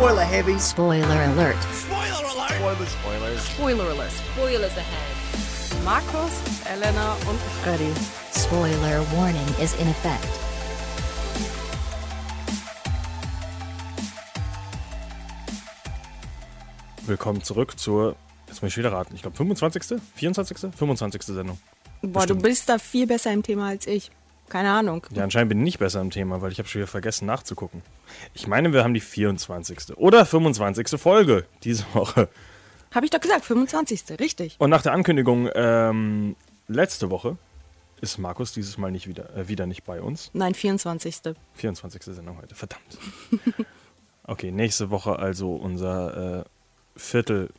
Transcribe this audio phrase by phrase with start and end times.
[0.00, 0.58] Spoiler heavy.
[0.58, 1.56] Spoiler alert.
[1.74, 2.50] Spoiler alert.
[2.50, 2.88] Spoilers.
[2.88, 3.40] Spoilers.
[3.50, 4.12] Spoiler alert.
[4.32, 5.84] Spoilers ahead.
[5.84, 6.32] Markus,
[6.64, 7.92] Elena und Freddy.
[8.32, 10.26] Spoiler warning is in effect.
[17.06, 21.22] Willkommen zurück zur, jetzt muss ich wieder raten, ich glaube 25., 24., 25.
[21.24, 21.58] Sendung.
[22.00, 24.10] Boah, du bist da viel besser im Thema als ich.
[24.50, 25.06] Keine Ahnung.
[25.12, 27.82] Ja, anscheinend bin ich nicht besser im Thema, weil ich habe schon wieder vergessen nachzugucken.
[28.34, 29.96] Ich meine, wir haben die 24.
[29.96, 31.00] oder 25.
[31.00, 32.28] Folge diese Woche.
[32.92, 34.20] Habe ich doch gesagt, 25.
[34.20, 34.56] Richtig.
[34.58, 36.36] Und nach der Ankündigung ähm,
[36.68, 37.38] letzte Woche
[38.02, 40.30] ist Markus dieses Mal nicht wieder, äh, wieder nicht bei uns.
[40.34, 41.34] Nein, 24.
[41.54, 42.02] 24.
[42.02, 42.98] Sendung heute, verdammt.
[44.30, 46.44] Okay, nächste Woche also unser äh,
[46.94, 47.50] Viertel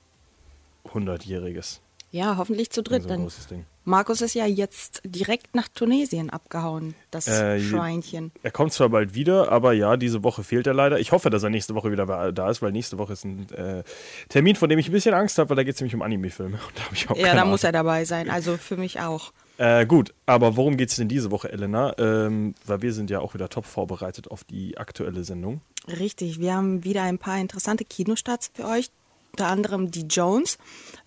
[0.93, 1.81] hundertjähriges.
[2.11, 3.03] Ja, hoffentlich zu dritt.
[3.03, 3.65] So ein großes Ding.
[3.83, 8.31] Markus ist ja jetzt direkt nach Tunesien abgehauen, das Äh, Schweinchen.
[8.43, 10.99] Er kommt zwar bald wieder, aber ja, diese Woche fehlt er leider.
[10.99, 13.83] Ich hoffe, dass er nächste Woche wieder da ist, weil nächste Woche ist ein äh,
[14.29, 16.59] Termin, von dem ich ein bisschen Angst habe, weil da geht es nämlich um Anime-Filme.
[17.09, 18.29] Da Ja, da muss er dabei sein.
[18.29, 19.31] Also für mich auch.
[19.57, 21.97] Äh, gut, aber worum geht es denn diese Woche, Elena?
[21.97, 25.61] Ähm, weil wir sind ja auch wieder top vorbereitet auf die aktuelle Sendung.
[25.87, 28.91] Richtig, wir haben wieder ein paar interessante Kinostarts für euch.
[29.31, 30.57] Unter anderem die Jones,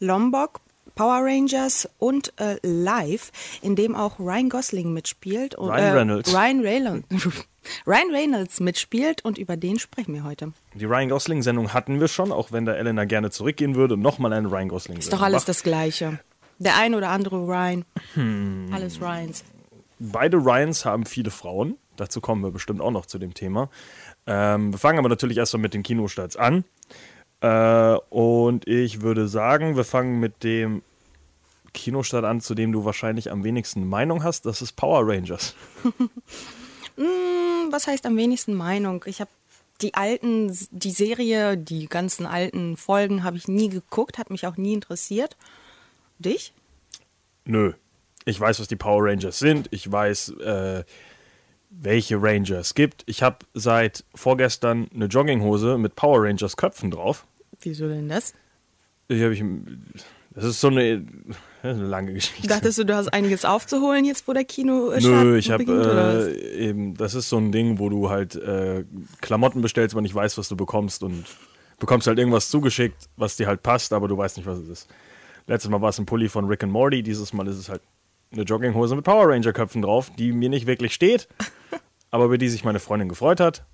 [0.00, 0.60] Lombok,
[0.94, 5.54] Power Rangers und äh, Live, in dem auch Ryan Gosling mitspielt.
[5.54, 6.34] Und, Ryan äh, Reynolds.
[6.34, 7.06] Ryan Reynolds.
[7.86, 10.52] Ryan Reynolds mitspielt und über den sprechen wir heute.
[10.74, 14.32] Die Ryan Gosling-Sendung hatten wir schon, auch wenn da Elena gerne zurückgehen würde und nochmal
[14.32, 15.48] eine Ryan Gosling-Sendung Ist doch alles macht.
[15.48, 16.18] das Gleiche.
[16.58, 17.84] Der ein oder andere Ryan.
[18.14, 18.70] Hm.
[18.72, 19.44] Alles Ryans.
[19.98, 21.76] Beide Ryans haben viele Frauen.
[21.96, 23.70] Dazu kommen wir bestimmt auch noch zu dem Thema.
[24.26, 26.64] Ähm, wir fangen aber natürlich erstmal mit den Kinostarts an.
[27.44, 30.82] Äh, und ich würde sagen, wir fangen mit dem
[31.74, 34.46] Kinostart an, zu dem du wahrscheinlich am wenigsten Meinung hast.
[34.46, 35.54] Das ist Power Rangers.
[35.82, 36.08] Hm,
[37.70, 39.04] was heißt am wenigsten Meinung?
[39.06, 39.30] Ich habe
[39.82, 44.56] die alten, die Serie, die ganzen alten Folgen habe ich nie geguckt, hat mich auch
[44.56, 45.36] nie interessiert.
[46.18, 46.54] Dich?
[47.44, 47.74] Nö.
[48.24, 49.68] Ich weiß, was die Power Rangers sind.
[49.70, 50.84] Ich weiß, äh,
[51.68, 53.02] welche Ranger es gibt.
[53.04, 57.26] Ich habe seit vorgestern eine Jogginghose mit Power Rangers Köpfen drauf.
[57.64, 58.34] Wieso denn das?
[59.08, 59.42] Ich hab ich,
[60.34, 61.04] das ist so eine,
[61.62, 62.48] eine lange Geschichte.
[62.48, 66.68] Dachtest du, du hast einiges aufzuholen jetzt, wo der Kino äh, Nö, ich habe äh,
[66.68, 68.84] eben, das ist so ein Ding, wo du halt äh,
[69.20, 71.24] Klamotten bestellst, aber nicht weißt, was du bekommst und
[71.78, 74.88] bekommst halt irgendwas zugeschickt, was dir halt passt, aber du weißt nicht, was es ist.
[75.46, 77.82] Letztes Mal war es ein Pulli von Rick and Morty, dieses Mal ist es halt
[78.32, 81.28] eine Jogginghose mit Power Ranger Köpfen drauf, die mir nicht wirklich steht,
[82.10, 83.64] aber über die sich meine Freundin gefreut hat.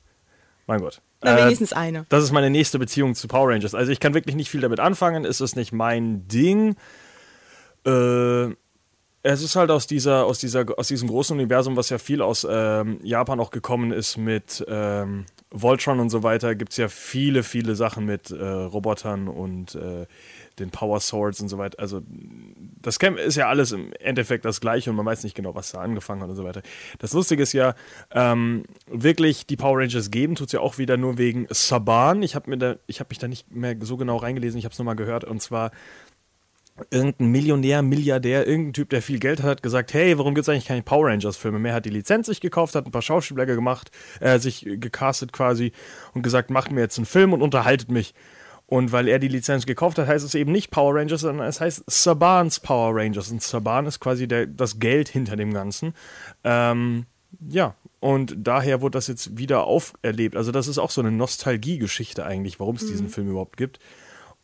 [0.71, 1.03] Mein Gott.
[1.21, 2.07] Na, Äh, wenigstens eine.
[2.11, 3.75] das ist meine nächste Beziehung zu Power Rangers.
[3.75, 5.25] Also ich kann wirklich nicht viel damit anfangen.
[5.25, 6.77] Es ist nicht mein Ding.
[7.85, 8.51] Äh,
[9.23, 12.47] es ist halt aus dieser, aus dieser, aus diesem großen Universum, was ja viel aus
[12.49, 17.43] ähm, Japan auch gekommen ist mit ähm, Voltron und so weiter, gibt es ja viele,
[17.43, 20.07] viele Sachen mit äh, Robotern und äh,
[20.61, 21.79] den Power Swords und so weiter.
[21.79, 22.03] Also
[22.83, 25.73] das Camp ist ja alles im Endeffekt das gleiche und man weiß nicht genau, was
[25.73, 26.63] da angefangen hat und so weiter.
[26.99, 27.75] Das Lustige ist ja,
[28.13, 32.23] ähm, wirklich die Power Rangers geben, tut es ja auch wieder nur wegen Saban.
[32.23, 35.25] Ich habe hab mich da nicht mehr so genau reingelesen, ich habe es nochmal gehört
[35.25, 35.71] und zwar
[36.91, 40.49] irgendein Millionär, Milliardär, irgendein Typ, der viel Geld hat, hat gesagt, hey, warum gibt es
[40.49, 41.75] eigentlich keine Power Rangers-Filme mehr?
[41.75, 43.91] Hat die Lizenz sich gekauft, hat ein paar Schauspieler gemacht,
[44.21, 45.73] äh, sich gecastet quasi
[46.15, 48.15] und gesagt, macht mir jetzt einen Film und unterhaltet mich.
[48.71, 51.61] Und weil er die Lizenz gekauft hat, heißt es eben nicht Power Rangers, sondern es
[51.61, 53.29] heißt Sabans Power Rangers.
[53.29, 55.93] Und Saban ist quasi der, das Geld hinter dem Ganzen.
[56.45, 57.07] Ähm,
[57.49, 60.37] ja, und daher wurde das jetzt wieder auferlebt.
[60.37, 63.81] Also das ist auch so eine Nostalgie-Geschichte eigentlich, warum es diesen Film überhaupt gibt.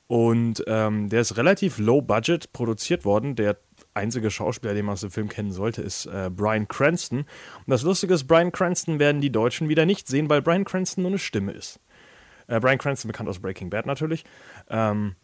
[0.09, 3.37] Und ähm, der ist relativ low budget produziert worden.
[3.37, 3.57] Der
[3.95, 7.21] einzige Schauspieler, den man aus dem Film kennen sollte, ist äh, Brian Cranston.
[7.21, 7.27] Und
[7.69, 11.13] das Lustige ist, Brian Cranston werden die Deutschen wieder nicht sehen, weil Brian Cranston nur
[11.13, 11.79] eine Stimme ist.
[12.49, 14.25] Äh, Brian Cranston, bekannt aus Breaking Bad natürlich,
[14.69, 15.17] ähm,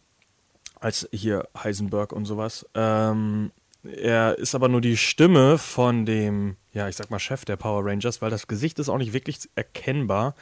[0.79, 2.65] als hier Heisenberg und sowas.
[2.73, 3.51] Ähm,
[3.83, 7.85] er ist aber nur die Stimme von dem, ja, ich sag mal, Chef der Power
[7.85, 10.35] Rangers, weil das Gesicht ist auch nicht wirklich erkennbar,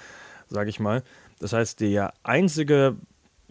[0.47, 1.03] sage ich mal.
[1.39, 2.97] Das heißt, der einzige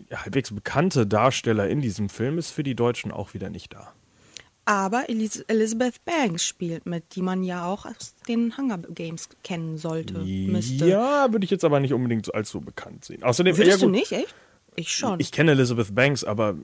[0.09, 3.93] ja, halbwegs bekannte Darsteller in diesem Film ist für die Deutschen auch wieder nicht da.
[4.71, 10.21] Aber Elizabeth Banks spielt mit, die man ja auch aus den Hunger Games kennen sollte,
[10.21, 10.87] müsste.
[10.87, 13.25] Ja, würde ich jetzt aber nicht unbedingt als so bekannt sehen.
[13.25, 14.33] Außerdem, Würdest ja, du nicht, echt?
[14.77, 15.19] Ich schon.
[15.19, 16.55] Ich kenne Elizabeth Banks, aber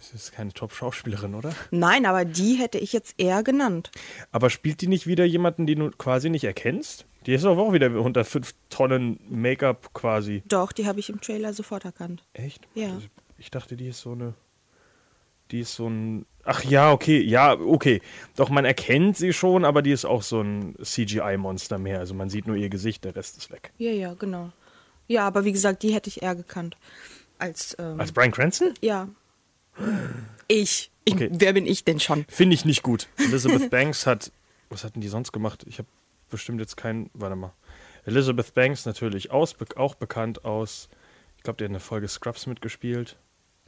[0.00, 1.54] sie ist keine Top-Schauspielerin, oder?
[1.70, 3.92] Nein, aber die hätte ich jetzt eher genannt.
[4.32, 7.06] Aber spielt die nicht wieder jemanden, den du quasi nicht erkennst?
[7.26, 10.42] Die ist doch auch wieder unter 5 Tonnen Make-up quasi.
[10.48, 12.24] Doch, die habe ich im Trailer sofort erkannt.
[12.32, 12.66] Echt?
[12.74, 13.00] Ja.
[13.36, 14.34] Ich dachte, die ist so eine.
[15.52, 16.26] Die ist so ein.
[16.50, 18.00] Ach ja, okay, ja, okay.
[18.34, 21.98] Doch man erkennt sie schon, aber die ist auch so ein CGI-Monster mehr.
[21.98, 23.70] Also man sieht nur ihr Gesicht, der Rest ist weg.
[23.76, 24.50] Ja, ja, genau.
[25.08, 26.78] Ja, aber wie gesagt, die hätte ich eher gekannt.
[27.38, 28.72] Als, ähm, Als Brian Cranston?
[28.80, 29.08] ja.
[30.48, 30.90] Ich.
[31.04, 31.28] ich Okay.
[31.30, 32.24] Wer bin ich denn schon?
[32.28, 33.08] Finde ich nicht gut.
[33.18, 34.32] Elizabeth Banks hat.
[34.70, 35.66] Was hatten die sonst gemacht?
[35.68, 35.88] Ich habe
[36.30, 37.10] bestimmt jetzt keinen.
[37.12, 37.52] Warte mal.
[38.06, 40.88] Elizabeth Banks natürlich aus, auch bekannt aus.
[41.36, 43.18] Ich glaube, die hat eine Folge Scrubs mitgespielt.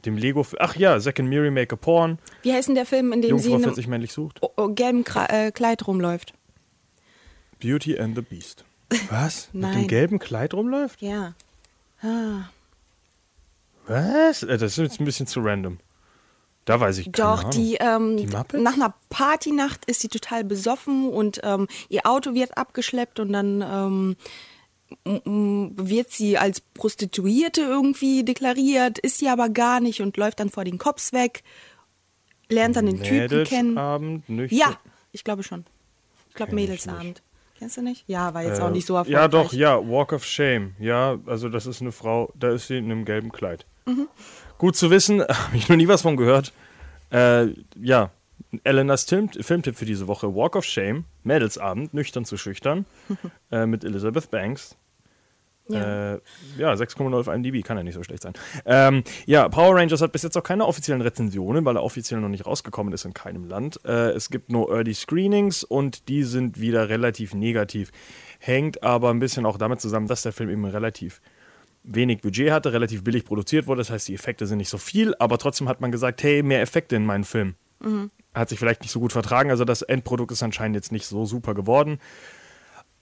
[0.05, 0.45] Dem Lego.
[0.59, 2.17] Ach ja, Second Mary Make a Porn.
[2.41, 4.39] Wie heißt denn der Film, in dem sie Jungfrau 40 einem männlich sucht.
[4.41, 6.33] oh, oh, gelben Kra äh, Kleid rumläuft?
[7.59, 8.65] Beauty and the Beast.
[9.09, 9.49] Was?
[9.53, 11.01] Mit dem gelben Kleid rumläuft?
[11.01, 11.33] Ja.
[12.01, 12.49] Ah.
[13.87, 14.43] Was?
[14.43, 15.79] Äh, Das ist jetzt ein bisschen zu random.
[16.65, 17.51] Da weiß ich keine Doch, Ahnung.
[17.51, 18.63] die, ähm, Die Muppets?
[18.63, 23.61] nach einer Partynacht ist sie total besoffen und ähm, ihr Auto wird abgeschleppt und dann
[23.67, 24.15] ähm,
[25.05, 30.63] wird sie als Prostituierte irgendwie deklariert, ist sie aber gar nicht und läuft dann vor
[30.63, 31.43] den Cops weg,
[32.49, 33.69] lernt dann den Typen kennen.
[33.73, 34.59] Mädelsabend, nüchtern.
[34.59, 34.77] Ja,
[35.11, 35.65] ich glaube schon.
[36.29, 37.21] Ich glaube Kenn ich Mädelsabend.
[37.57, 38.03] Kennst du nicht?
[38.07, 39.21] Ja, war jetzt Äh, auch nicht so erfolgreich.
[39.21, 40.73] Ja, doch, ja, Walk of Shame.
[40.79, 43.65] Ja, also das ist eine Frau, da ist sie in einem gelben Kleid.
[43.85, 44.07] Mhm.
[44.57, 46.53] Gut zu wissen, habe ich noch nie was von gehört.
[47.11, 47.47] Äh,
[47.79, 48.09] ja,
[48.63, 52.85] Elenas Film Filmtipp für diese Woche: Walk of Shame, Mädelsabend, nüchtern zu schüchtern,
[53.51, 54.75] äh, mit Elizabeth Banks.
[55.73, 56.13] Ja.
[56.13, 56.19] Äh,
[56.57, 58.33] ja, 6,0 auf IMDb, kann ja nicht so schlecht sein.
[58.65, 62.29] Ähm, ja, Power Rangers hat bis jetzt auch keine offiziellen Rezensionen, weil er offiziell noch
[62.29, 63.79] nicht rausgekommen ist in keinem Land.
[63.85, 67.91] Äh, es gibt nur Early Screenings und die sind wieder relativ negativ.
[68.39, 71.21] Hängt aber ein bisschen auch damit zusammen, dass der Film eben relativ
[71.83, 73.79] wenig Budget hatte, relativ billig produziert wurde.
[73.79, 76.61] Das heißt, die Effekte sind nicht so viel, aber trotzdem hat man gesagt, hey, mehr
[76.61, 77.55] Effekte in meinen Film.
[78.33, 81.25] Hat sich vielleicht nicht so gut vertragen, also das Endprodukt ist anscheinend jetzt nicht so
[81.25, 81.99] super geworden.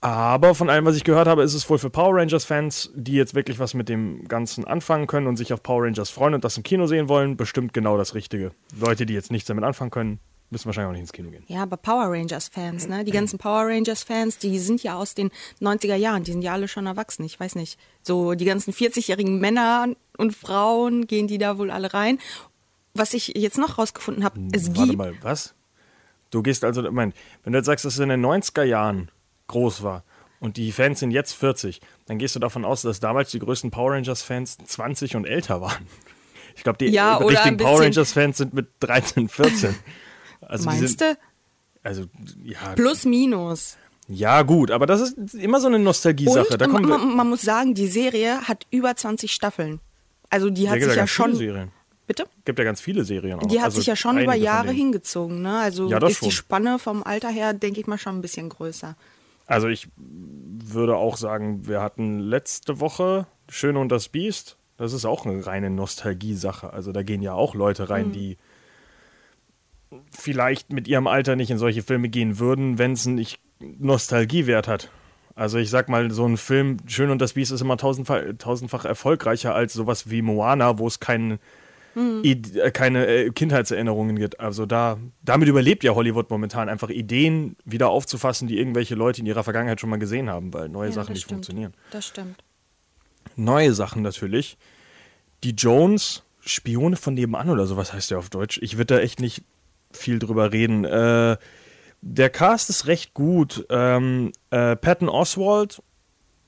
[0.02, 3.36] Aber von allem, was ich gehört habe, ist es wohl für Power Rangers-Fans, die jetzt
[3.36, 6.56] wirklich was mit dem Ganzen anfangen können und sich auf Power Rangers freuen und das
[6.56, 8.52] im Kino sehen wollen, bestimmt genau das Richtige.
[8.80, 10.20] Leute, die jetzt nichts damit anfangen können,
[10.52, 11.44] müssen wahrscheinlich auch nicht ins Kino gehen.
[11.48, 13.04] Ja, aber Power Rangers-Fans, ne?
[13.04, 16.70] Die ganzen Power Rangers-Fans, die sind ja aus den 90er Jahren, die sind ja alle
[16.70, 17.78] schon erwachsen, ich weiß nicht.
[18.02, 19.88] So die ganzen 40-jährigen Männer
[20.18, 22.20] und Frauen gehen die da wohl alle rein.
[22.94, 24.98] Was ich jetzt noch rausgefunden habe, es Warte gibt.
[24.98, 25.56] mal, was?
[26.32, 29.12] Du gehst also, Moment, wenn du jetzt sagst, dass es in den 90er Jahren
[29.50, 30.04] groß war
[30.40, 33.72] und die Fans sind jetzt 40, dann gehst du davon aus, dass damals die größten
[33.72, 35.86] Power Rangers-Fans 20 und älter waren.
[36.56, 39.76] Ich glaube, die Ja, oder richtigen Power Rangers-Fans sind mit 13, 14.
[40.42, 41.18] Also die Meinst du?
[41.84, 42.06] Also,
[42.44, 43.78] ja, Plus, minus.
[44.08, 46.48] ja, gut, aber das ist immer so eine Nostalgie-Sache.
[46.54, 49.80] Und Da ma- kommen wir, man, man muss sagen, die Serie hat über 20 Staffeln.
[50.30, 51.36] Also die hat sich ja schon.
[51.36, 51.72] Serien.
[52.08, 52.26] Bitte?
[52.44, 53.48] gibt ja ganz viele Serien auch.
[53.48, 55.42] Die hat also sich ja schon über Jahre hingezogen.
[55.44, 55.60] Ne?
[55.60, 56.32] Also Ja, ist die schon.
[56.32, 58.96] Spanne vom Alter her, denke ich mal, schon ein bisschen größer.
[59.50, 64.58] Also ich würde auch sagen, wir hatten letzte Woche Schöne und das Biest.
[64.78, 66.72] Das ist auch eine reine Nostalgie-Sache.
[66.72, 68.38] Also da gehen ja auch Leute rein, die
[70.12, 74.92] vielleicht mit ihrem Alter nicht in solche Filme gehen würden, wenn es nicht Nostalgiewert hat.
[75.34, 78.86] Also ich sag mal, so ein Film, Schön und das Biest, ist immer tausendfach, tausendfach
[78.86, 81.40] erfolgreicher als sowas wie Moana, wo es kein,
[81.96, 84.40] Id- äh, keine äh, Kindheitserinnerungen gibt.
[84.40, 89.26] Also da, damit überlebt ja Hollywood momentan einfach Ideen wieder aufzufassen, die irgendwelche Leute in
[89.26, 91.46] ihrer Vergangenheit schon mal gesehen haben, weil neue Ja, Sachen nicht stimmt.
[91.46, 91.74] funktionieren.
[91.92, 92.44] Das stimmt.
[93.36, 94.58] Neue Sachen natürlich.
[95.44, 98.60] Die Jones, Spione von nebenan oder sowas heißt der auf Deutsch.
[98.62, 99.44] Ich würde da echt nicht
[99.92, 100.86] viel drüber reden.
[100.86, 101.38] Äh,
[102.02, 103.66] der Cast ist recht gut.
[103.70, 105.82] Ähm, äh, Patton Oswald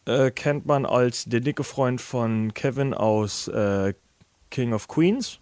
[0.05, 3.93] äh, kennt man als der dicke Freund von Kevin aus äh,
[4.51, 5.39] King of Queens.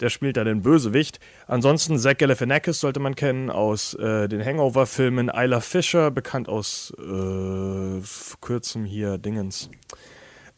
[0.00, 1.20] Der spielt da den Bösewicht.
[1.46, 5.28] Ansonsten Zach Galifianakis sollte man kennen aus äh, den Hangover-Filmen.
[5.28, 9.70] Isla Fisher, bekannt aus äh, vor kurzem hier Dingens.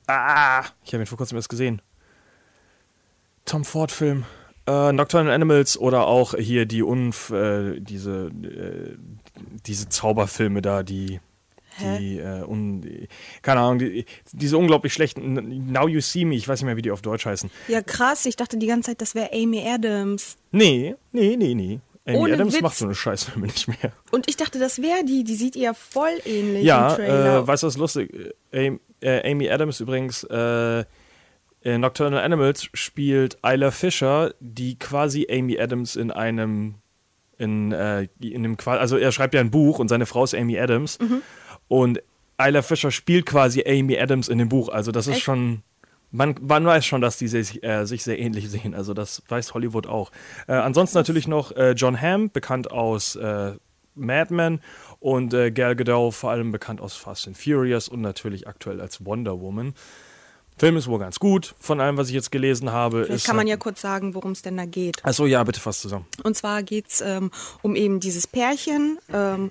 [0.06, 1.82] Ah, ich habe ihn vor kurzem erst gesehen.
[3.44, 4.25] Tom Ford-Film.
[4.66, 8.97] Äh, Nocturnal Animals oder auch hier die Unf äh, diese äh,
[9.66, 11.21] diese Zauberfilme da, die
[11.99, 13.09] die, äh, un, die
[13.42, 16.83] keine Ahnung, die, diese unglaublich schlechten Now You See Me, ich weiß nicht mehr, wie
[16.83, 17.50] die auf Deutsch heißen.
[17.68, 18.26] Ja, krass.
[18.26, 20.37] Ich dachte die ganze Zeit, das wäre Amy Adams.
[20.52, 21.80] Nee, nee, nee, nee.
[22.09, 22.62] Amy Ohne Adams Witz.
[22.62, 23.92] macht so eine Scheißfilme nicht mehr.
[24.12, 25.25] Und ich dachte, das wäre die.
[25.25, 27.38] Die sieht ihr voll ähnlich Ja, im Trailer.
[27.38, 28.35] äh, weißt du, was lustig?
[28.52, 30.85] Amy, äh, Amy Adams übrigens, äh,
[31.62, 36.76] in Nocturnal Animals spielt Isla Fisher, die quasi Amy Adams in einem,
[37.38, 40.56] in, äh, in einem, also er schreibt ja ein Buch und seine Frau ist Amy
[40.61, 41.23] Adams Mhm.
[41.68, 42.00] Und
[42.40, 44.68] Isla Fisher spielt quasi Amy Adams in dem Buch.
[44.68, 45.23] Also das ist Echt?
[45.25, 45.62] schon,
[46.11, 48.75] man, man weiß schon, dass die sich, äh, sich sehr ähnlich sehen.
[48.75, 50.12] Also das weiß Hollywood auch.
[50.46, 53.52] Äh, ansonsten natürlich noch äh, John Hamm, bekannt aus äh,
[53.94, 54.61] Mad Men
[55.00, 59.04] und äh, Gal Gadot, vor allem bekannt aus Fast and Furious und natürlich aktuell als
[59.06, 59.73] Wonder Woman.
[60.58, 63.04] Film ist wohl ganz gut, von allem, was ich jetzt gelesen habe.
[63.04, 65.04] Vielleicht ist kann man halt- ja kurz sagen, worum es denn da geht.
[65.04, 66.06] Achso, ja, bitte fast zusammen.
[66.23, 67.30] Und zwar geht es ähm,
[67.62, 69.50] um eben dieses Pärchen, ähm,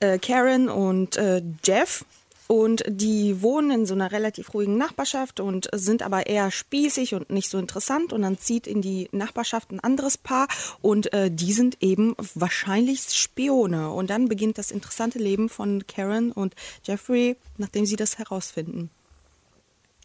[0.00, 2.04] äh, Karen und äh, Jeff.
[2.46, 7.30] Und die wohnen in so einer relativ ruhigen Nachbarschaft und sind aber eher spießig und
[7.30, 8.12] nicht so interessant.
[8.12, 10.48] Und dann zieht in die Nachbarschaft ein anderes Paar
[10.82, 13.90] und äh, die sind eben wahrscheinlich Spione.
[13.90, 18.90] Und dann beginnt das interessante Leben von Karen und Jeffrey, nachdem sie das herausfinden.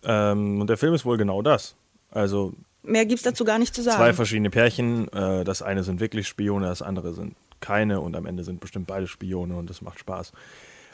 [0.03, 1.75] Ähm, und der Film ist wohl genau das.
[2.09, 2.53] Also
[2.83, 3.97] Mehr gibt's dazu gar nicht zu sagen.
[3.97, 5.11] zwei verschiedene Pärchen.
[5.11, 8.01] Äh, das eine sind wirklich Spione, das andere sind keine.
[8.01, 10.31] Und am Ende sind bestimmt beide Spione und das macht Spaß.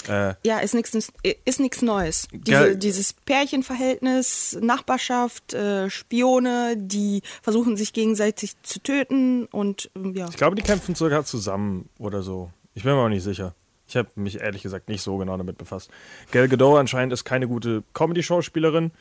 [0.07, 1.11] Äh, Ja, ist nichts
[1.45, 2.27] ist nix Neues.
[2.31, 10.27] Diese, dieses Pärchenverhältnis, Nachbarschaft, äh, Spione, die versuchen sich gegenseitig zu töten und ähm, ja.
[10.29, 12.51] ich glaube, die kämpfen sogar zusammen oder so.
[12.73, 13.55] Ich bin mir auch nicht sicher.
[13.87, 15.91] Ich habe mich ehrlich gesagt nicht so genau damit befasst.
[16.31, 18.91] Gal Gadot anscheinend ist keine gute Comedy-Schauspielerin.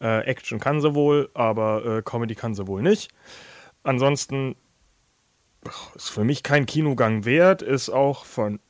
[0.00, 3.10] Äh, Action kann sie wohl, aber äh, Comedy kann sie wohl nicht.
[3.82, 4.54] Ansonsten
[5.94, 8.60] ist für mich kein Kinogang wert, ist auch von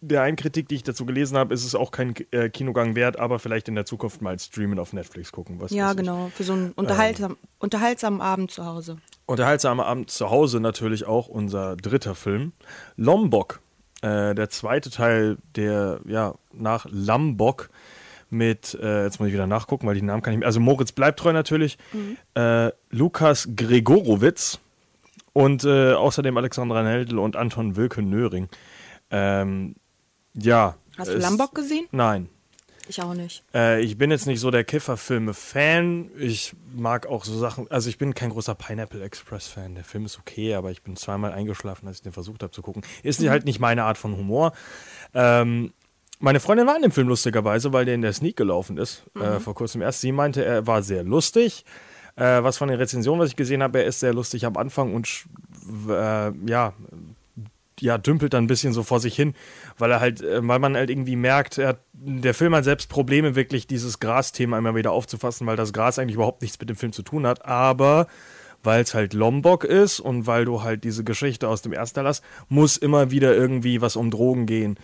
[0.00, 3.18] der einen Kritik, die ich dazu gelesen habe, ist es auch kein äh, Kinogang wert,
[3.18, 5.60] aber vielleicht in der Zukunft mal streamen auf Netflix gucken.
[5.60, 5.96] Was Ja, ich.
[5.96, 8.98] genau, für so einen unterhaltsam, unterhaltsamen Abend zu Hause.
[9.26, 12.52] Unterhaltsamer Abend zu Hause natürlich auch unser dritter Film.
[12.96, 13.60] Lombok,
[14.02, 17.68] äh, der zweite Teil der, ja, nach Lambok
[18.30, 20.92] mit, äh, jetzt muss ich wieder nachgucken, weil die Namen kann ich nicht also Moritz
[20.92, 21.76] bleibt treu natürlich,
[22.34, 24.60] äh, Lukas Gregorowitz
[25.38, 28.48] und äh, außerdem Alexandra Neldl und Anton Wilke Nöring.
[29.12, 29.76] Ähm,
[30.34, 30.74] ja.
[30.96, 31.86] Hast du Lambok gesehen?
[31.92, 32.28] Nein.
[32.88, 33.44] Ich auch nicht.
[33.54, 36.10] Äh, ich bin jetzt nicht so der Kifferfilme-Fan.
[36.18, 37.70] Ich mag auch so Sachen.
[37.70, 39.76] Also, ich bin kein großer Pineapple Express-Fan.
[39.76, 42.60] Der Film ist okay, aber ich bin zweimal eingeschlafen, als ich den versucht habe zu
[42.60, 42.82] gucken.
[43.04, 44.54] Ist halt nicht meine Art von Humor.
[45.14, 45.72] Ähm,
[46.18, 49.04] meine Freundin war in dem Film lustigerweise, weil der in der Sneak gelaufen ist.
[49.14, 50.00] Äh, vor kurzem erst.
[50.00, 51.64] Sie meinte, er war sehr lustig.
[52.18, 54.92] Äh, was von den Rezensionen, was ich gesehen habe, er ist sehr lustig am Anfang
[54.92, 55.08] und
[55.88, 56.72] äh, ja,
[57.80, 59.34] ja, dümpelt dann ein bisschen so vor sich hin,
[59.78, 62.88] weil er halt, äh, weil man halt irgendwie merkt, er hat, der Film hat selbst
[62.88, 66.76] Probleme, wirklich dieses Gras-Thema immer wieder aufzufassen, weil das Gras eigentlich überhaupt nichts mit dem
[66.76, 68.08] Film zu tun hat, aber
[68.64, 72.76] weil es halt Lombok ist und weil du halt diese Geschichte aus dem hast, muss
[72.76, 74.78] immer wieder irgendwie was um Drogen gehen.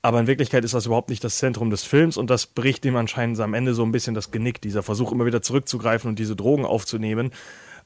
[0.00, 2.96] Aber in Wirklichkeit ist das überhaupt nicht das Zentrum des Films und das bricht ihm
[2.96, 6.36] anscheinend am Ende so ein bisschen das Genick, dieser Versuch immer wieder zurückzugreifen und diese
[6.36, 7.32] Drogen aufzunehmen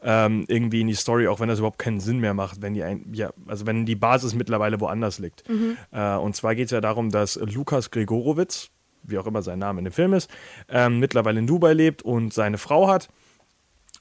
[0.02, 2.83] ähm, irgendwie in die Story, auch wenn das überhaupt keinen Sinn mehr macht, wenn die
[2.83, 5.45] ein, ja, also wenn die Basis mittlerweile woanders liegt.
[5.92, 8.71] Äh, und zwar geht es ja darum, dass Lukas Gregorowitz,
[9.04, 10.31] wie auch immer sein Name in dem Film ist,
[10.69, 13.09] ähm, mittlerweile in Dubai lebt und seine Frau hat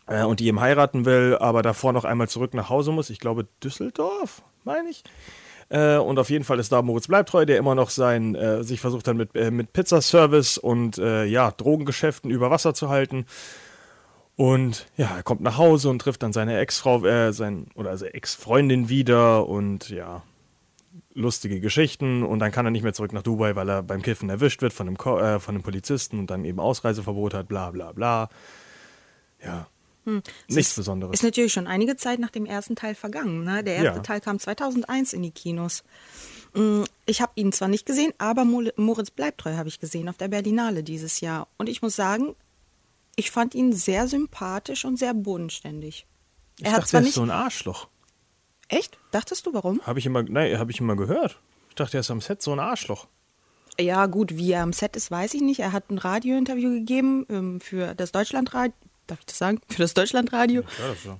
[0.07, 3.09] äh, und die ihm heiraten will, aber davor noch einmal zurück nach Hause muss.
[3.09, 5.03] Ich glaube Düsseldorf, meine ich.
[5.71, 8.81] Äh, und auf jeden Fall ist da Moritz Bleibtreu, der immer noch sein, äh, sich
[8.81, 13.25] versucht dann mit, äh, mit Pizzaservice und äh, ja, Drogengeschäften über Wasser zu halten.
[14.35, 18.13] Und ja, er kommt nach Hause und trifft dann seine Ex-Frau, äh, sein, oder seine
[18.15, 20.23] Ex-Freundin wieder und ja,
[21.13, 22.23] lustige Geschichten.
[22.23, 24.73] Und dann kann er nicht mehr zurück nach Dubai, weil er beim Kiffen erwischt wird
[24.73, 28.27] von einem, Ko äh, von einem Polizisten und dann eben Ausreiseverbot hat, bla bla bla.
[29.41, 29.67] Ja,
[30.47, 31.13] nichts Besonderes.
[31.13, 33.43] Ist natürlich schon einige Zeit nach dem ersten Teil vergangen.
[33.43, 33.63] Ne?
[33.63, 34.03] Der erste Ja.
[34.03, 35.83] Teil kam 2001 in die Kinos.
[36.53, 40.17] Mm, Ich habe ihn zwar nicht gesehen, aber Mo- Moritz Bleibtreu habe ich gesehen auf
[40.17, 41.47] der Berlinale dieses Jahr.
[41.57, 42.35] Und ich muss sagen,
[43.15, 46.05] ich fand ihn sehr sympathisch und sehr bodenständig.
[46.57, 47.15] ich Er hat dachte, zwar er ist nicht.
[47.15, 47.87] so ein Arschloch.
[48.67, 48.97] Echt?
[49.11, 49.81] Dachtest du, warum?
[49.85, 51.39] Habe ich immer, nein, habe ich immer gehört.
[51.69, 53.07] Ich dachte, er ist am Set so ein Arschloch.
[53.79, 55.59] Ja, gut, wie er am Set ist, weiß ich nicht.
[55.61, 58.73] Er hat ein Radiointerview gegeben ähm, für das Deutschlandradio.
[59.07, 59.59] Darf ich das sagen?
[59.69, 60.61] Für das Deutschlandradio.
[60.61, 61.19] Ja, so.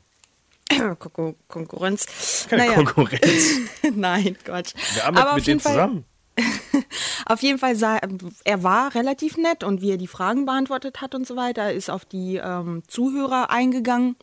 [1.00, 2.48] Kon Konkurrenz.
[2.50, 2.76] Keine Naja.
[2.76, 3.56] Konkurrenz.
[3.96, 4.74] Nein, Quatsch.
[4.94, 6.06] Wir arbeiten Aber auf mit jeden denen Fall, zusammen.
[7.26, 8.00] Auf jeden Fall sah
[8.46, 11.74] er war relativ nett und wie er die Fragen beantwortet hat und so weiter, Er
[11.74, 14.16] ist auf die ähm, Zuhörer eingegangen,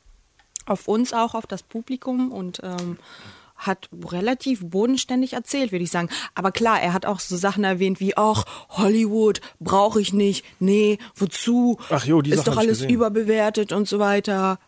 [0.67, 2.99] auf uns auch, auf das Publikum und ähm,
[3.59, 6.09] hat relativ bodenständig erzählt, würde ich sagen.
[6.35, 10.99] Aber klar, er hat auch so Sachen erwähnt wie, ach, Hollywood brauche ich nicht, nee,
[11.17, 11.79] wozu?
[11.91, 14.59] Ach jo, die Ist Sachen doch alles überbewertet und so weiter.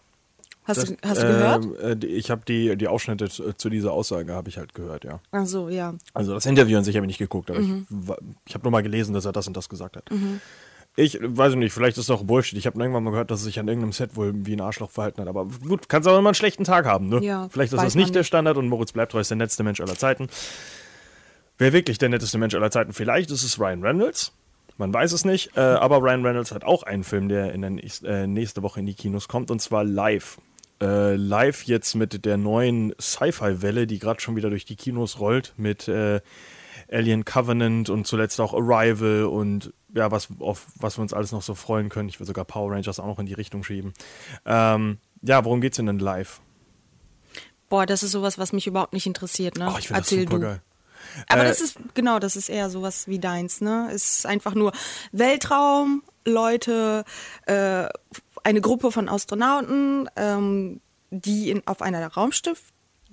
[0.65, 1.65] Hast, du, hast du gehört?
[1.83, 5.05] Ähm, äh, ich habe die, die Ausschnitte zu, zu dieser Aussage habe ich halt gehört,
[5.05, 5.19] ja.
[5.33, 5.95] Ach so, ja.
[6.13, 7.87] Also das Interview an sich habe ich nicht geguckt, aber Mhm.
[7.91, 8.11] ich,
[8.47, 10.05] ich habe nur mal gelesen, dass er das und das gesagt hat.
[11.01, 12.59] Ich weiß nicht, vielleicht ist es auch Bullshit.
[12.59, 14.91] Ich habe irgendwann mal gehört, dass er sich an irgendeinem Set wohl wie ein Arschloch
[14.91, 15.29] verhalten hat.
[15.29, 17.25] Aber gut, kannst auch immer einen schlechten Tag haben, ne?
[17.25, 18.23] Ja, vielleicht ist das nicht der.
[18.23, 20.29] Standard und Moritz Bleibtreu ist der netteste Mensch aller Zeiten.
[21.57, 24.33] Wer wirklich der netteste Mensch aller Zeiten vielleicht ist, es Ryan Reynolds.
[24.77, 27.71] Man weiß es nicht, äh, aber Ryan Reynolds hat auch einen Film, der in der
[27.71, 30.39] nächst, äh, nächste Woche in die Kinos kommt, und zwar Live.
[30.83, 35.55] Äh, live jetzt mit der neuen Sci-Fi-Welle, die gerade schon wieder durch die Kinos rollt,
[35.57, 36.21] mit äh,
[36.91, 41.43] Alien Covenant und zuletzt auch Arrival und ja, was, auf was wir uns alles noch
[41.43, 42.09] so freuen können.
[42.09, 43.93] Ich will sogar Power Rangers auch noch in die Richtung schieben.
[44.47, 46.41] Ähm, ja, worum geht's denn denn live?
[47.69, 49.71] Boah, das ist sowas, was mich überhaupt nicht interessiert, ne?
[49.73, 50.43] Oh, ich finde das Erzähl super du.
[50.43, 50.63] geil.
[51.29, 53.89] Aber Äh, das ist, genau, das ist eher sowas wie deins, ne?
[53.93, 54.73] Es ist einfach nur
[55.13, 57.05] Weltraum, Leute,
[57.47, 57.87] äh,
[58.45, 62.01] eine Gruppe von Astronauten, ähm, die in, auf einer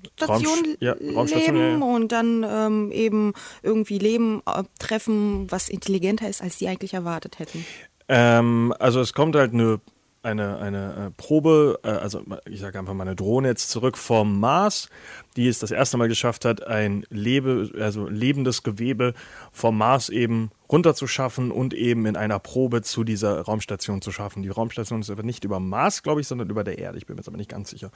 [0.08, 1.96] Raumstiftstation Raumsch- ja, Raumstation, leben ja, ja.
[1.96, 3.34] und dann ähm, eben
[3.64, 7.66] irgendwie Leben äh, treffen, was intelligenter ist, als die eigentlich erwartet hätten.
[8.10, 9.80] Ähm, also es kommt halt eine,
[10.24, 14.40] eine, eine äh, Probe, äh, also ich sage einfach mal eine Drohne jetzt zurück vom
[14.40, 14.90] Mars,
[15.36, 19.14] die es das erste Mal geschafft hat, ein Lebe, also lebendes Gewebe
[19.52, 24.44] vom Mars eben runterzuschaffen und eben in einer Probe zu dieser Raumstation zu schaffen.
[24.44, 26.98] Die Raumstation ist aber nicht über Mars, glaube ich, sondern über der Erde.
[26.98, 27.92] Ich bin mir jetzt aber nicht ganz sicher.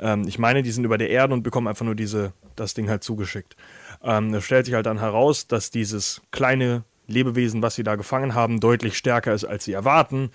[0.00, 2.88] Ähm, ich meine, die sind über der Erde und bekommen einfach nur diese, das Ding
[2.88, 3.56] halt zugeschickt.
[4.02, 8.34] Ähm, es stellt sich halt dann heraus, dass dieses kleine Lebewesen, was sie da gefangen
[8.34, 10.30] haben, deutlich stärker ist, als sie erwarten.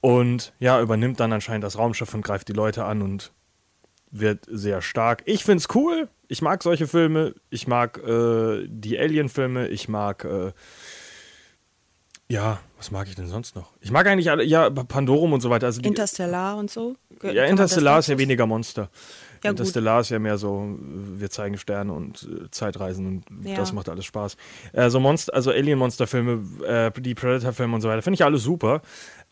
[0.00, 3.32] Und ja, übernimmt dann anscheinend das Raumschiff und greift die Leute an und
[4.10, 5.22] wird sehr stark.
[5.26, 6.08] Ich find's cool.
[6.28, 7.34] Ich mag solche Filme.
[7.50, 9.68] Ich mag äh, die Alien-Filme.
[9.68, 10.52] Ich mag äh,
[12.28, 13.72] ja, was mag ich denn sonst noch?
[13.80, 15.66] Ich mag eigentlich alle, ja, Pandorum und so weiter.
[15.66, 16.96] Also die, Interstellar und so.
[17.20, 18.90] Ge- ja, Interstellar ist ja weniger Monster.
[19.44, 19.60] Ja, gut.
[19.60, 23.54] Interstellar ist ja mehr so, wir zeigen Sterne und äh, Zeitreisen und Ja.
[23.56, 24.36] das macht alles Spaß.
[24.72, 28.82] Äh, so Monster, also Alien-Monster-Filme, äh, die Predator-Filme und so weiter, finde ich alle super.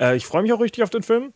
[0.00, 1.32] Äh, ich freue mich auch richtig auf den Film.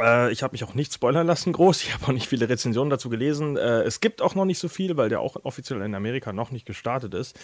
[0.00, 1.82] Äh, ich habe mich auch nicht spoilern lassen, groß.
[1.82, 3.56] Ich habe auch nicht viele Rezensionen dazu gelesen.
[3.56, 6.66] Es gibt auch noch nicht so viel, weil der auch offiziell in Amerika noch nicht
[6.66, 7.38] gestartet ist.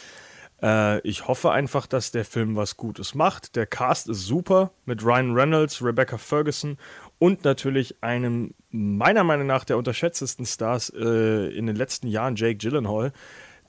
[0.62, 3.56] Äh, ich hoffe einfach, dass der Film was Gutes macht.
[3.56, 6.78] Der Cast ist super mit Ryan Reynolds, Rebecca Ferguson
[7.18, 12.56] und natürlich einem meiner Meinung nach der unterschätztesten Stars äh, in den letzten Jahren, Jake
[12.56, 13.12] Gyllenhaal,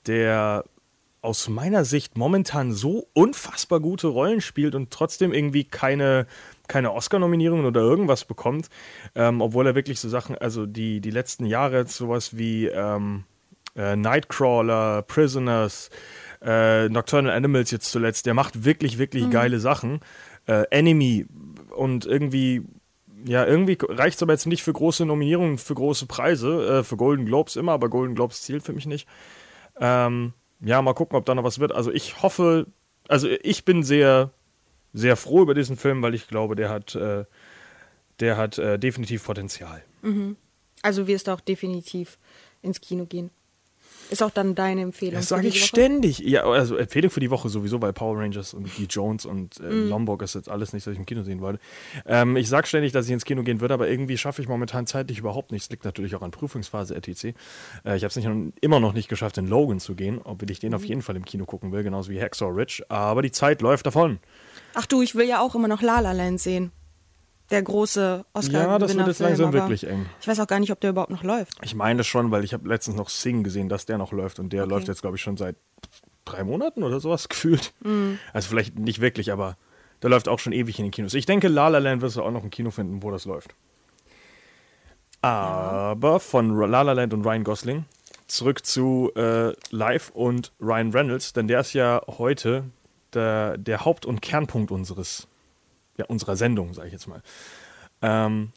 [0.06, 0.64] der
[1.26, 6.26] aus meiner Sicht momentan so unfassbar gute Rollen spielt und trotzdem irgendwie keine,
[6.68, 8.68] keine Oscar-Nominierungen oder irgendwas bekommt,
[9.16, 13.24] ähm, obwohl er wirklich so Sachen, also die, die letzten Jahre sowas wie ähm,
[13.74, 15.90] äh, Nightcrawler, Prisoners,
[16.46, 20.00] äh, Nocturnal Animals jetzt zuletzt, der macht wirklich, wirklich geile Sachen.
[20.46, 21.26] Äh, Enemy
[21.76, 22.62] und irgendwie,
[23.24, 26.96] ja, irgendwie reicht es aber jetzt nicht für große Nominierungen, für große Preise, äh, für
[26.96, 29.08] Golden Globes immer, aber Golden Globes zielt für mich nicht.
[29.80, 31.72] Ähm, ja, mal gucken, ob da noch was wird.
[31.72, 32.66] Also ich hoffe,
[33.08, 34.30] also ich bin sehr,
[34.92, 37.24] sehr froh über diesen Film, weil ich glaube, der hat, äh,
[38.20, 39.82] der hat äh, definitiv Potenzial.
[40.82, 42.18] Also wirst du auch definitiv
[42.62, 43.30] ins Kino gehen.
[44.10, 45.14] Ist auch dann deine Empfehlung.
[45.16, 46.18] Das sage ich ständig.
[46.20, 49.64] Ja, also Empfehlung für die Woche sowieso, weil Power Rangers und die Jones und äh,
[49.64, 49.88] Mhm.
[49.88, 51.58] Lombok ist jetzt alles nicht, was ich im Kino sehen wollte.
[52.06, 54.86] Ähm, ich sage ständig, dass ich ins Kino gehen würde, aber irgendwie schaffe ich momentan
[54.86, 55.68] zeitlich überhaupt nichts.
[55.70, 57.24] Liegt natürlich auch an Prüfungsphase RTC.
[57.84, 58.28] Äh, ich habe es nicht,
[58.60, 60.76] immer noch nicht geschafft, in Logan zu gehen, obwohl ich den Mhm.
[60.76, 62.84] auf jeden Fall im Kino gucken will, genauso wie Hacksaw Ridge.
[62.88, 64.18] Aber die Zeit läuft davon.
[64.74, 66.70] Ach du, ich will ja auch immer noch La La Land sehen.
[67.50, 70.06] Der große oscar Ja, das wird jetzt langsam wirklich eng.
[70.20, 71.54] Ich weiß auch gar nicht, ob der überhaupt noch läuft.
[71.62, 74.52] Ich meine schon, weil ich habe letztens noch Sing gesehen, dass der noch läuft und
[74.52, 74.70] der Okay.
[74.70, 75.56] läuft jetzt, glaube ich, schon seit
[76.24, 77.72] drei Monaten oder sowas gefühlt.
[77.84, 78.18] Mhm.
[78.32, 79.56] Also vielleicht nicht wirklich, aber
[80.02, 81.14] der läuft auch schon ewig in den Kinos.
[81.14, 83.54] Ich denke, La La Land wirst du auch noch ein Kino finden, wo das läuft.
[85.22, 87.84] Aber von La La Land und Ryan Gosling
[88.26, 92.64] zurück zu äh, Live und Ryan Reynolds, denn der ist ja heute
[93.14, 95.28] der, der Haupt- und Kernpunkt unseres,
[95.96, 97.22] ja, unserer Sendung, sage ich jetzt mal.
[98.02, 98.52] Ähm,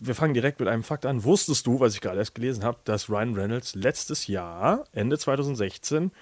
[0.00, 1.24] wir fangen direkt mit einem Fakt an.
[1.24, 6.12] Wusstest du, was ich gerade erst gelesen habe, dass Ryan Reynolds letztes Jahr, Ende 2016,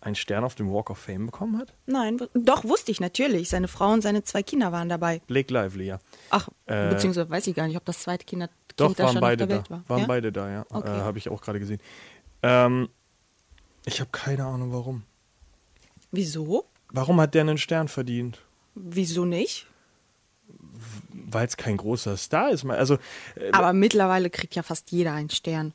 [0.00, 1.74] einen Stern auf dem Walk of Fame bekommen hat?
[1.86, 3.50] Nein, doch, wusste ich natürlich.
[3.50, 5.20] Seine Frau und seine zwei Kinder waren dabei.
[5.26, 5.98] Blake Lively, ja.
[6.30, 9.12] Ach, Äh, beziehungsweise weiß ich gar nicht, ob das zweite Kinder, Doch, Kind da waren
[9.12, 9.62] schon beide auf der da.
[9.62, 9.84] Welt war.
[9.88, 10.06] Waren ja?
[10.06, 10.66] beide da, ja.
[10.70, 10.88] Okay.
[10.88, 11.80] Äh, habe ich auch gerade gesehen.
[12.42, 12.88] Ähm,
[13.84, 15.02] ich habe keine Ahnung, warum.
[16.10, 16.64] Wieso?
[16.92, 18.40] Warum hat der einen Stern verdient?
[18.74, 19.66] Wieso nicht?
[21.12, 22.64] Weil es kein großer Star ist.
[22.66, 22.94] Also,
[23.36, 25.72] äh, Aber mittlerweile kriegt ja fast jeder einen Stern.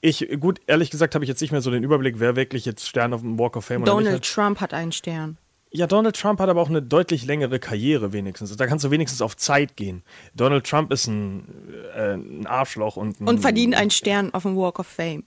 [0.00, 2.86] ich, gut, ehrlich gesagt, habe ich jetzt nicht mehr so den Überblick, wer wirklich jetzt
[2.86, 4.34] Stern auf dem Walk of Fame oder nicht Donald hat.
[4.34, 5.38] Trump hat einen Stern.
[5.72, 8.56] Ja, Donald Trump hat aber auch eine deutlich längere Karriere wenigstens.
[8.56, 10.02] Da kannst du wenigstens auf Zeit gehen.
[10.34, 11.48] Donald Trump ist ein,
[11.94, 15.24] äh, ein Arschloch und ein, Und verdient einen Stern auf dem Walk of Fame.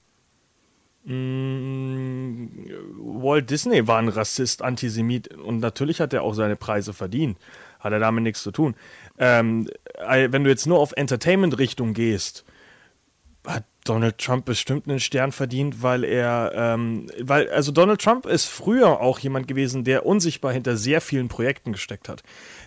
[1.03, 2.47] Mm,
[2.97, 7.37] Walt Disney war ein Rassist, Antisemit und natürlich hat er auch seine Preise verdient.
[7.79, 8.75] Hat er damit nichts zu tun.
[9.19, 12.45] Ähm, äh, wenn du jetzt nur auf Entertainment-Richtung gehst,
[13.45, 18.45] hat Donald Trump bestimmt einen Stern verdient, weil er, ähm, weil, also Donald Trump ist
[18.45, 22.21] früher auch jemand gewesen, der unsichtbar hinter sehr vielen Projekten gesteckt hat.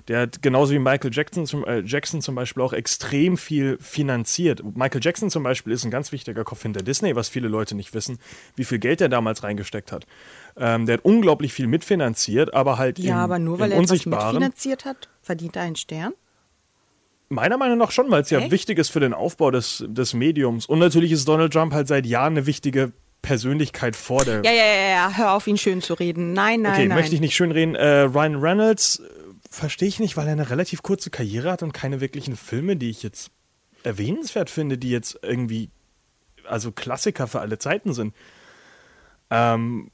[0.08, 4.62] Der hat genauso wie Michael Jackson zum, äh, Jackson zum Beispiel auch extrem viel finanziert.
[4.74, 7.94] Michael Jackson zum Beispiel ist ein ganz wichtiger Kopf hinter Disney, was viele Leute nicht
[7.94, 8.18] wissen,
[8.56, 10.06] wie viel Geld er damals reingesteckt hat.
[10.56, 14.06] Ähm, der hat unglaublich viel mitfinanziert, aber halt Ja, im, aber nur weil er etwas
[14.06, 16.14] mitfinanziert hat, verdient er einen Stern?
[17.32, 18.50] Meiner Meinung nach schon, weil es ja Echt?
[18.50, 20.66] wichtig ist für den Aufbau des, des Mediums.
[20.66, 22.92] Und natürlich ist Donald Trump halt seit Jahren eine wichtige
[23.22, 24.42] Persönlichkeit vor der.
[24.44, 26.34] Ja, ja, ja, ja, hör auf, ihn schön zu reden.
[26.34, 26.98] Nein, nein, okay, nein.
[26.98, 27.74] möchte ich nicht schön reden.
[27.74, 29.02] Äh, Ryan Reynolds äh,
[29.48, 32.90] verstehe ich nicht, weil er eine relativ kurze Karriere hat und keine wirklichen Filme, die
[32.90, 33.30] ich jetzt
[33.82, 35.70] erwähnenswert finde, die jetzt irgendwie
[36.46, 38.14] also Klassiker für alle Zeiten sind.
[39.30, 39.90] Ähm,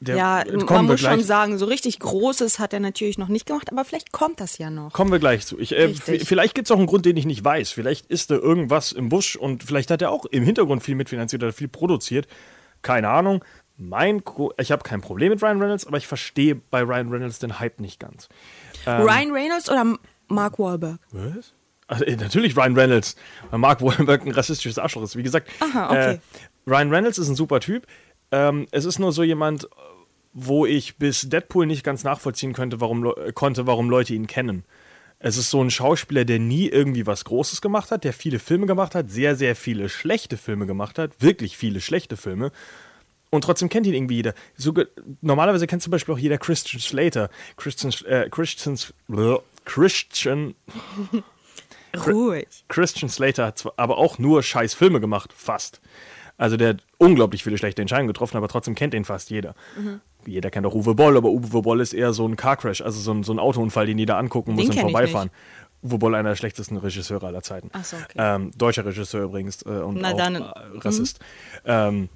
[0.00, 3.70] der, ja, man muss schon sagen, so richtig Großes hat er natürlich noch nicht gemacht,
[3.70, 4.92] aber vielleicht kommt das ja noch.
[4.94, 5.58] Kommen wir gleich zu.
[5.58, 7.70] Ich, äh, vielleicht gibt es auch einen Grund, den ich nicht weiß.
[7.70, 11.42] Vielleicht ist da irgendwas im Busch und vielleicht hat er auch im Hintergrund viel mitfinanziert
[11.42, 12.26] oder viel produziert.
[12.82, 13.44] Keine Ahnung.
[13.76, 17.38] Mein, Gro- ich habe kein Problem mit Ryan Reynolds, aber ich verstehe bei Ryan Reynolds
[17.38, 18.28] den Hype nicht ganz.
[18.86, 19.02] Ähm.
[19.02, 19.96] Ryan Reynolds oder
[20.28, 20.98] Mark Wahlberg?
[21.12, 21.52] Was?
[21.86, 23.16] Also, äh, natürlich Ryan Reynolds,
[23.50, 25.16] weil Mark Wahlberg ein rassistisches Arschloch ist.
[25.16, 26.12] Wie gesagt, Aha, okay.
[26.14, 26.18] äh,
[26.70, 27.86] Ryan Reynolds ist ein super Typ.
[28.32, 29.68] Ähm, es ist nur so jemand,
[30.32, 34.64] wo ich bis Deadpool nicht ganz nachvollziehen könnte, warum, äh, konnte, warum Leute ihn kennen.
[35.18, 38.66] Es ist so ein Schauspieler, der nie irgendwie was Großes gemacht hat, der viele Filme
[38.66, 42.52] gemacht hat, sehr, sehr viele schlechte Filme gemacht hat, wirklich viele schlechte Filme.
[43.28, 44.34] Und trotzdem kennt ihn irgendwie jeder.
[44.56, 44.72] So,
[45.20, 47.28] normalerweise kennt zum Beispiel auch jeder Christian Slater.
[47.56, 48.78] Christian, äh, Christian,
[49.64, 50.54] Christian
[52.06, 52.48] Ruhig.
[52.68, 55.80] Christian Slater hat zwar, aber auch nur scheiß Filme gemacht, fast.
[56.40, 59.54] Also der hat unglaublich viele schlechte Entscheidungen getroffen, aber trotzdem kennt ihn fast jeder.
[59.76, 60.00] Mhm.
[60.24, 62.98] Jeder kennt auch Uwe Boll, aber Uwe Boll ist eher so ein Car Crash, also
[62.98, 65.30] so ein, so ein Autounfall, den jeder angucken muss Den und kenn ich vorbeifahren.
[65.82, 67.68] Uwe Boll, einer der schlechtesten Regisseure aller Zeiten.
[67.74, 68.16] Ach so, okay.
[68.16, 71.20] ähm, deutscher Regisseur übrigens äh, und Na auch äh, Rassist.
[71.66, 72.08] Ähm,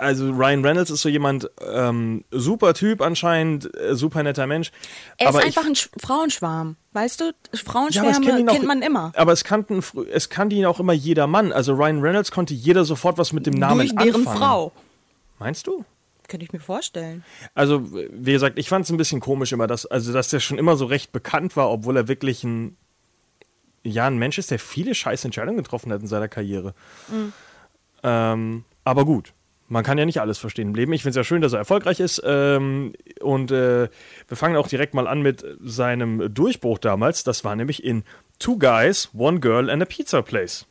[0.00, 4.72] also Ryan Reynolds ist so jemand, ähm, super Typ anscheinend, äh, super netter Mensch.
[5.18, 6.76] Er ist ich- einfach ein Sch Frauenschwarm.
[6.92, 7.32] Weißt du, ja,
[7.64, 9.12] Frauenschwärme es kennt, ihn kennt, auch, man immer.
[9.14, 11.52] Aber es kannten, es kannte ihn auch immer jeder Mann.
[11.52, 14.38] Also Ryan Reynolds konnte jeder sofort was mit dem Namen Durch deren anfangen.
[14.38, 14.72] Frau.
[15.38, 15.84] Meinst du?
[16.28, 17.24] Könnte ich mir vorstellen.
[17.54, 20.58] Also, wie gesagt, ich fand es ein bisschen komisch immer, dass, also, dass der schon
[20.58, 22.76] immer so recht bekannt war, obwohl er wirklich ein,
[23.82, 26.74] ja, ein Mensch ist, der viele scheiß Entscheidungen getroffen hat in seiner Karriere.
[28.02, 29.32] Ähm, aber gut.
[29.72, 30.92] Man kann ja nicht alles verstehen im Leben.
[30.92, 32.20] Ich finde es ja schön, dass er erfolgreich ist.
[32.24, 33.88] Ähm, und äh,
[34.28, 37.22] wir fangen auch direkt mal an mit seinem Durchbruch damals.
[37.24, 38.02] Das war nämlich in
[38.40, 40.66] Two Guys, One Girl and a Pizza Place.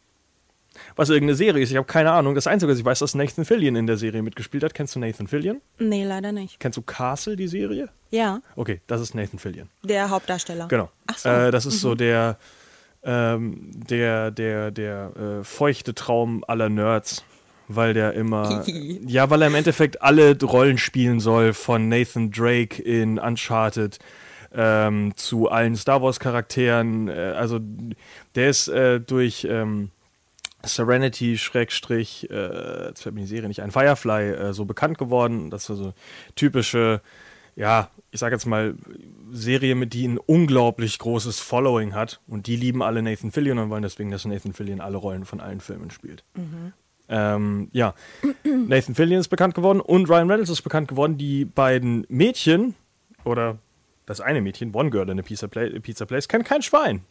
[0.95, 2.35] Was irgendeine Serie ist, ich habe keine Ahnung.
[2.35, 4.73] Das Einzige, was ich weiß, dass Nathan Fillion in der Serie mitgespielt hat.
[4.73, 5.62] Kennst du Nathan Fillion?
[5.77, 6.59] Nee, leider nicht.
[6.59, 7.89] Kennst du Castle, die Serie?
[8.12, 9.69] Ja, Okay, das ist Nathan Fillion.
[9.83, 10.67] der Hauptdarsteller.
[10.67, 10.89] Genau.
[11.07, 11.29] Ach so.
[11.29, 12.38] Äh, das ist so der,
[13.03, 17.23] ähm, der, der, der äh, feuchte Traum aller Nerds.
[17.69, 18.65] Weil der immer.
[18.67, 23.99] ja, weil er im Endeffekt alle Rollen spielen soll, von Nathan Drake in Uncharted
[24.51, 27.08] ähm, zu allen Star Wars-Charakteren.
[27.08, 27.60] Äh, also,
[28.36, 29.47] der ist äh, durch.
[29.49, 29.91] Ähm,
[30.63, 35.49] Serenity, Schrägstrich, äh, jetzt fällt mir die Serie nicht ein, Firefly, äh, so bekannt geworden.
[35.49, 35.93] Das war so
[36.36, 37.01] typische,
[37.55, 38.75] ja, ich sag jetzt mal,
[39.32, 42.19] Serie, mit die ein unglaublich großes Following hat.
[42.27, 45.39] Und die lieben alle Nathan Fillion und wollen deswegen, dass Nathan Fillion alle Rollen von
[45.39, 46.25] allen Filmen spielt.
[47.10, 47.95] Ähm, ja,
[48.43, 51.17] Nathan Fillion ist bekannt geworden und Ryan Reynolds ist bekannt geworden.
[51.17, 52.76] Die beiden Mädchen,
[53.26, 53.58] oder
[54.06, 57.04] das eine Mädchen, One Girl in a Pizza, Pla Pizza Place, kennt kein Schwein.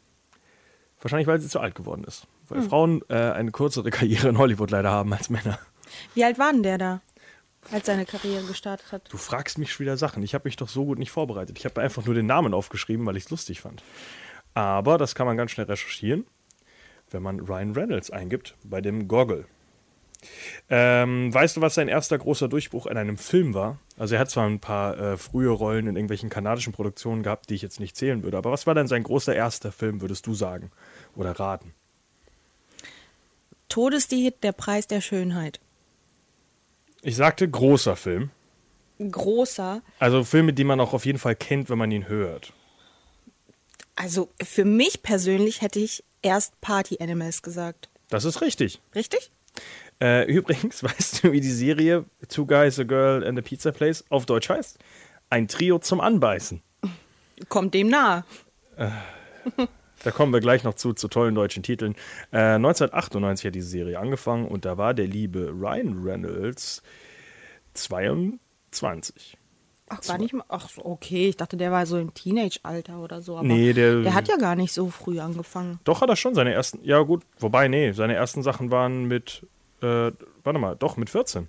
[1.01, 2.27] Wahrscheinlich, weil sie zu alt geworden ist.
[2.49, 5.59] Weil Frauen äh, eine kürzere Karriere in Hollywood leider haben als Männer.
[6.15, 7.01] Wie alt war denn der da,
[7.71, 9.13] als seine Karriere gestartet hat?
[9.13, 10.23] Du fragst mich schon wieder Sachen.
[10.23, 11.59] Ich habe mich doch so gut nicht vorbereitet.
[11.59, 13.83] Ich habe einfach nur den Namen aufgeschrieben, weil ich es lustig fand.
[14.55, 16.27] Aber das kann man ganz schnell recherchieren,
[17.11, 19.45] wenn man Ryan Reynolds eingibt bei dem Goggle.
[20.68, 23.78] Ähm, weißt du, was sein erster großer Durchbruch in einem Film war?
[23.96, 27.54] Also er hat zwar ein paar äh, frühe Rollen in irgendwelchen kanadischen Produktionen gehabt, die
[27.54, 30.35] ich jetzt nicht zählen würde, aber was war denn sein großer erster Film, würdest du
[30.35, 30.70] sagen?
[31.14, 31.72] Oder raten?
[33.68, 35.61] Todesdiät, der Preis der Schönheit.
[37.02, 38.31] Ich sagte großer Film.
[38.98, 39.83] Großer.
[39.98, 42.52] Also Filme, die man auch auf jeden Fall kennt, wenn man ihn hört.
[43.94, 47.88] Also für mich persönlich hätte ich erst Party Animals gesagt.
[48.09, 48.81] Das ist richtig.
[48.94, 49.31] Richtig?
[50.01, 54.05] Äh, übrigens, weißt du, wie die Serie Two Guys, a Girl and a Pizza Place
[54.11, 54.79] auf Deutsch heißt?
[55.31, 56.63] Ein Trio zum Anbeißen.
[57.49, 58.25] Kommt dem nahe.
[60.05, 61.95] Da kommen wir gleich noch zu, zu tollen deutschen Titeln.
[62.33, 66.83] Äh, 1998 hat diese Serie angefangen und da war der liebe Ryan Reynolds
[67.75, 69.37] 22.
[69.91, 70.45] Ach, war nicht mal.
[70.49, 71.29] Ach, so, okay.
[71.31, 73.39] Ich dachte, der war so im Teenage-Alter oder so.
[73.39, 75.81] Aber Nee, der- der hat ja gar nicht so früh angefangen.
[75.85, 79.47] Doch hat er schon seine ersten, ja gut, wobei, nee, seine ersten Sachen waren mit,
[79.83, 80.12] äh,
[80.45, 81.49] warte mal, doch, mit 14.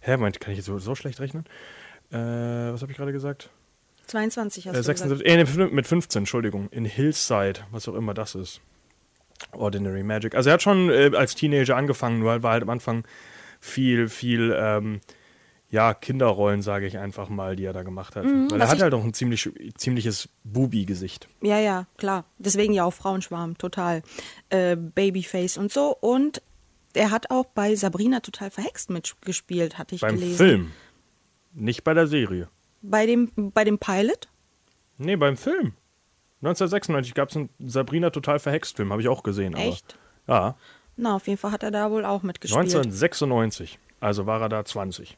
[0.00, 1.44] Hä, Moment, kann ich jetzt so, so schlecht rechnen?
[2.10, 2.16] Äh,
[2.72, 3.50] was habe ich gerade gesagt?
[4.06, 7.94] 22 hast Äh, du 76, äh, nee, fün- mit 15, Entschuldigung, in Hillside, was auch
[7.94, 8.60] immer das ist.
[9.52, 10.34] Ordinary Magic.
[10.34, 13.04] Also er hat schon äh, als Teenager angefangen, nur war halt am Anfang
[13.60, 15.00] viel, viel, ähm,
[15.70, 18.24] ja, Kinderrollen, sage ich einfach mal, die er da gemacht hat.
[18.24, 21.28] Weil er Mhm, hat halt auch ein ziemlich, ziemliches Bubi-Gesicht.
[21.28, 21.44] gesagt.
[21.46, 22.24] Ja, ja, klar.
[22.38, 24.02] Deswegen ja auch Frauenschwarm, total.
[24.50, 25.96] Äh, Babyface und so.
[25.98, 26.42] Und
[26.94, 30.36] Er hat auch bei Sabrina total verhext mitgespielt, hatte ich Beim gelesen.
[30.36, 30.72] Film.
[31.54, 32.48] Nicht bei der Serie.
[32.82, 34.28] Bei dem, bei dem Pilot?
[34.98, 35.74] Nee, beim Film.
[36.42, 39.54] 1996 gab es einen Sabrina total verhext Film, habe ich auch gesehen.
[39.54, 39.96] Aber, Echt?
[40.26, 40.56] Ja,
[40.96, 42.60] Na, auf jeden Fall hat er da wohl auch mitgespielt.
[42.60, 43.78] 1996.
[44.00, 45.16] Also war er da 20.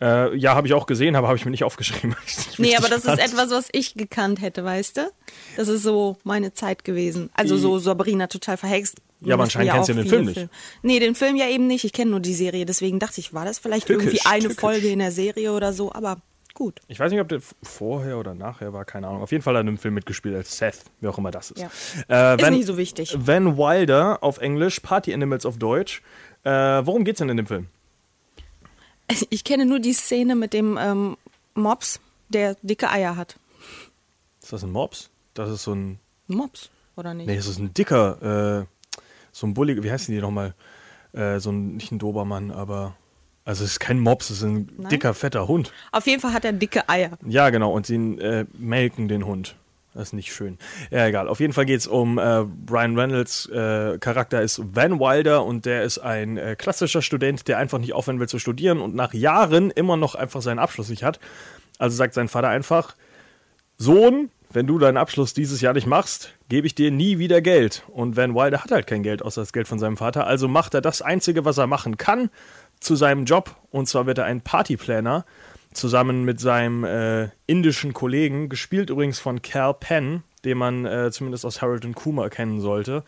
[0.00, 2.16] Äh, ja, habe ich auch gesehen, aber habe ich mir nicht aufgeschrieben.
[2.58, 3.20] Nee, aber das ist fand.
[3.20, 5.10] etwas, was ich gekannt hätte, weißt du?
[5.56, 7.30] Das ist so meine Zeit gewesen.
[7.34, 9.00] Also so Sabrina total verhext.
[9.22, 10.34] Ja, aber anscheinend kennst du den Film nicht.
[10.34, 10.50] Filme.
[10.82, 11.84] Nee, den Film ja eben nicht.
[11.84, 12.64] Ich kenne nur die Serie.
[12.64, 14.58] Deswegen dachte ich, war das vielleicht Tückisch, irgendwie eine tückisch.
[14.60, 15.92] Folge in der Serie oder so.
[15.92, 16.18] Aber
[16.54, 16.80] gut.
[16.88, 19.22] Ich weiß nicht, ob der vorher oder nachher war, keine Ahnung.
[19.22, 21.50] Auf jeden Fall hat er in einem Film mitgespielt als Seth, wie auch immer das
[21.50, 21.60] ist.
[21.60, 21.70] Ja.
[22.08, 23.14] Äh, Ist Van- nicht so wichtig.
[23.18, 26.02] Van Wilder auf Englisch, Party Animals auf Deutsch.
[26.44, 27.66] Äh, worum geht's denn in dem Film?
[29.30, 31.16] Ich kenne nur die Szene mit dem ähm,
[31.54, 33.36] Mops, der dicke Eier hat.
[34.42, 35.10] Ist das ein Mops?
[35.34, 35.98] Das ist so ein.
[36.28, 37.26] Mops, oder nicht?
[37.26, 38.66] Nee, das ist ein dicker, äh,
[39.32, 40.54] so ein bulliger, wie heißen die nochmal?
[41.12, 42.96] Äh, so ein, nicht ein Dobermann, aber.
[43.44, 44.90] Also es ist kein Mops, es ist ein Nein?
[44.90, 45.72] dicker, fetter Hund.
[45.92, 47.10] Auf jeden Fall hat er dicke Eier.
[47.26, 49.56] Ja, genau, und sie äh, melken den Hund.
[49.94, 50.56] Das ist nicht schön.
[50.92, 51.26] Ja, egal.
[51.26, 55.66] Auf jeden Fall geht es um äh, Brian Reynolds äh, Charakter ist Van Wilder und
[55.66, 59.14] der ist ein äh, klassischer Student, der einfach nicht aufhören will zu studieren und nach
[59.14, 61.18] Jahren immer noch einfach seinen Abschluss nicht hat.
[61.78, 62.94] Also sagt sein Vater einfach,
[63.78, 67.84] Sohn, wenn du deinen Abschluss dieses Jahr nicht machst, gebe ich dir nie wieder Geld.
[67.88, 70.26] Und Van Wilder hat halt kein Geld, außer das Geld von seinem Vater.
[70.26, 72.28] Also macht er das Einzige, was er machen kann,
[72.80, 73.56] zu seinem Job.
[73.70, 75.24] Und zwar wird er ein Partyplaner
[75.72, 81.46] zusammen mit seinem äh, indischen Kollegen, gespielt übrigens von Cal Penn, den man äh, zumindest
[81.46, 83.04] aus Harold und Kumar kennen sollte.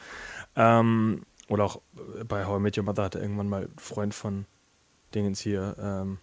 [0.54, 1.80] Ähm, oder auch
[2.18, 4.46] äh, bei How I Met Your Mother hat er irgendwann mal einen Freund von
[5.14, 6.18] Dingens hier, ähm,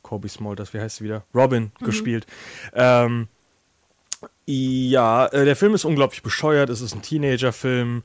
[0.00, 1.24] Kobe Smulders, wie heißt sie wieder?
[1.34, 2.26] Robin gespielt.
[2.72, 3.28] Ähm,
[4.46, 6.70] ja, äh, der Film ist unglaublich bescheuert.
[6.70, 8.02] Es ist ein Teenager-Film.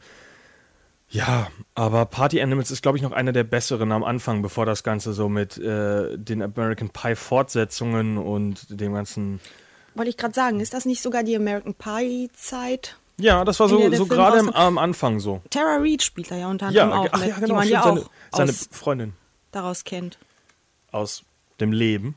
[1.10, 4.84] Ja, aber Party Animals ist, glaube ich, noch einer der besseren am Anfang, bevor das
[4.84, 9.40] Ganze so mit äh, den American Pie Fortsetzungen und dem ganzen.
[9.94, 12.98] Wollte ich gerade sagen, ist das nicht sogar die American Pie Zeit?
[13.18, 15.42] Ja, das war so, so gerade am, am Anfang so.
[15.52, 17.68] Tara Reid spielt da ja unter Ja, anderem auch ach mit, ja, die genau, man
[17.68, 17.86] ja auch
[18.32, 19.14] seine, seine Freundin
[19.52, 20.18] daraus kennt.
[20.92, 21.24] aus
[21.60, 22.16] dem Leben.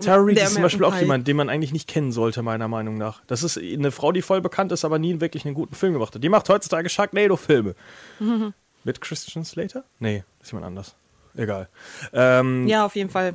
[0.00, 2.96] Tara Reid ist zum Beispiel auch jemand, den man eigentlich nicht kennen sollte, meiner Meinung
[2.98, 3.22] nach.
[3.26, 6.14] Das ist eine Frau, die voll bekannt ist, aber nie wirklich einen guten Film gemacht
[6.14, 6.22] hat.
[6.22, 7.74] Die macht heutzutage Sharknado-Filme.
[8.84, 9.84] Mit Christian Slater?
[10.00, 10.94] Nee, ist jemand anders.
[11.36, 11.68] Egal.
[12.12, 13.34] Ähm, Ja, auf jeden Fall.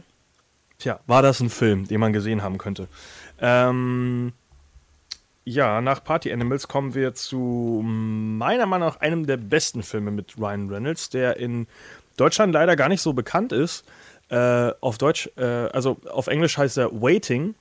[0.77, 2.87] Tja, war das ein Film, den man gesehen haben könnte?
[3.39, 4.33] Ähm,
[5.45, 10.37] ja, nach Party Animals kommen wir zu meiner Meinung nach einem der besten Filme mit
[10.37, 11.67] Ryan Reynolds, der in
[12.17, 13.85] Deutschland leider gar nicht so bekannt ist.
[14.29, 17.55] Äh, auf Deutsch, äh, also auf Englisch heißt er Waiting,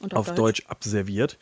[0.00, 1.38] Und auf Deutsch, abserviert.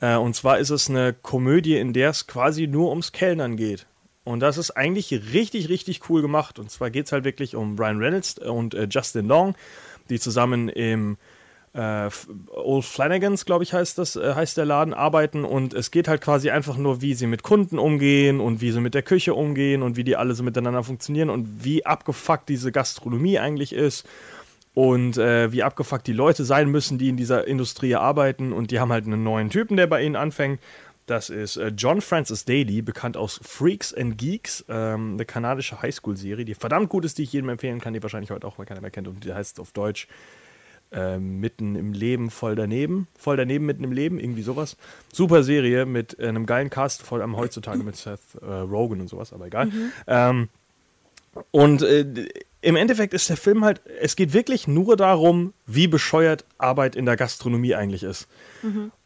[0.00, 3.86] Äh, und zwar ist es eine Komödie, in der es quasi nur ums Kellnern geht.
[4.24, 6.58] Und das ist eigentlich richtig, richtig cool gemacht.
[6.58, 9.54] Und zwar geht es halt wirklich um Brian Reynolds und äh, Justin Long,
[10.08, 11.16] die zusammen im
[11.76, 12.08] äh,
[12.54, 15.44] Old Flanagans, glaube ich, heißt das, äh, heißt der Laden, arbeiten.
[15.44, 18.80] Und es geht halt quasi einfach nur, wie sie mit Kunden umgehen und wie sie
[18.80, 22.72] mit der Küche umgehen und wie die alle so miteinander funktionieren und wie abgefuckt diese
[22.72, 24.08] Gastronomie eigentlich ist
[24.72, 28.52] und äh, wie abgefuckt die Leute sein müssen, die in dieser Industrie arbeiten.
[28.52, 30.60] Und die haben halt einen neuen Typen, der bei ihnen anfängt.
[31.04, 36.44] Das ist äh, John Francis Daly, bekannt aus Freaks and Geeks, ähm, eine kanadische Highschool-Serie,
[36.44, 38.80] die verdammt gut ist, die ich jedem empfehlen kann, die wahrscheinlich heute auch mal keiner
[38.80, 39.06] mehr kennt.
[39.06, 40.08] Und die heißt auf Deutsch
[40.92, 43.08] äh, Mitten im Leben, voll daneben.
[43.18, 44.76] Voll daneben, mitten im Leben, irgendwie sowas.
[45.12, 49.08] Super Serie mit äh, einem geilen Cast, vor allem heutzutage mit Seth äh, Rogen und
[49.08, 49.70] sowas, aber egal.
[50.06, 50.48] Ähm,
[51.50, 52.28] und äh,
[52.66, 57.06] im Endeffekt ist der Film halt, es geht wirklich nur darum, wie bescheuert Arbeit in
[57.06, 58.26] der Gastronomie eigentlich ist.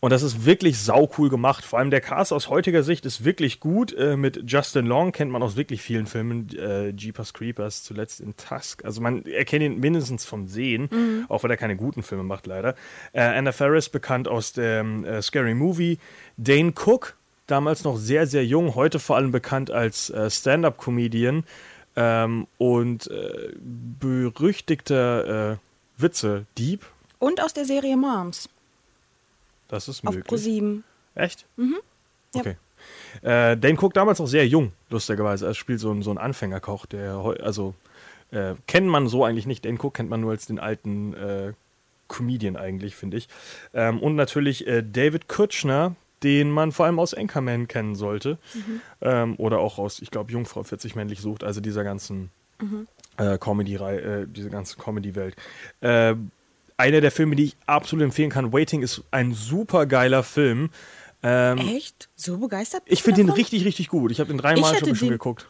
[0.01, 1.63] Und das ist wirklich saucool gemacht.
[1.63, 3.93] Vor allem der Cast aus heutiger Sicht ist wirklich gut.
[3.93, 6.49] Äh, mit Justin Long kennt man aus wirklich vielen Filmen.
[6.57, 8.83] Äh, Jeepers Creepers, zuletzt in Tusk.
[8.87, 12.75] Also man erkennt ihn mindestens vom Sehen, auch weil er keine guten Filme macht, leider.
[13.13, 15.99] Äh, Anna Faris, bekannt aus dem äh, Scary Movie.
[16.39, 17.15] Dane Cook,
[17.47, 21.45] damals noch sehr, sehr jung, heute vor allem bekannt als äh, Stand-up-Comedian
[21.97, 25.57] ähm, und äh, berüchtigter äh,
[25.99, 26.85] Witze-Dieb.
[27.19, 28.49] Und aus der Serie Moms
[29.69, 30.41] Das ist auf möglich.
[30.41, 30.83] Pro7.
[31.15, 31.45] Echt?
[31.59, 32.41] Ja.
[32.41, 32.57] Okay.
[33.23, 35.47] Äh, Dane Cook damals noch sehr jung, lustigerweise.
[35.47, 37.75] Er spielt so, einen- so einen Anfängerkoch, der, also,
[38.31, 39.65] äh, kennt man so eigentlich nicht.
[39.65, 41.53] Dane Cook kennt man nur als den alten äh,
[42.09, 43.29] Comedian eigentlich, finde ich.
[43.75, 48.39] Ähm, und natürlich äh, David Kutschner, den man vor allem aus Anchorman kennen sollte.
[49.01, 52.31] Ähm, oder auch aus, ich glaube, Jungfrau 40 männlich sucht, also dieser ganzen
[53.17, 55.35] äh, Comedy-Reihe, äh, diese ganze Comedy-Welt.
[55.81, 56.15] Äh,
[56.77, 60.71] einer der Filme, die ich absolut empfehlen kann, Waiting, ist ein super geiler Film.
[61.23, 62.09] Ähm, Echt?
[62.17, 62.83] So begeistert?
[62.87, 64.11] ich finde den richtig, richtig gut.
[64.11, 65.47] Ich habe den dreimal schon den- geguckt.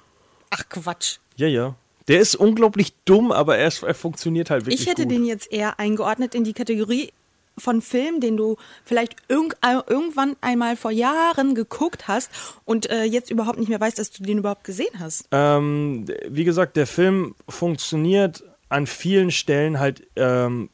[0.50, 1.18] Ach Quatsch.
[1.37, 1.76] Ja, ja.
[2.09, 5.12] Der ist unglaublich dumm, aber er, ist, er funktioniert halt wirklich Ich hätte gut.
[5.12, 7.12] den jetzt eher eingeordnet in die Kategorie
[7.58, 12.30] von Film, den du vielleicht irg äh, irgendwann einmal vor Jahren geguckt hast
[12.64, 15.28] und äh, jetzt überhaupt nicht mehr weißt, dass du den überhaupt gesehen hast.
[15.30, 20.70] Ähm, wie gesagt, der Film funktioniert an vielen Stellen halt ähm,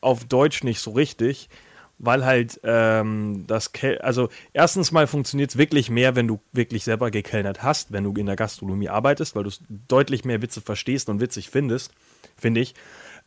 [0.00, 1.48] auf Deutsch nicht so richtig,
[1.98, 6.84] weil halt ähm, das, Kel also erstens mal funktioniert es wirklich mehr, wenn du wirklich
[6.84, 11.10] selber gekellnert hast, wenn du in der Gastronomie arbeitest, weil du deutlich mehr Witze verstehst
[11.10, 11.92] und witzig findest,
[12.36, 12.74] finde ich.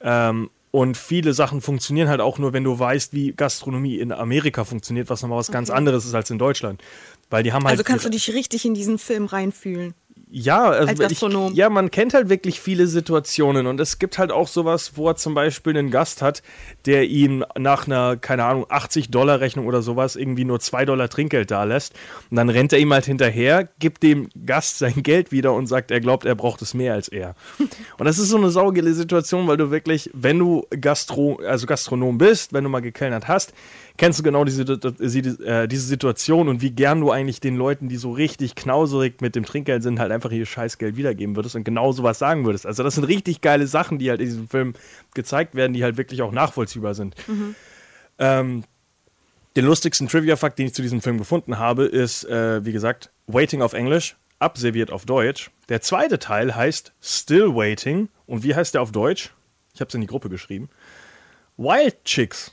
[0.02, 4.64] Ähm, und viele Sachen funktionieren halt auch nur, wenn du weißt, wie Gastronomie in Amerika
[4.64, 6.82] funktioniert, was nochmal was ganz anderes ist als in Deutschland.
[7.30, 9.94] Weil die haben halt Also kannst du dich richtig in diesen Film reinfühlen.
[10.36, 11.04] Ja, also.
[11.04, 15.08] Ich, ja, man kennt halt wirklich viele Situationen und es gibt halt auch sowas, wo
[15.08, 16.42] er zum Beispiel einen Gast hat,
[16.86, 21.08] der ihm nach einer, keine Ahnung, 80 Dollar Rechnung oder sowas irgendwie nur 2 Dollar
[21.08, 21.94] Trinkgeld da lässt
[22.32, 25.92] und dann rennt er ihm halt hinterher, gibt dem Gast sein Geld wieder und sagt,
[25.92, 27.36] er glaubt, er braucht es mehr als er.
[27.98, 32.18] Und das ist so eine saugele Situation, weil du wirklich, wenn du Gastro, also Gastronom
[32.18, 33.54] bist, wenn du mal gekellnert hast,
[33.98, 37.98] kennst du genau diese, diese, diese Situation und wie gern du eigentlich den Leuten, die
[37.98, 41.92] so richtig knauserig mit dem Trinkgeld sind, halt einfach ihr Scheißgeld wiedergeben würdest und genau
[41.92, 42.66] sowas sagen würdest.
[42.66, 44.74] Also das sind richtig geile Sachen, die halt in diesem Film
[45.14, 47.16] gezeigt werden, die halt wirklich auch nachvollziehbar sind.
[48.20, 48.64] Ähm,
[49.56, 53.62] den lustigsten Trivia-Fakt, den ich zu diesem Film gefunden habe, ist, äh, wie gesagt, Waiting
[53.62, 55.52] auf Englisch, abserviert auf Deutsch.
[55.70, 58.10] Der zweite Teil heißt Still Waiting.
[58.26, 59.34] Und wie heißt der auf Deutsch?
[59.74, 60.70] Ich habe es in die Gruppe geschrieben.
[61.58, 62.52] Wild Chicks.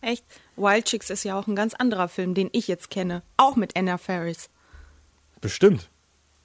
[0.00, 0.24] Echt?
[0.56, 3.22] Wild Chicks ist ja auch ein ganz anderer Film, den ich jetzt kenne.
[3.36, 4.48] Auch mit Anna Faris.
[5.40, 5.90] Bestimmt.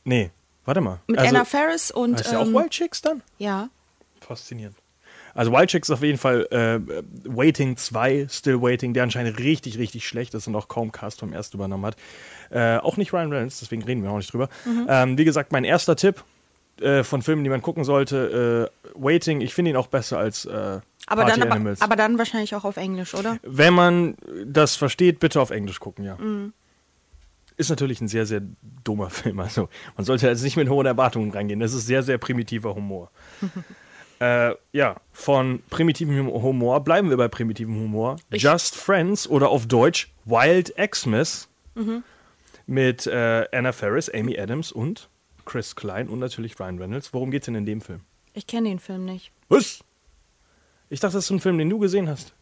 [0.03, 0.31] Nee,
[0.65, 0.99] warte mal.
[1.07, 2.19] Mit also, Anna Faris und.
[2.19, 3.21] Der auch ähm, Wild Chicks dann?
[3.37, 3.69] Ja.
[4.21, 4.75] Faszinierend.
[5.35, 6.79] Also Wild Chicks ist auf jeden Fall äh,
[7.25, 11.33] Waiting 2, Still Waiting, der anscheinend richtig, richtig schlecht ist und auch kaum Cast vom
[11.33, 11.95] ersten übernommen hat.
[12.51, 14.49] Äh, auch nicht Ryan Reynolds, deswegen reden wir auch nicht drüber.
[14.65, 14.85] Mhm.
[14.87, 16.23] Ähm, wie gesagt, mein erster Tipp
[16.81, 20.45] äh, von Filmen, die man gucken sollte, äh, Waiting, ich finde ihn auch besser als
[20.45, 23.37] äh, Aber Party dann, aber, aber dann wahrscheinlich auch auf Englisch, oder?
[23.41, 26.15] Wenn man das versteht, bitte auf Englisch gucken, ja.
[26.15, 26.53] Mhm.
[27.57, 28.41] Ist natürlich ein sehr, sehr
[28.83, 29.39] dummer Film.
[29.39, 31.59] Also man sollte jetzt nicht mit hohen Erwartungen reingehen.
[31.59, 33.11] Das ist sehr, sehr primitiver Humor.
[34.19, 38.15] äh, ja, von primitivem Humor bleiben wir bei primitivem Humor.
[38.31, 42.03] Just Friends oder auf Deutsch Wild Xmas Mhm.
[42.67, 45.09] mit äh, Anna Faris, Amy Adams und
[45.45, 47.13] Chris Klein und natürlich Ryan Reynolds.
[47.13, 48.01] Worum geht's denn in dem Film?
[48.33, 49.31] Ich kenne den Film nicht.
[49.49, 49.83] Was?
[50.89, 52.33] Ich dachte, das ist ein Film, den du gesehen hast.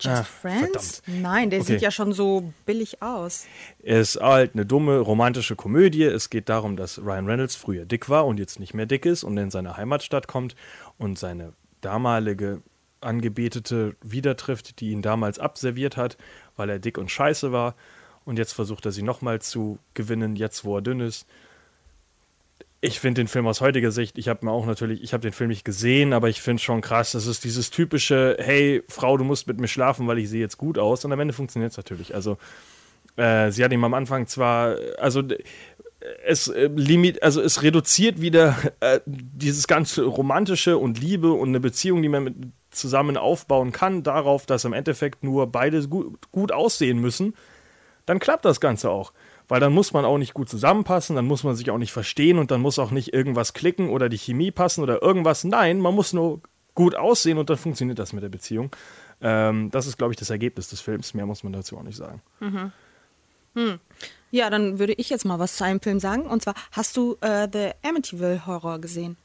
[0.00, 1.02] Just Ah, Friends?
[1.04, 1.22] verdammt.
[1.22, 1.72] Nein, der Okay.
[1.72, 3.46] sieht ja schon so billig aus.
[3.82, 6.04] Es ist halt eine dumme romantische Komödie.
[6.04, 9.24] Es geht darum, dass Ryan Reynolds früher dick war und jetzt nicht mehr dick ist
[9.24, 10.54] und in seine Heimatstadt kommt
[10.98, 12.62] und seine damalige
[13.00, 16.16] Angebetete wieder trifft, die ihn damals abserviert hat,
[16.56, 17.74] weil er dick und scheiße war.
[18.24, 21.26] Und jetzt versucht er sie nochmal zu gewinnen, jetzt wo er dünn ist.
[22.80, 25.32] Ich finde den Film aus heutiger Sicht, ich habe mir auch natürlich, ich habe den
[25.32, 29.24] Film nicht gesehen, aber ich finde schon krass, das ist dieses typische, hey Frau, du
[29.24, 31.04] musst mit mir schlafen, weil ich sehe jetzt gut aus.
[31.04, 32.14] Und am Ende funktioniert es natürlich.
[32.14, 32.38] Also
[33.16, 35.22] äh, sie hat ihm am Anfang zwar, also
[36.24, 41.60] es äh, limit, also es reduziert wieder äh, dieses ganze romantische und Liebe und eine
[41.60, 42.36] Beziehung, die man mit
[42.70, 47.34] zusammen aufbauen kann, darauf, dass im Endeffekt nur beide gut, gut aussehen müssen.
[48.06, 49.12] Dann klappt das Ganze auch.
[49.48, 52.38] Weil dann muss man auch nicht gut zusammenpassen, dann muss man sich auch nicht verstehen
[52.38, 55.44] und dann muss auch nicht irgendwas klicken oder die Chemie passen oder irgendwas.
[55.44, 56.40] Nein, man muss nur
[56.74, 58.70] gut aussehen und dann funktioniert das mit der Beziehung.
[59.22, 61.14] Ähm, das ist, glaube ich, das Ergebnis des Films.
[61.14, 62.20] Mehr muss man dazu auch nicht sagen.
[64.30, 66.22] Ja, dann würde ich jetzt mal was zu einem Film sagen.
[66.26, 69.16] Und zwar, hast du äh, The Amityville Horror gesehen?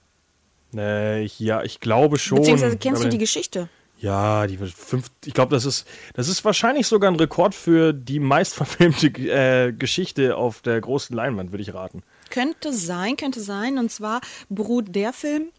[0.75, 2.39] Äh, ich- ja, ich glaube schon.
[2.39, 3.69] Beziehungsweise kennst du die Geschichte?
[4.03, 8.19] Ja, die fünf, ich glaube, das ist, das ist wahrscheinlich sogar ein Rekord für die
[8.19, 12.03] meistverfilmte äh, Geschichte auf der großen Leinwand, würde ich raten.
[12.29, 13.77] Könnte sein, könnte sein.
[13.77, 15.51] Und zwar beruht der Film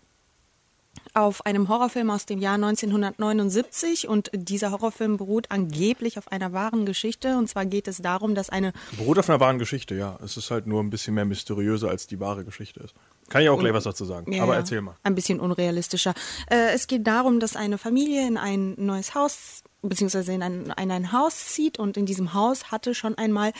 [1.14, 6.84] auf einem Horrorfilm aus dem Jahr 1979 und dieser Horrorfilm beruht angeblich auf einer wahren
[6.84, 7.38] Geschichte.
[7.38, 10.18] Und zwar geht es darum, dass eine Beruht auf einer wahren Geschichte, ja.
[10.22, 12.94] Es ist halt nur ein bisschen mehr mysteriöser, als die wahre Geschichte ist.
[13.28, 14.32] Kann ich auch gleich was dazu sagen.
[14.32, 14.96] Ja, Aber erzähl mal.
[15.02, 16.14] Ein bisschen unrealistischer.
[16.50, 20.90] Äh, es geht darum, dass eine Familie in ein neues Haus beziehungsweise in ein, in
[20.90, 23.52] ein Haus zieht und in diesem Haus hatte schon einmal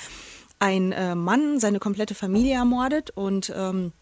[0.58, 3.92] ein äh, Mann seine komplette Familie ermordet und ähm,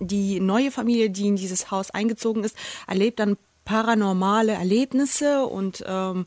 [0.00, 6.26] die neue Familie, die in dieses Haus eingezogen ist, erlebt dann paranormale Erlebnisse und ähm,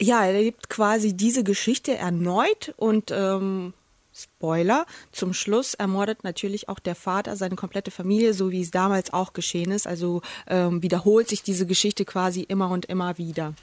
[0.00, 3.74] ja, erlebt quasi diese Geschichte erneut und ähm,
[4.22, 9.12] Spoiler, zum Schluss ermordet natürlich auch der Vater seine komplette Familie, so wie es damals
[9.12, 9.86] auch geschehen ist.
[9.86, 13.54] Also ähm, wiederholt sich diese Geschichte quasi immer und immer wieder.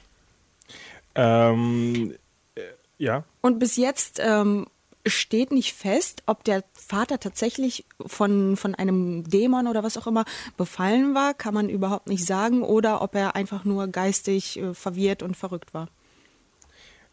[1.14, 2.14] Ähm,
[2.54, 2.60] äh,
[2.98, 3.24] ja.
[3.40, 4.66] Und bis jetzt ähm,
[5.06, 10.24] steht nicht fest, ob der Vater tatsächlich von, von einem Dämon oder was auch immer
[10.56, 15.22] befallen war, kann man überhaupt nicht sagen, oder ob er einfach nur geistig äh, verwirrt
[15.22, 15.88] und verrückt war.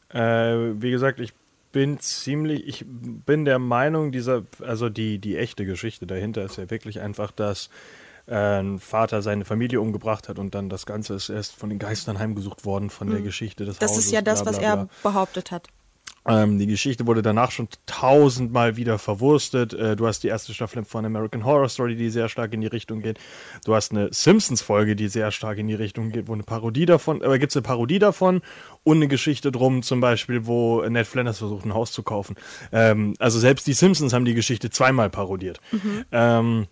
[0.10, 1.34] Äh, wie gesagt, ich
[1.76, 6.70] bin ziemlich, ich bin der Meinung, dieser, also die, die echte Geschichte dahinter ist ja
[6.70, 7.70] wirklich einfach, dass
[8.28, 11.78] äh, ein Vater seine Familie umgebracht hat und dann das Ganze ist erst von den
[11.78, 13.80] Geistern heimgesucht worden von der Geschichte des Mhm.
[13.82, 14.06] Das Hauses.
[14.06, 14.84] ist ja das, bla, was bla, bla.
[14.84, 15.68] er behauptet hat.
[16.28, 19.74] Ähm, die Geschichte wurde danach schon tausendmal wieder verwurstet.
[19.74, 22.68] Äh, du hast die erste Staffel von American Horror Story, die sehr stark in die
[22.68, 23.20] Richtung geht.
[23.66, 27.22] Du hast eine Simpsons-Folge, die sehr stark in die Richtung geht, wo eine Parodie davon,
[27.22, 28.42] aber gibt es eine Parodie davon
[28.84, 32.36] und eine Geschichte drum, zum Beispiel, wo Ned Flanders versucht, ein Haus zu kaufen.
[32.72, 35.60] Ähm, also selbst die Simpsons haben die Geschichte zweimal parodiert.
[36.12, 36.68] Ähm,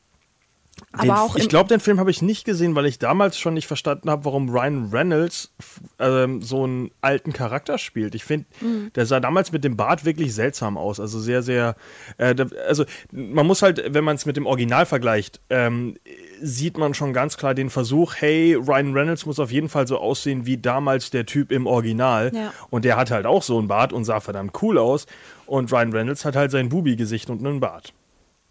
[1.01, 4.09] den, ich glaube, den Film habe ich nicht gesehen, weil ich damals schon nicht verstanden
[4.09, 5.53] habe, warum Ryan Reynolds
[5.99, 8.15] ähm, so einen alten Charakter spielt.
[8.15, 8.91] Ich finde, Mhm.
[8.93, 10.99] der sah damals mit dem Bart wirklich seltsam aus.
[10.99, 11.75] Also sehr, sehr.
[12.17, 12.35] Äh,
[12.67, 15.95] also man muss halt, wenn man es mit dem Original vergleicht, ähm,
[16.41, 19.97] sieht man schon ganz klar den Versuch, hey, Ryan Reynolds muss auf jeden Fall so
[19.97, 22.31] aussehen wie damals der Typ im Original.
[22.33, 22.53] Ja.
[22.69, 25.05] Und der hat halt auch so einen Bart und sah verdammt cool aus.
[25.45, 27.93] Und Ryan Reynolds hat halt sein Bubi-Gesicht und einen Bart.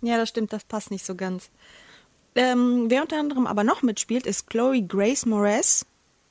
[0.01, 1.51] Ja, das stimmt, das passt nicht so ganz.
[2.35, 5.85] Ähm, wer unter anderem aber noch mitspielt, ist Chloe Grace Moretz,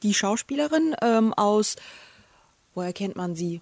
[0.04, 1.76] die Schauspielerin ähm, aus,
[2.74, 3.62] woher kennt man sie?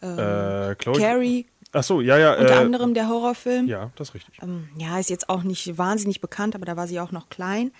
[0.00, 0.98] Äh, Chloe.
[0.98, 2.34] Carrie, Ach so, ja, ja.
[2.36, 3.68] unter äh, anderem der Horrorfilm.
[3.68, 4.42] Ja, das ist richtig.
[4.42, 7.70] Ähm, ja, ist jetzt auch nicht wahnsinnig bekannt, aber da war sie auch noch klein.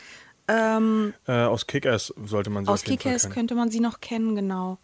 [0.46, 3.18] Ähm, Äh, aus Kick-Ass sollte man sie aus kennen.
[3.32, 4.78] könnte man sie noch kennen, genau.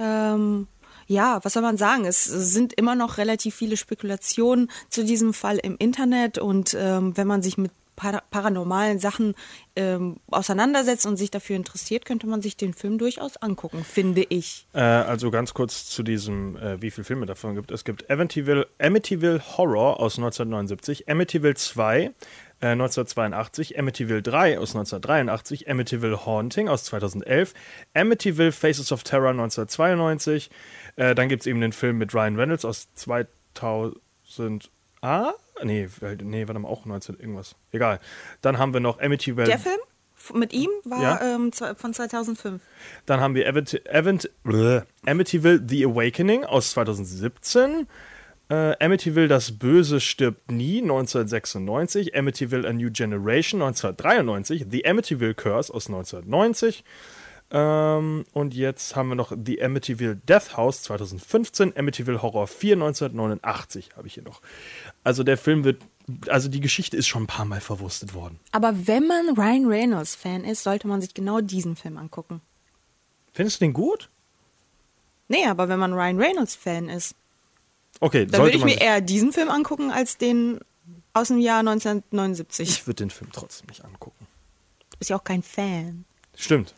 [0.00, 0.66] Ähm,
[1.06, 2.04] ja, was soll man sagen?
[2.06, 7.26] Es sind immer noch relativ viele Spekulationen zu diesem Fall im Internet und ähm, wenn
[7.26, 9.34] man sich mit para paranormalen Sachen
[9.76, 14.66] ähm, auseinandersetzt und sich dafür interessiert, könnte man sich den Film durchaus angucken, finde ich.
[14.72, 17.70] Äh, also ganz kurz zu diesem, äh, wie viele Filme davon gibt.
[17.70, 22.14] Es gibt Amityville, Amityville Horror aus 1979, Amityville 2
[22.60, 27.52] äh, 1982, Amityville 3 aus 1983, Amityville Haunting aus 2011,
[27.92, 30.50] Amityville Faces of Terror 1992.
[30.96, 34.70] Äh, dann gibt es eben den Film mit Ryan Reynolds aus 2000.
[35.02, 35.32] Ah?
[35.62, 35.88] Nee,
[36.22, 37.54] nee, warte mal, auch 19 irgendwas.
[37.72, 38.00] Egal.
[38.42, 39.46] Dann haben wir noch Amityville.
[39.46, 39.78] Der Film
[40.34, 41.34] mit ihm war Ja.
[41.34, 42.60] ähm, von 2005.
[43.06, 47.86] Dann haben wir Avent Avent bleh, Amityville The Awakening aus 2017.
[48.50, 52.14] Äh, Amityville Das Böse stirbt nie 1996.
[52.16, 54.66] Amityville A New Generation 1993.
[54.70, 56.84] The Amityville Curse aus 1990.
[57.52, 61.76] Ähm, und jetzt haben wir noch The Amityville Death House 2015.
[61.76, 64.40] Amityville Horror 4 1989 habe ich hier noch.
[65.02, 65.82] Also der Film wird,
[66.28, 68.38] also die Geschichte ist schon ein paar Mal verwurstet worden.
[68.52, 72.40] Aber wenn man Ryan Reynolds Fan ist, sollte man sich genau diesen Film angucken.
[73.32, 74.10] Findest du den gut?
[75.28, 77.14] Nee, aber wenn man Ryan Reynolds Fan ist,
[77.98, 80.60] Okay, dann würde ich mir eher diesen Film angucken als den
[81.12, 82.68] aus dem Jahr 1979.
[82.68, 84.26] ich würde den Film trotzdem nicht angucken.
[84.90, 86.04] Du bist ja auch kein Fan.
[86.36, 86.72] Stimmt.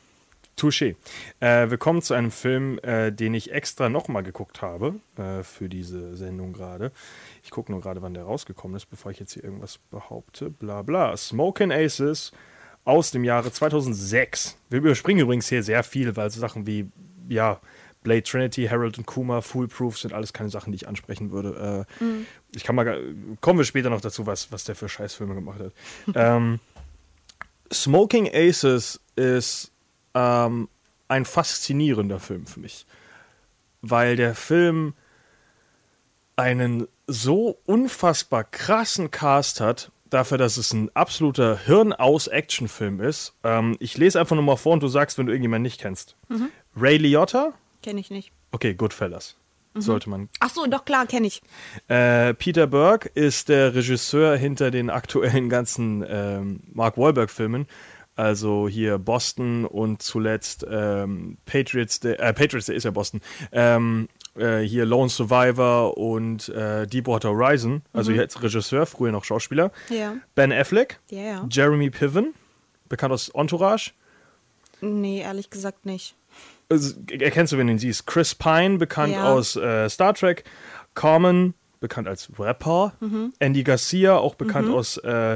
[0.63, 0.95] Touché.
[1.41, 5.69] Äh, wir kommen zu einem Film, äh, den ich extra nochmal geguckt habe äh, für
[5.69, 6.93] diese Sendung gerade.
[7.43, 10.51] Ich gucke nur gerade, wann der rausgekommen ist, bevor ich jetzt hier irgendwas behaupte.
[10.51, 11.17] Bla bla.
[11.17, 12.33] Smokin' Aces
[12.85, 14.57] aus dem Jahre 2006.
[14.71, 16.89] Wir überspringen übrigens hier sehr viel, weil so Sachen wie,
[17.29, 17.61] ja,
[18.03, 21.87] Blade Trinity, Harold und Kuma, Foolproof sind alles keine Sachen, die ich ansprechen würde.
[22.01, 22.05] Äh,
[22.55, 23.01] Ich kann mal,
[23.41, 25.73] kommen wir später noch dazu, was, was der für Scheißfilme gemacht hat.
[26.15, 26.61] ähm,
[27.73, 29.72] Smoking Aces ist
[30.15, 30.69] ähm,
[31.09, 32.87] ein faszinierender Film für mich,
[33.81, 34.95] weil der Film
[36.37, 43.35] einen so unfassbar krassen Cast hat, dafür, dass es ein absoluter Hirn-aus-Action-Film ist.
[43.45, 46.17] Ähm, ich lese einfach nur mal vor und du sagst, wenn du irgendjemanden nicht kennst.
[46.77, 47.53] Ray Liotta,
[47.83, 48.33] Kenne ich nicht.
[48.53, 49.37] okay, Goodfellas.
[49.75, 51.41] Sollte man Ach so, doch klar, kenne ich.
[51.89, 57.67] äh, Peter Burke ist der Regisseur hinter den aktuellen ganzen ähm, Mark Wahlberg-Filmen.
[58.15, 63.21] Also hier Boston und zuletzt ähm, Patriots, der, äh, Patriots, der ist ja Boston.
[63.53, 67.83] Ähm, äh, hier Lone Survivor und äh, Deepwater Horizon.
[67.93, 69.73] Also jetzt Regisseur, früher noch Schauspieler.
[69.89, 70.15] Ja.
[70.35, 71.47] Ben Affleck, ja.
[71.51, 72.35] Jeremy Piven,
[72.89, 73.93] bekannt aus Entourage.
[74.83, 76.15] Nee, ehrlich gesagt nicht.
[76.69, 78.07] Also, erkennst du, wenn du ihn siehst?
[78.07, 79.33] Chris Pine, bekannt Ja.
[79.33, 80.45] aus äh, Star Trek.
[80.95, 82.95] Carmen, bekannt als Rapper.
[83.01, 83.35] Mhm.
[83.39, 85.35] Andy Garcia, auch bekannt aus äh,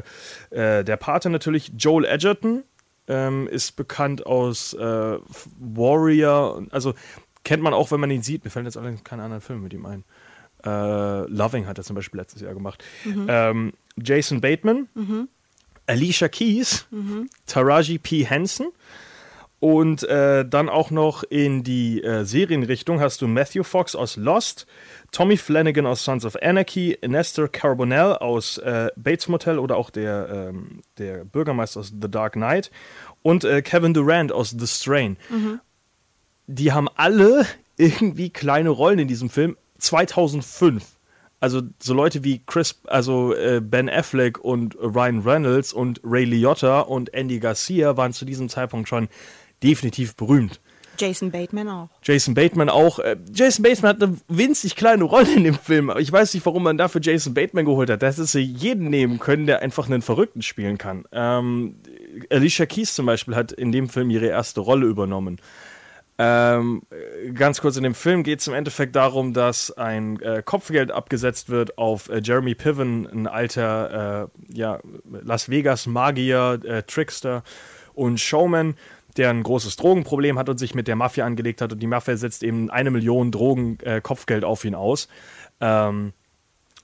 [0.50, 1.72] äh, Der Pate natürlich.
[1.76, 2.62] Joel Edgerton
[3.08, 4.78] ähm, ist bekannt aus äh,
[5.58, 6.62] Warrior.
[6.70, 6.94] Also
[7.44, 8.44] kennt man auch, wenn man ihn sieht.
[8.44, 10.04] Mir fallen jetzt allerdings keine anderen Filme mit ihm ein.
[10.64, 12.82] Äh, Loving hat er zum Beispiel letztes Jahr gemacht.
[13.04, 13.26] Mhm.
[13.28, 13.72] Ähm,
[14.02, 14.88] Jason Bateman.
[15.86, 16.86] Alicia Keys.
[17.46, 18.24] Taraji P.
[18.24, 18.68] Henson.
[19.58, 24.66] Und äh, dann auch noch in die äh, Serienrichtung hast du Matthew Fox aus Lost,
[25.12, 30.50] Tommy Flanagan aus Sons of Anarchy, Nestor Carbonell aus äh, Bates Motel oder auch der,
[30.50, 32.70] ähm, der Bürgermeister aus The Dark Knight
[33.22, 35.16] und äh, Kevin Durant aus The Strain.
[36.48, 37.46] Die haben alle
[37.76, 39.56] irgendwie kleine Rollen in diesem Film.
[39.78, 40.84] 2005.
[41.38, 46.80] Also so Leute wie Chris, also äh, Ben Affleck und Ryan Reynolds und Ray Liotta
[46.80, 49.08] und Andy Garcia waren zu diesem Zeitpunkt schon
[49.66, 50.60] definitiv berühmt.
[50.98, 51.88] Jason Bateman auch.
[52.02, 52.98] Jason Bateman auch.
[52.98, 55.92] Äh, Jason Bateman hat eine winzig kleine Rolle in dem Film.
[55.98, 58.02] Ich weiß nicht, warum man dafür Jason Bateman geholt hat.
[58.02, 61.04] Das ist sie jeden nehmen können, der einfach einen Verrückten spielen kann.
[61.12, 61.76] Ähm,
[62.30, 65.38] Alicia Keys zum Beispiel hat in dem Film ihre erste Rolle übernommen.
[66.18, 66.82] Ähm,
[67.34, 71.50] ganz kurz in dem Film geht es im Endeffekt darum, dass ein äh, Kopfgeld abgesetzt
[71.50, 77.42] wird auf äh, Jeremy Piven, ein alter äh, ja, Las Vegas Magier, äh, Trickster
[77.92, 78.76] und Showman,
[79.16, 82.16] der ein großes Drogenproblem hat und sich mit der Mafia angelegt hat und die Mafia
[82.16, 84.00] setzt eben eine Million Drogen äh,
[84.42, 85.08] auf ihn aus.
[85.60, 86.12] Ähm,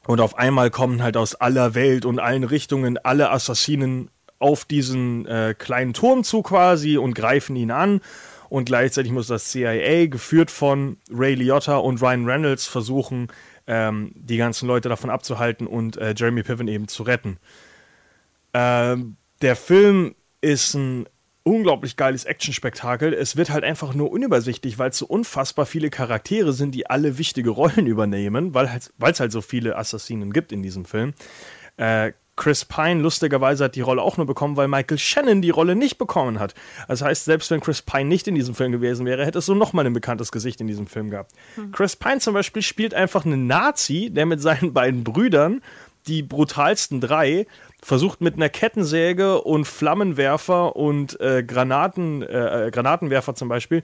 [0.07, 5.27] und auf einmal kommen halt aus aller Welt und allen Richtungen alle Assassinen auf diesen
[5.27, 8.01] äh, kleinen Turm zu quasi und greifen ihn an.
[8.49, 13.29] Und gleichzeitig muss das CIA, geführt von Ray Liotta und Ryan Reynolds, versuchen,
[13.67, 17.39] ähm, die ganzen Leute davon abzuhalten und äh, Jeremy Piven eben zu retten.
[18.53, 21.07] Ähm, der Film ist ein
[21.45, 23.13] unglaublich geiles Actionspektakel.
[23.13, 27.19] Es wird halt einfach nur unübersichtlich, weil es so unfassbar viele Charaktere sind, die alle
[27.19, 31.15] wichtige Rollen übernehmen, weil es halt, halt so viele Assassinen gibt in diesem Film.
[31.77, 35.77] Äh, Chris Pine lustigerweise hat die Rolle auch nur bekommen, weil Michael Shannon die Rolle
[35.77, 36.55] nicht bekommen hat.
[36.89, 39.55] Das heißt, selbst wenn Chris Pine nicht in diesem Film gewesen wäre, hätte es so
[39.55, 41.33] nochmal ein bekanntes Gesicht in diesem Film gehabt.
[41.73, 45.61] Chris Pine zum Beispiel spielt einfach einen Nazi, der mit seinen beiden Brüdern,
[46.07, 47.47] die brutalsten drei,
[47.83, 53.83] versucht mit einer Kettensäge und Flammenwerfer und äh, Granaten, äh, Granatenwerfer zum Beispiel,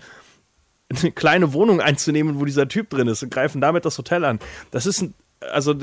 [0.91, 4.39] eine kleine Wohnung einzunehmen, wo dieser Typ drin ist und greifen damit das Hotel an.
[4.71, 5.75] Das ist ein also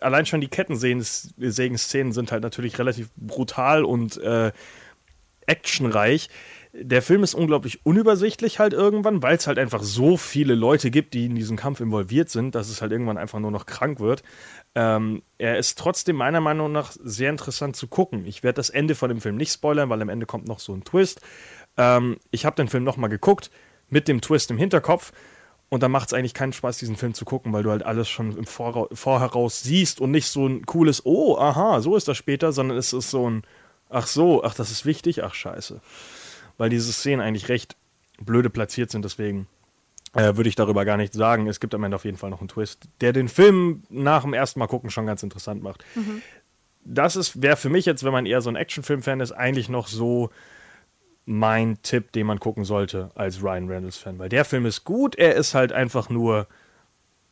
[0.00, 4.52] allein schon die Kettensägen-Szenen sind halt natürlich relativ brutal und äh,
[5.46, 6.28] actionreich.
[6.74, 11.12] Der Film ist unglaublich unübersichtlich halt irgendwann, weil es halt einfach so viele Leute gibt,
[11.12, 14.22] die in diesem Kampf involviert sind, dass es halt irgendwann einfach nur noch krank wird.
[14.74, 18.24] Ähm, er ist trotzdem meiner Meinung nach sehr interessant zu gucken.
[18.24, 20.72] Ich werde das Ende von dem Film nicht spoilern, weil am Ende kommt noch so
[20.72, 21.20] ein Twist.
[21.76, 23.50] Ähm, ich habe den Film nochmal geguckt
[23.90, 25.12] mit dem Twist im Hinterkopf
[25.68, 28.08] und da macht es eigentlich keinen Spaß, diesen Film zu gucken, weil du halt alles
[28.08, 32.16] schon im Vorra Vorheraus siehst und nicht so ein cooles, oh, aha, so ist das
[32.18, 33.42] später, sondern es ist so ein,
[33.88, 35.80] ach so, ach, das ist wichtig, ach, scheiße.
[36.58, 37.76] Weil diese Szenen eigentlich recht
[38.20, 39.46] blöde platziert sind, deswegen
[40.14, 41.46] äh, würde ich darüber gar nichts sagen.
[41.46, 44.34] Es gibt am Ende auf jeden Fall noch einen Twist, der den Film nach dem
[44.34, 45.84] ersten Mal gucken schon ganz interessant macht.
[45.94, 46.22] Mhm.
[46.84, 50.30] Das wäre für mich jetzt, wenn man eher so ein Actionfilm-Fan ist, eigentlich noch so
[51.24, 54.18] mein Tipp, den man gucken sollte als Ryan Reynolds-Fan.
[54.18, 56.48] Weil der Film ist gut, er ist halt einfach nur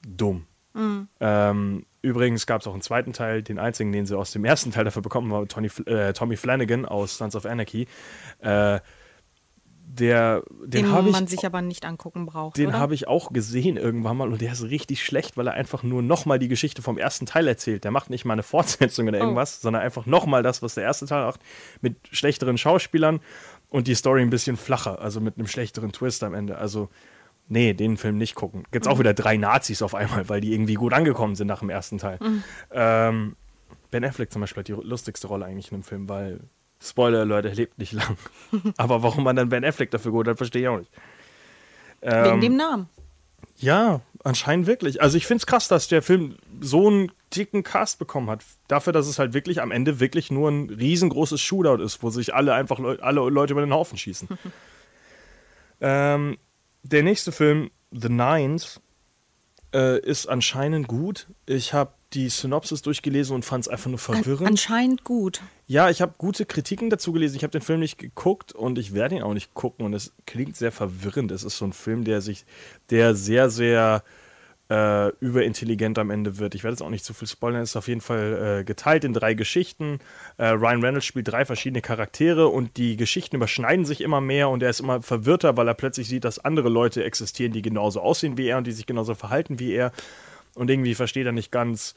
[0.07, 0.47] dumm.
[0.73, 1.09] Mhm.
[1.19, 4.71] Ähm, übrigens gab es auch einen zweiten Teil, den einzigen, den sie aus dem ersten
[4.71, 7.89] Teil dafür bekommen, war Tony, äh, Tommy Flanagan aus Sons of Anarchy.
[8.39, 8.81] Äh,
[9.99, 12.57] der, den, den man ich, sich aber nicht angucken braucht.
[12.57, 15.83] Den habe ich auch gesehen irgendwann mal und der ist richtig schlecht, weil er einfach
[15.83, 17.85] nur nochmal die Geschichte vom ersten Teil erzählt.
[17.85, 19.23] Der macht nicht mal eine Fortsetzung oder oh.
[19.23, 19.63] irgendwas, oh.
[19.63, 21.41] sondern einfach nochmal das, was der erste Teil macht,
[21.81, 23.21] mit schlechteren Schauspielern
[23.69, 26.59] und die Story ein bisschen flacher, also mit einem schlechteren Twist am Ende.
[26.59, 26.89] Also,
[27.49, 28.65] nee, den Film nicht gucken.
[28.71, 28.95] Gibt's mhm.
[28.95, 31.99] auch wieder drei Nazis auf einmal, weil die irgendwie gut angekommen sind nach dem ersten
[31.99, 32.19] Teil.
[32.21, 32.45] Mhm.
[32.71, 33.37] Ähm,
[33.91, 36.41] ben Affleck zum Beispiel hat die lustigste Rolle eigentlich in dem Film, weil,
[36.83, 38.17] Spoiler, Leute, er lebt nicht lang.
[38.79, 40.91] Aber warum man dann Ben Affleck dafür geholt hat, verstehe ich auch nicht.
[42.03, 42.89] Ähm, Wegen dem Namen.
[43.59, 45.03] Ja, anscheinend wirklich.
[45.03, 48.43] Also ich finde es krass, dass der Film so einen dicken Cast bekommen hat.
[48.69, 52.35] Dafür, dass es halt wirklich am Ende wirklich nur ein riesengroßes Shootout ist, wo sich
[52.35, 54.29] alle einfach Le alle Leute über den Haufen schießen.
[55.83, 56.39] ähm,
[56.83, 58.81] der nächste Film, The Nines,
[59.75, 61.29] äh, ist anscheinend gut.
[61.45, 64.43] Ich habe die Synopsis durchgelesen und fand es einfach nur verwirrend.
[64.43, 65.41] An anscheinend gut.
[65.67, 67.37] Ja, ich habe gute Kritiken dazu gelesen.
[67.37, 69.87] Ich habe den Film nicht geguckt und ich werde ihn auch nicht gucken.
[69.87, 71.31] Und es klingt sehr verwirrend.
[71.31, 72.45] Es ist so ein Film, der sich,
[72.91, 74.03] der sehr, sehr
[74.71, 76.55] äh, überintelligent am Ende wird.
[76.55, 77.61] Ich werde jetzt auch nicht zu viel spoilern.
[77.61, 79.99] Es ist auf jeden Fall äh, geteilt in drei Geschichten.
[80.37, 84.63] Äh, Ryan Reynolds spielt drei verschiedene Charaktere und die Geschichten überschneiden sich immer mehr und
[84.63, 88.39] er ist immer verwirrter, weil er plötzlich sieht, dass andere Leute existieren, die genauso aussehen
[88.39, 89.93] wie er und die sich genauso verhalten wie er.
[90.55, 91.95] Und irgendwie versteht er nicht ganz,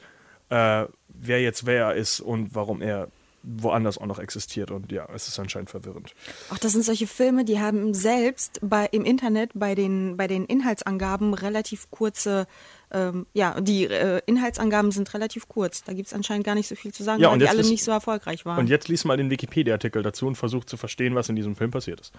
[0.50, 3.08] äh, wer jetzt wer ist und warum er
[3.46, 4.70] woanders auch noch existiert.
[4.70, 6.14] Und ja, es ist anscheinend verwirrend.
[6.50, 10.46] Ach, das sind solche Filme, die haben selbst bei, im Internet bei den, bei den
[10.46, 12.46] Inhaltsangaben relativ kurze,
[12.90, 15.84] ähm, ja, die äh, Inhaltsangaben sind relativ kurz.
[15.84, 17.70] Da gibt es anscheinend gar nicht so viel zu sagen, ja, weil die alle liest,
[17.70, 18.58] nicht so erfolgreich waren.
[18.60, 21.70] Und jetzt lies mal den Wikipedia-Artikel dazu und versuch zu verstehen, was in diesem Film
[21.70, 22.12] passiert ist.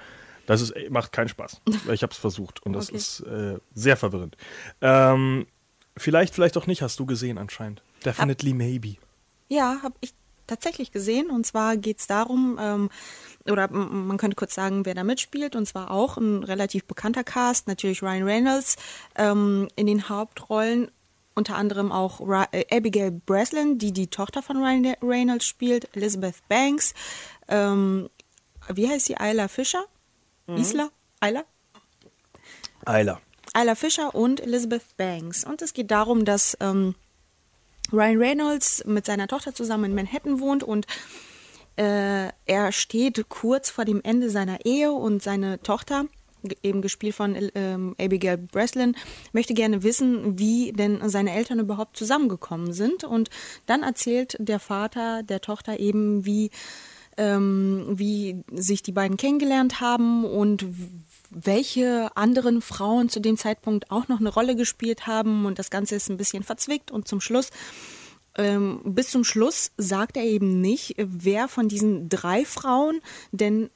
[0.45, 1.59] Das ist, macht keinen Spaß.
[1.91, 2.97] Ich habe es versucht und das Okay.
[2.97, 4.37] ist äh, sehr verwirrend.
[4.81, 5.47] Ähm,
[5.97, 7.81] vielleicht, vielleicht auch nicht, hast du gesehen anscheinend.
[8.03, 8.95] Definitely maybe.
[9.47, 10.13] Ja, habe ich
[10.47, 11.29] tatsächlich gesehen.
[11.29, 12.89] Und zwar geht es darum, ähm,
[13.49, 15.55] oder man könnte kurz sagen, wer da mitspielt.
[15.55, 18.77] Und zwar auch ein relativ bekannter Cast, natürlich Ryan Reynolds
[19.15, 20.91] ähm, in den Hauptrollen.
[21.37, 26.35] Unter anderem auch Ra äh, Abigail Breslin, die die Tochter von Ryan Reynolds spielt, Elizabeth
[26.47, 26.93] Banks.
[27.49, 28.09] Ähm,
[28.73, 29.15] wie heißt sie?
[29.19, 29.83] Isla Fischer?
[30.47, 30.89] Isla?
[31.21, 31.43] Isla?
[32.85, 33.19] Eiler.
[33.55, 35.45] Isla Fischer und Elizabeth Banks.
[35.45, 36.95] Und es geht darum, dass ähm,
[37.91, 40.87] Ryan Reynolds mit seiner Tochter zusammen in Manhattan wohnt und
[41.77, 46.05] äh, er steht kurz vor dem Ende seiner Ehe und seine Tochter,
[46.63, 48.95] eben gespielt von ähm, Abigail Breslin,
[49.33, 53.03] möchte gerne wissen, wie denn seine Eltern überhaupt zusammengekommen sind.
[53.03, 53.29] Und
[53.65, 56.51] dann erzählt der Vater der Tochter eben, wie
[57.17, 60.87] ähm, wie sich die beiden kennengelernt haben und w-
[61.35, 65.45] welche anderen Frauen zu dem Zeitpunkt auch noch eine Rolle gespielt haben.
[65.45, 66.91] Und das Ganze ist ein bisschen verzwickt.
[66.91, 67.49] Und zum Schluss,
[68.37, 73.69] ähm, bis zum Schluss sagt er eben nicht, wer von diesen drei Frauen denn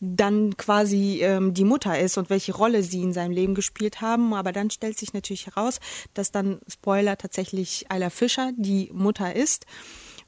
[0.00, 4.34] dann quasi ähm, die Mutter ist und welche Rolle sie in seinem Leben gespielt haben.
[4.34, 5.78] Aber dann stellt sich natürlich heraus,
[6.14, 9.66] dass dann, Spoiler, tatsächlich Ayla Fischer die Mutter ist.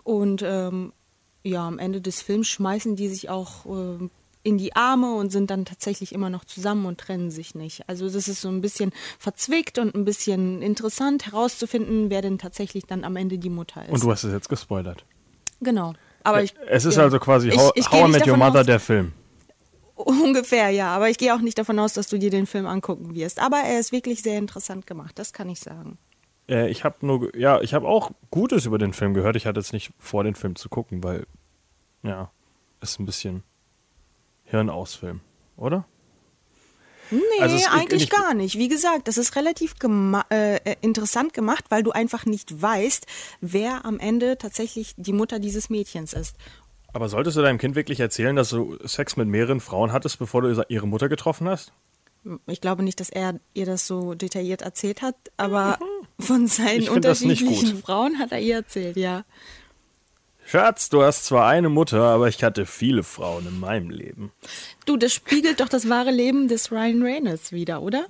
[0.04, 0.92] Und ähm,
[1.42, 4.10] ja, am Ende des Films schmeißen die sich auch ähm,
[4.48, 7.88] in die Arme und sind dann tatsächlich immer noch zusammen und trennen sich nicht.
[7.88, 12.84] Also das ist so ein bisschen verzwickt und ein bisschen interessant herauszufinden, wer denn tatsächlich
[12.86, 13.92] dann am Ende die Mutter ist.
[13.92, 15.04] Und du hast es jetzt gespoilert.
[15.60, 15.92] genau.
[16.24, 17.04] Aber ich, es ist ja.
[17.04, 19.12] also quasi Ich- How, ich How gehe I Met Your Mother, aus- der Film.
[19.94, 20.94] Ungefähr, ja.
[20.94, 23.40] Aber ich gehe auch nicht davon aus, dass du dir den Film angucken wirst.
[23.40, 25.98] Aber er ist wirklich sehr interessant gemacht, das kann ich sagen.
[26.48, 29.36] Äh, ich habe nur, ja, ich habe auch Gutes über den Film gehört.
[29.36, 31.26] Ich hatte jetzt nicht vor, den Film zu gucken, weil,
[32.02, 32.30] ja,
[32.80, 33.42] ist ein bisschen
[34.50, 35.20] Hirnausfilm,
[35.56, 35.86] oder?
[37.10, 38.58] Nee, Also es- eigentlich ich- gar nicht.
[38.58, 43.06] Wie gesagt, das ist relativ gema äh, äh, interessant gemacht, weil du einfach nicht weißt,
[43.40, 46.36] wer am Ende tatsächlich die Mutter dieses Mädchens ist.
[46.92, 50.42] Aber solltest du deinem Kind wirklich erzählen, dass du Sex mit mehreren Frauen hattest, bevor
[50.42, 51.72] du ihre Mutter getroffen hast?
[52.46, 55.78] Ich glaube nicht, dass er ihr das so detailliert erzählt hat, aber
[56.18, 57.78] von seinen unterschiedlichen.
[57.82, 59.24] Frauen hat er ihr erzählt, ja.
[60.50, 64.32] Schatz, du hast zwar eine Mutter, aber ich hatte viele Frauen in meinem Leben.
[64.86, 68.06] Du, das spiegelt doch das wahre Leben des Ryan Reynolds wieder, oder?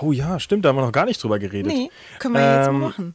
[0.00, 1.72] Oh ja, stimmt, da haben wir noch gar nicht drüber geredet.
[1.72, 3.14] Nee, können wir jetzt mal Ähm, machen.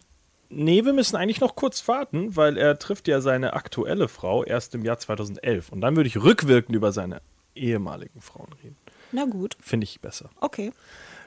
[0.49, 4.75] Nee, wir müssen eigentlich noch kurz warten, weil er trifft ja seine aktuelle Frau erst
[4.75, 5.69] im Jahr 2011.
[5.69, 7.21] Und dann würde ich rückwirkend über seine
[7.55, 8.75] ehemaligen Frauen reden.
[9.13, 10.29] Na gut, Finde ich besser.
[10.41, 10.73] okay.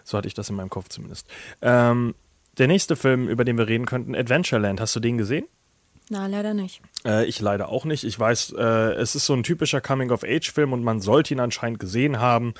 [0.04, 1.26] So hatte ich das in meinem Kopf zumindest.
[1.62, 2.14] Ähm,
[2.58, 4.80] der nächste Film, über den wir reden könnten, Adventureland.
[4.80, 5.46] Hast du den gesehen?
[6.10, 6.80] Na, leider nicht.
[7.04, 8.04] Äh, ich leider auch nicht.
[8.04, 8.62] Ich weiß, äh,
[8.94, 12.54] es ist so ein typischer Coming-of-Age-Film und man sollte ihn anscheinend gesehen haben.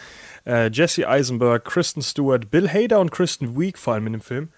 [0.47, 4.51] Äh, Jesse Eisenberg, Kristen Stewart, Bill Hader und Kristen Wiig vor allem in dem Film.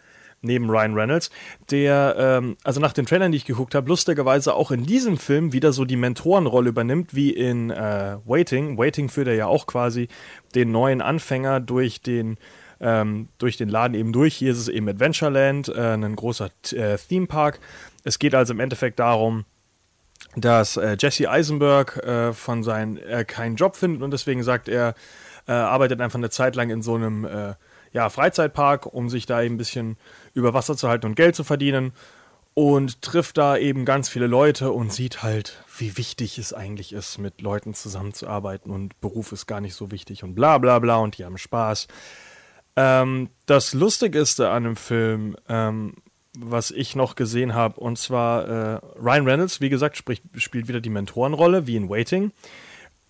[0.43, 1.31] Neben Ryan Reynolds,
[1.71, 5.53] der, ähm, also nach den Trailern, die ich geguckt habe, lustigerweise auch in diesem Film
[5.53, 8.79] wieder so die Mentorenrolle übernimmt, wie in äh, Waiting.
[8.79, 10.09] Waiting führt er ja auch quasi
[10.55, 12.39] den neuen Anfänger durch den,
[12.81, 14.35] ähm, durch den Laden eben durch.
[14.35, 17.61] Hier ist es eben Adventureland, äh, ein großer äh, Theme-Park.
[18.05, 19.45] Es geht also im Endeffekt darum,
[20.37, 24.95] dass äh, Jesse Eisenberg äh, von seinen äh, keinen Job findet und deswegen sagt er,
[25.47, 27.29] äh, arbeitet einfach eine Zeit lang in so einem
[27.93, 29.97] ja, Freizeitpark, um sich da eben ein bisschen
[30.33, 31.93] über Wasser zu halten und Geld zu verdienen
[32.55, 37.19] und trifft da eben ganz viele Leute und sieht halt, wie wichtig es eigentlich ist,
[37.19, 41.19] mit Leuten zusammenzuarbeiten und Beruf ist gar nicht so wichtig und bla bla bla und
[41.19, 41.89] die haben Spaß.
[42.81, 45.97] Ähm, das Lustigste an dem Film, ähm,
[46.39, 50.81] was ich noch gesehen habe, und zwar äh, Ryan Reynolds, wie gesagt, spricht, spielt wieder
[50.81, 52.33] die Mentorenrolle, wie in Waiting.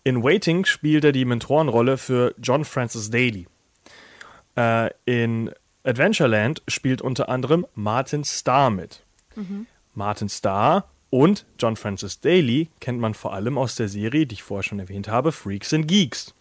[0.02, 3.46] In Waiting spielt er die Mentorenrolle für John Francis Daly.
[4.56, 5.52] Äh, in
[5.84, 9.04] Adventureland spielt unter anderem Martin Starr mit.
[9.94, 14.42] Martin Starr und John Francis Daly kennt man vor allem aus der Serie, die ich
[14.42, 16.34] vorher schon erwähnt habe, Freaks and Geeks.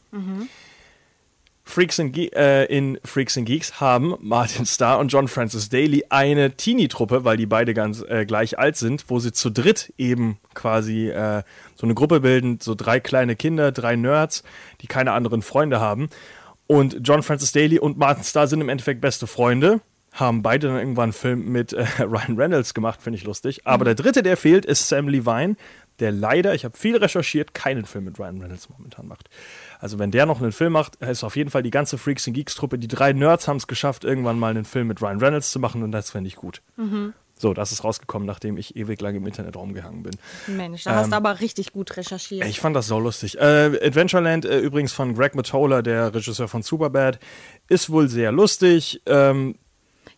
[1.70, 6.04] Freaks and Ge äh, in Freaks and Geeks haben Martin Starr und John Francis Daly
[6.10, 10.40] eine Teenie-Truppe, weil die beide ganz äh, gleich alt sind, wo sie zu dritt eben
[10.56, 11.44] quasi äh,
[11.76, 14.44] so eine Gruppe bilden, so drei kleine Kinder, drei Nerds,
[14.82, 16.10] die keine anderen Freunde haben.
[16.66, 20.78] Und John Francis Daly und Martin Starr sind im Endeffekt beste Freunde, haben beide dann
[20.78, 23.68] irgendwann einen Film mit äh, Ryan Reynolds gemacht, finde ich lustig.
[23.68, 25.56] Aber der dritte, der fehlt, ist Sam Levine,
[26.00, 29.30] der leider, ich habe viel recherchiert, keinen Film mit Ryan Reynolds momentan macht.
[29.80, 32.36] Also wenn der noch einen Film macht, ist auf jeden Fall die ganze Freaks and
[32.36, 35.52] Geeks Truppe, die drei Nerds haben es geschafft, irgendwann mal einen Film mit Ryan Reynolds
[35.52, 36.62] zu machen und das fände ich gut.
[37.42, 40.12] So, das ist rausgekommen, nachdem ich ewig lang im Internet rumgehangen bin.
[40.48, 42.46] Mensch, da hast du aber richtig gut recherchiert.
[42.46, 43.38] Ich fand das so lustig.
[43.40, 47.18] Äh, Adventureland, äh, übrigens von Greg Matola, der Regisseur von Superbad,
[47.70, 49.02] ist wohl sehr lustig.
[49.06, 49.56] Ähm,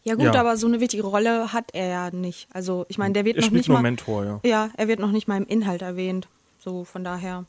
[0.02, 0.40] ja gut, Ja.
[0.40, 2.48] aber so eine wichtige Rolle hat er ja nicht.
[2.52, 3.84] Also ich meine, der wird er noch nicht nur mal.
[3.84, 4.40] Mentor, ja.
[4.44, 6.28] Ja, er wird noch nicht mal im Inhalt erwähnt.
[6.58, 7.46] So von daher.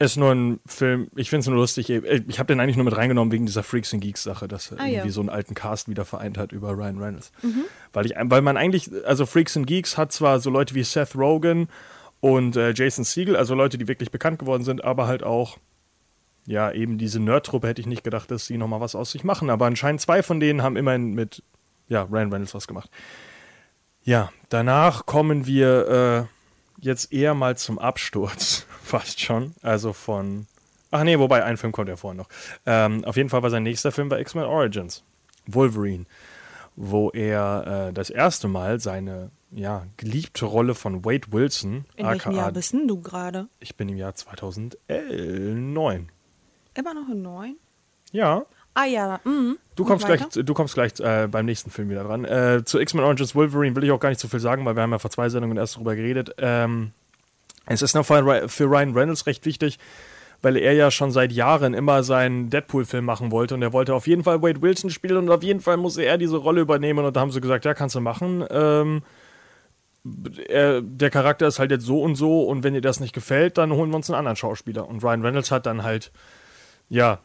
[0.00, 1.88] Ist nur ein Film, ich finde es nur lustig.
[1.88, 4.72] äh, Ich habe den eigentlich nur mit reingenommen wegen dieser Freaks and Geeks Sache, dass
[4.72, 4.92] er Ah, ja.
[4.94, 7.30] irgendwie so einen alten Cast wieder vereint hat über Ryan Reynolds.
[7.92, 11.14] Weil, ich, weil man eigentlich, also Freaks and Geeks hat zwar so Leute wie Seth
[11.14, 11.68] Rogen
[12.20, 15.58] und äh, Jason Segel, also Leute, die wirklich bekannt geworden sind, aber halt auch,
[16.46, 19.48] ja, eben diese Nerd-Truppe hätte ich nicht gedacht, dass sie nochmal was aus sich machen.
[19.48, 21.42] Aber anscheinend zwei von denen haben immerhin mit,
[21.88, 22.90] ja, Ryan Reynolds was gemacht.
[24.02, 29.54] Ja, danach kommen wir äh, jetzt eher mal zum Absturz, fast schon.
[29.62, 30.46] Also von.
[30.90, 32.28] Ach nee, wobei, ein Film kommt ja vorher noch.
[32.66, 35.02] Ähm, auf jeden Fall war sein nächster Film bei X-Men Origins.
[35.46, 36.06] Wolverine.
[36.76, 42.30] Wo er äh, das erste Mal seine ja, geliebte Rolle von Wade Wilson, In welchem
[42.30, 43.48] aka Jahr bist denn du gerade?
[43.60, 46.10] ich bin im Jahr 2009.
[46.74, 47.56] Immer noch in neun?
[48.10, 49.56] Ja, Ah ja, mhm.
[49.76, 52.24] Du kommst gleich, du kommst gleich äh, beim nächsten Film wieder dran.
[52.24, 54.82] Äh, zu X-Men Origins Wolverine will ich auch gar nicht so viel sagen, weil wir
[54.82, 56.34] haben ja vor zwei Sendungen erst darüber geredet.
[56.38, 56.90] Ähm,
[57.66, 59.78] es ist noch für Ryan Reynolds recht wichtig,
[60.42, 64.06] weil er ja schon seit Jahren immer seinen Deadpool-Film machen wollte und er wollte auf
[64.06, 67.16] jeden Fall Wade Wilson spielen und auf jeden Fall musste er diese Rolle übernehmen und
[67.16, 68.44] da haben sie gesagt, ja, kannst du machen.
[68.50, 69.02] Ähm,
[70.48, 73.56] er, der Charakter ist halt jetzt so und so und wenn dir das nicht gefällt,
[73.56, 74.86] dann holen wir uns einen anderen Schauspieler.
[74.86, 76.12] Und Ryan Reynolds hat dann halt,
[76.90, 77.20] ja,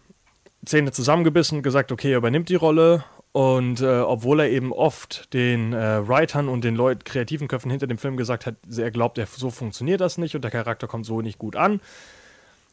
[0.65, 3.03] Zähne zusammengebissen, gesagt, okay, er übernimmt die Rolle.
[3.31, 7.85] Und äh, obwohl er eben oft den äh, Writern und den Leuten, kreativen Köpfen hinter
[7.85, 11.05] dem Film gesagt hat, er glaubt, er, so funktioniert das nicht und der Charakter kommt
[11.05, 11.79] so nicht gut an,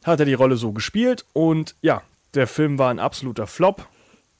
[0.04, 1.26] hat er die Rolle so gespielt.
[1.34, 2.02] Und ja,
[2.34, 3.86] der Film war ein absoluter Flop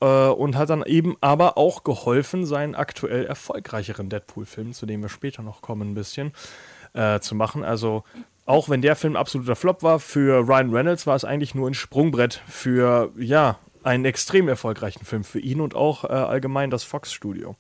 [0.01, 5.11] äh, und hat dann eben aber auch geholfen, seinen aktuell erfolgreicheren Deadpool-Film, zu dem wir
[5.11, 6.33] später noch kommen, ein bisschen
[6.95, 7.63] äh, zu machen.
[7.63, 8.05] Also
[8.47, 11.75] auch wenn der Film absoluter Flop war, für Ryan Reynolds war es eigentlich nur ein
[11.75, 17.57] Sprungbrett für, ja, einen extrem erfolgreichen Film für ihn und auch äh, allgemein das Fox-Studio.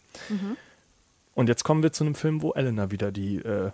[1.35, 3.71] Und jetzt kommen wir zu einem Film, wo Elena wieder die, äh,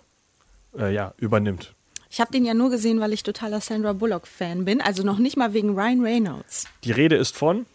[0.77, 1.73] äh, ja, übernimmt.
[2.09, 4.81] Ich habe den ja nur gesehen, weil ich totaler Sandra Bullock-Fan bin.
[4.81, 6.65] Also noch nicht mal wegen Ryan Reynolds.
[6.83, 7.65] Die Rede ist von,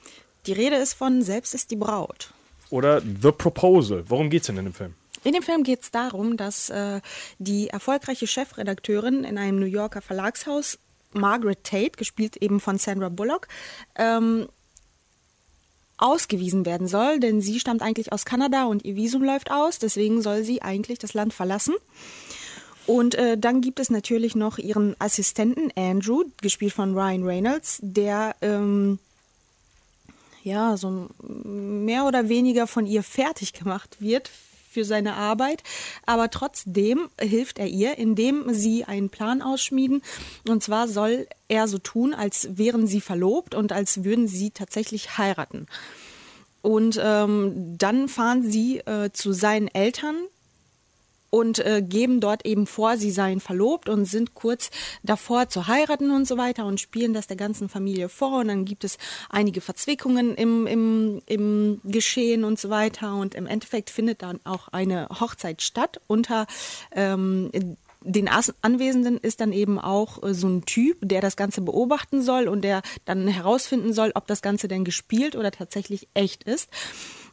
[0.46, 2.32] Die Rede ist von Selbst ist die Braut.
[2.70, 4.04] oder The Proposal.
[4.08, 4.94] Worum geht's denn in dem Film?
[5.24, 7.00] In dem Film geht es darum, dass äh,
[7.40, 10.78] die erfolgreiche Chefredakteurin in einem New Yorker Verlagshaus,
[11.12, 13.48] Margaret Tate, gespielt eben von Sandra Bullock,
[13.96, 14.46] ähm,
[15.98, 20.22] ausgewiesen werden soll, denn sie stammt eigentlich aus Kanada und ihr Visum läuft aus, deswegen
[20.22, 21.74] soll sie eigentlich das Land verlassen.
[22.86, 28.34] Und äh, dann gibt es natürlich noch ihren Assistenten Andrew, gespielt von Ryan Reynolds, der
[28.40, 28.98] ähm,
[30.42, 34.30] ja so mehr oder weniger von ihr fertig gemacht wird
[34.68, 35.62] für seine Arbeit,
[36.06, 40.02] aber trotzdem hilft er ihr, indem sie einen Plan ausschmieden.
[40.48, 45.18] Und zwar soll er so tun, als wären sie verlobt und als würden sie tatsächlich
[45.18, 45.66] heiraten.
[46.60, 50.16] Und ähm, dann fahren sie äh, zu seinen Eltern
[51.30, 54.70] und äh, geben dort eben vor, sie seien verlobt und sind kurz
[55.02, 58.64] davor zu heiraten und so weiter und spielen das der ganzen Familie vor und dann
[58.64, 58.98] gibt es
[59.28, 64.68] einige Verzwickungen im, im, im Geschehen und so weiter und im Endeffekt findet dann auch
[64.68, 66.00] eine Hochzeit statt.
[66.06, 66.46] Unter
[66.92, 67.50] ähm,
[68.00, 68.28] den
[68.62, 72.62] Anwesenden ist dann eben auch äh, so ein Typ, der das Ganze beobachten soll und
[72.62, 76.70] der dann herausfinden soll, ob das Ganze denn gespielt oder tatsächlich echt ist.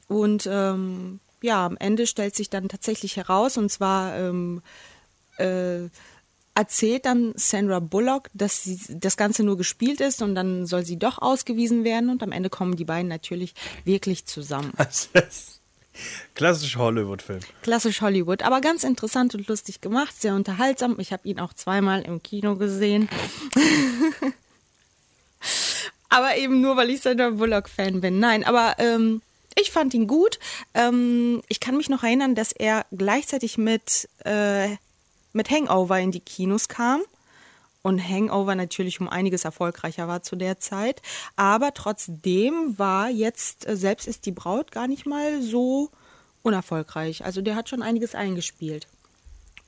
[0.07, 4.61] Und ähm, ja, am Ende stellt sich dann tatsächlich heraus, und zwar ähm,
[5.37, 5.89] äh,
[6.55, 10.97] erzählt dann Sandra Bullock, dass sie, das Ganze nur gespielt ist und dann soll sie
[10.97, 14.71] doch ausgewiesen werden und am Ende kommen die beiden natürlich wirklich zusammen.
[16.33, 17.39] Klassischer Hollywood-Film.
[17.61, 20.99] Klassisch Hollywood, aber ganz interessant und lustig gemacht, sehr unterhaltsam.
[20.99, 23.07] Ich habe ihn auch zweimal im Kino gesehen.
[26.09, 28.19] aber eben nur, weil ich Sandra Bullock-Fan bin.
[28.19, 29.21] Nein, aber ähm,
[29.55, 30.39] ich fand ihn gut.
[30.73, 34.69] Ähm, ich kann mich noch erinnern, dass er gleichzeitig mit, äh,
[35.33, 37.01] mit Hangover in die Kinos kam.
[37.81, 41.01] Und Hangover natürlich um einiges erfolgreicher war zu der Zeit.
[41.35, 45.89] Aber trotzdem war jetzt äh, selbst ist die Braut gar nicht mal so
[46.41, 47.23] unerfolgreich.
[47.23, 48.87] Also der hat schon einiges eingespielt.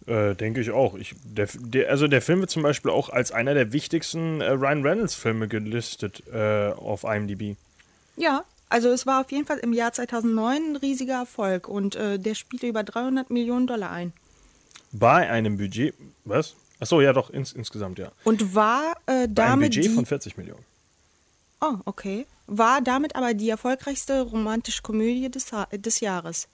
[0.06, 0.96] Äh, denke ich auch.
[0.96, 4.50] Ich, der, der, also der Film wird zum Beispiel auch als einer der wichtigsten äh,
[4.52, 7.56] Ryan Reynolds-Filme gelistet äh, auf IMDb.
[8.16, 12.20] Ja, also es war auf jeden Fall im Jahr 2009 ein riesiger Erfolg und äh,
[12.20, 14.13] der spielte über 300 Millionen Dollar ein.
[14.91, 15.93] Bei einem Budget,
[16.26, 16.55] was?
[16.80, 18.11] Achso, ja doch, ins, insgesamt, ja.
[18.24, 20.63] Und war äh, Bei einem damit Budget die, von 40 Millionen.
[21.61, 22.26] Oh, okay.
[22.45, 26.47] War damit aber die erfolgreichste romantische Komödie des, des Jahres.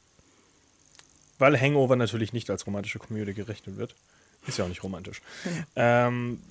[1.39, 3.95] weil Hangover natürlich nicht als romantische Komödie gerechnet wird.
[4.47, 5.22] Ist ja auch nicht romantisch.
[5.76, 6.41] Ähm,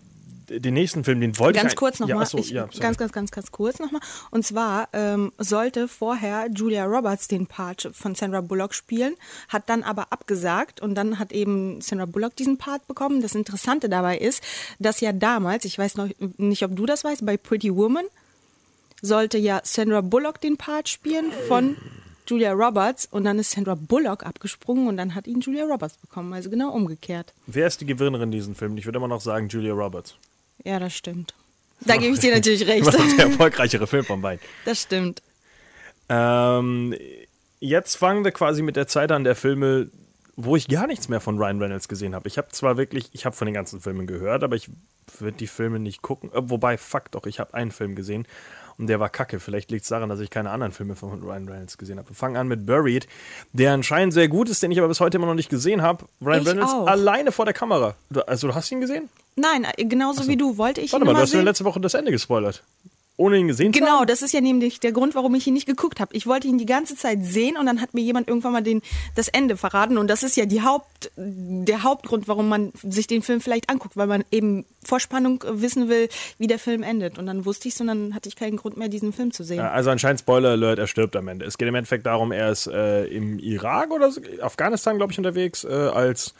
[0.48, 1.76] den nächsten Film, den wollte Ganz ich.
[1.78, 2.80] kurz Ja, nochmal, achso, ja, sorry.
[2.80, 4.00] ganz, ganz, ganz, ganz kurz nochmal.
[4.30, 9.14] Und zwar ähm, sollte vorher Julia Roberts den Part von Sandra Bullock spielen,
[9.48, 13.22] hat dann aber abgesagt und dann hat eben Sandra Bullock diesen Part bekommen.
[13.22, 14.42] Das Interessante dabei ist,
[14.78, 18.04] dass ja damals, ich weiß noch nicht, ob du das weißt, bei Pretty Woman
[19.00, 21.76] sollte ja Sandra Bullock den Part spielen von
[22.26, 26.32] Julia Roberts und dann ist Sandra Bullock abgesprungen und dann hat ihn Julia Roberts bekommen,
[26.32, 27.34] also genau umgekehrt.
[27.46, 28.76] Wer ist die Gewinnerin in diesem Film?
[28.76, 30.14] Ich würde immer noch sagen Julia Roberts.
[30.64, 31.34] Ja, das stimmt.
[31.80, 32.86] Da gebe ich dir natürlich recht.
[32.86, 34.44] War doch der erfolgreichere Film von beiden.
[34.64, 35.22] Das stimmt.
[36.08, 36.94] Ähm,
[37.60, 39.88] jetzt fangen wir quasi mit der Zeit an der Filme,
[40.36, 42.28] wo ich gar nichts mehr von Ryan Reynolds gesehen habe.
[42.28, 44.70] Ich habe zwar wirklich, ich habe von den ganzen Filmen gehört, aber ich
[45.18, 46.30] würde die Filme nicht gucken.
[46.32, 48.26] Äh, wobei, fuck doch, ich habe einen Film gesehen
[48.82, 49.40] und der war kacke.
[49.40, 52.10] Vielleicht liegt es daran, dass ich keine anderen Filme von Ryan Reynolds gesehen habe.
[52.10, 53.06] Wir fangen an mit Buried,
[53.52, 56.04] der anscheinend sehr gut ist, den ich aber bis heute immer noch nicht gesehen habe.
[56.20, 56.86] Ryan Ich Reynolds auch.
[56.88, 57.94] alleine vor der Kamera.
[58.10, 59.08] Du- Also du hast ihn gesehen?
[59.36, 61.80] Nein, äh, genauso wie du wollte ich Warte ihn mal, du hast mir letzte Woche
[61.80, 62.62] das Ende gespoilert.
[63.22, 64.06] Ohne ihn gesehen zu Genau, haben?
[64.06, 66.14] das ist ja nämlich der Grund, warum ich ihn nicht geguckt habe.
[66.14, 68.82] Ich wollte ihn die ganze Zeit sehen und dann hat mir jemand irgendwann mal den,
[69.14, 69.96] das Ende verraten.
[69.98, 73.96] Und das ist ja die Haupt, der Hauptgrund, warum man sich den Film vielleicht anguckt,
[73.96, 76.08] weil man eben vor Spannung äh, wissen will,
[76.38, 77.18] wie der Film endet.
[77.18, 79.44] Und dann wusste ich es und dann hatte ich keinen Grund mehr, diesen Film zu
[79.44, 79.58] sehen.
[79.58, 81.44] Ja, Also anscheinend Spoiler Alert, er stirbt am Ende.
[81.46, 85.18] Es geht im Endeffekt darum, er ist äh, im Irak oder so, Afghanistan, glaube ich,
[85.18, 86.34] unterwegs, äh, als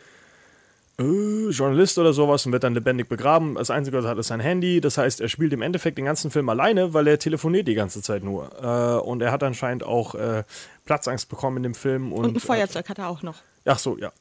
[0.99, 3.55] äh, Journalist oder sowas und wird dann lebendig begraben.
[3.55, 4.81] Das Einzige, was er hat, ist sein Handy.
[4.81, 8.03] Das heißt, er spielt im Endeffekt den ganzen Film alleine, weil er telefoniert die ganze
[8.03, 8.51] Zeit nur.
[8.63, 10.45] Äh, und er hat anscheinend auch äh,
[10.85, 12.13] Platzangst bekommen in dem Film.
[12.13, 13.37] Und, und ein Feuerzeug hat er auch noch.
[13.65, 14.13] Ach so, ja.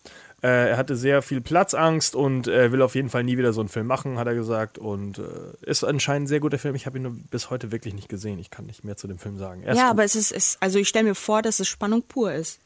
[0.44, 3.62] Äh, er hatte sehr viel Platzangst und äh, will auf jeden Fall nie wieder so
[3.62, 4.78] einen Film machen, hat er gesagt.
[4.78, 5.24] Und äh,
[5.62, 6.74] ist anscheinend ein sehr guter Film.
[6.76, 8.40] Ich habe ihn nur bis heute wirklich nicht gesehen.
[8.40, 9.64] Ich kann nicht mehr zu dem Film sagen.
[9.64, 12.02] Er ist Ja, aber es ist, es, also ich stelle mir vor, dass es Spannung
[12.04, 12.60] pur ist.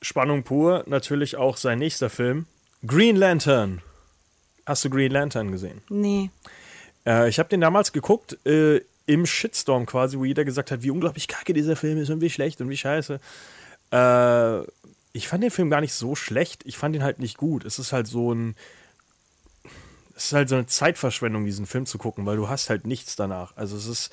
[0.00, 2.46] Spannung pur, natürlich auch sein nächster Film.
[2.86, 3.82] Green Lantern.
[4.66, 5.82] Hast du Green Lantern gesehen?
[5.88, 6.30] Nee.
[7.06, 10.90] Äh, ich habe den damals geguckt, äh, im Shitstorm quasi, wo jeder gesagt hat, wie
[10.90, 13.20] unglaublich kacke dieser Film ist und wie schlecht und wie scheiße.
[13.90, 14.58] Äh,
[15.12, 16.64] ich fand den Film gar nicht so schlecht.
[16.66, 17.64] Ich fand ihn halt nicht gut.
[17.64, 18.54] Es ist halt so ein.
[20.14, 23.16] Es ist halt so eine Zeitverschwendung, diesen Film zu gucken, weil du hast halt nichts
[23.16, 23.56] danach.
[23.56, 24.10] Also es ist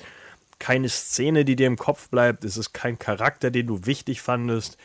[0.58, 2.44] keine Szene, die dir im Kopf bleibt.
[2.44, 4.78] Es ist kein Charakter, den du wichtig fandest.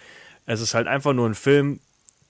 [0.46, 1.80] Es ist halt einfach nur ein Film,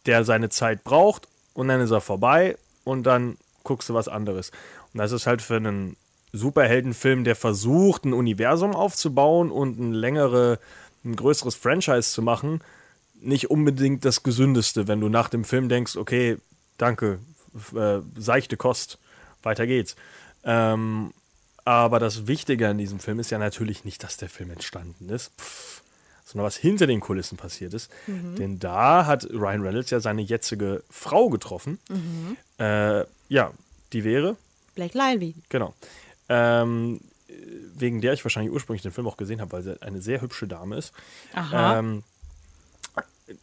[0.06, 4.52] der seine Zeit braucht und dann ist er vorbei und dann guckst du was anderes.
[4.93, 5.95] Und das ist halt für einen
[6.34, 10.60] Superheldenfilm, der versucht, ein Universum aufzubauen und ein längere,
[11.04, 12.62] ein größeres Franchise zu machen,
[13.22, 16.38] nicht unbedingt das Gesündeste, wenn du nach dem Film denkst, okay,
[16.78, 17.20] danke,
[17.76, 18.97] äh, seichte Kost,
[19.43, 19.95] weiter geht's.
[20.43, 21.14] Ähm,
[21.64, 25.32] aber das Wichtige an diesem Film ist ja natürlich nicht, dass der Film entstanden ist,
[25.39, 25.80] pff,
[26.32, 27.91] sondern was hinter den Kulissen passiert ist.
[28.07, 31.79] Denn da hat Ryan Reynolds ja seine jetzige Frau getroffen.
[32.59, 33.51] Äh, ja,
[33.93, 34.38] die wäre,
[34.75, 35.36] Blake Lively.
[35.49, 35.73] genau.
[36.29, 37.01] Ähm,
[37.75, 40.47] wegen der ich wahrscheinlich ursprünglich den Film auch gesehen habe, weil sie eine sehr hübsche
[40.47, 40.93] Dame ist.
[41.34, 41.79] Aha.
[41.79, 42.03] Ähm,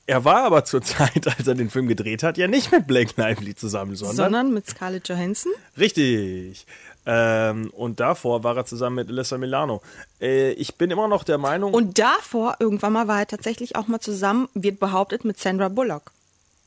[0.06, 3.12] er war aber zur Zeit, als er den Film gedreht hat, ja nicht mit Blake
[3.16, 5.52] Lively zusammen, sondern, Sondern mit Scarlett Johansson.
[5.78, 6.66] richtig.
[7.10, 9.80] Ähm, und davor war er zusammen mit Alyssa Milano.
[10.20, 13.86] Äh, ich bin immer noch der Meinung, Und davor, irgendwann mal, war er tatsächlich auch
[13.86, 16.12] mal zusammen, wird behauptet, mit Sandra Bullock.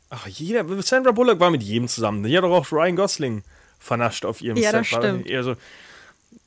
[0.09, 2.23] ach, jeder, Sandra Bullock war mit jedem zusammen.
[2.23, 3.43] Die hat doch auch Ryan Gosling
[3.79, 4.79] vernascht auf ihrem Ja, Set.
[4.79, 5.27] das stimmt.
[5.43, 5.55] so,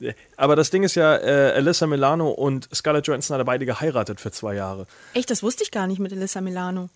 [0.05, 4.19] äh, aber das Ding ist ja, äh, Alyssa Milano und Scarlett Johansson haben beide geheiratet
[4.19, 4.87] für zwei Jahre.
[5.13, 6.89] Echt, das wusste ich gar nicht mit Alyssa Milano.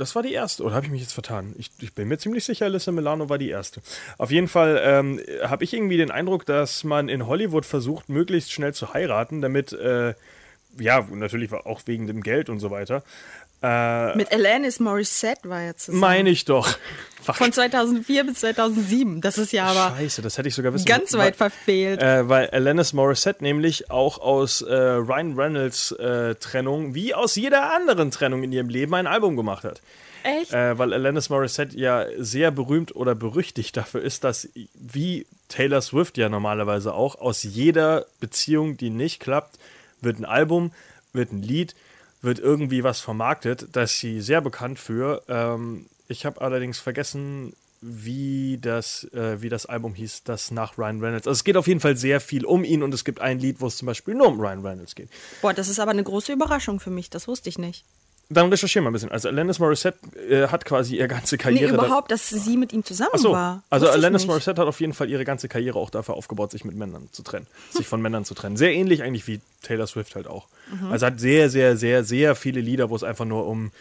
[0.00, 1.54] Das war die erste, oder habe ich mich jetzt vertan?
[1.58, 3.82] Ich, ich bin mir ziemlich sicher, Alyssa Milano war die erste.
[4.16, 8.50] Auf jeden Fall ähm, habe ich irgendwie den Eindruck, dass man in Hollywood versucht, möglichst
[8.50, 10.14] schnell zu heiraten, damit, äh,
[10.80, 13.02] ja, natürlich auch wegen dem Geld und so weiter.
[13.62, 16.00] Äh, Mit Alanis Morissette war er zusammen.
[16.00, 16.78] meine ich doch.
[17.22, 19.20] Von 2004 bis 2007.
[19.20, 22.02] Das ist ja aber Scheiße, das hätte ich sogar wissen ganz weit verfehlt.
[22.02, 27.74] Äh, weil Alanis Morissette nämlich auch aus äh, Ryan Reynolds äh, Trennung, wie aus jeder
[27.74, 29.82] anderen Trennung in ihrem Leben, ein Album gemacht hat.
[30.22, 30.52] Echt?
[30.52, 36.16] Äh, weil Alanis Morissette ja sehr berühmt oder berüchtigt dafür ist, dass, wie Taylor Swift
[36.16, 39.58] ja normalerweise auch, aus jeder Beziehung, die nicht klappt,
[40.00, 40.72] wird ein Album,
[41.12, 41.74] wird ein Lied,
[42.22, 43.68] wird irgendwie was vermarktet.
[43.72, 45.22] Da ist sie sehr bekannt für.
[45.28, 51.00] Ähm, ich habe allerdings vergessen, wie das, äh, wie das Album hieß, das nach Ryan
[51.00, 51.26] Reynolds.
[51.26, 53.60] Also es geht auf jeden Fall sehr viel um ihn und es gibt ein Lied,
[53.60, 55.08] wo es zum Beispiel nur um Ryan Reynolds geht.
[55.40, 57.08] Boah, das ist aber eine große Überraschung für mich.
[57.08, 57.84] Das wusste ich nicht.
[58.32, 59.10] Dann recherchieren wir ein bisschen.
[59.10, 61.76] Also Alanis Morissette äh, hat quasi ihre ganze Nee, Karriere.
[61.76, 63.64] da- überhaupt, dass sie mit ihm zusammen so, war.
[63.70, 64.24] also Alanis.
[64.26, 67.22] Morissette hat auf jeden Fall ihre ganze Karriere auch dafür aufgebaut, sich mit Männern zu
[67.24, 68.56] trennen, sich von Männern zu trennen.
[68.56, 70.46] Sehr ähnlich eigentlich wie Taylor Swift halt auch.
[70.72, 70.92] Mhm.
[70.92, 73.72] Also hat sehr, sehr, sehr, sehr viele Lieder, wo es einfach nur um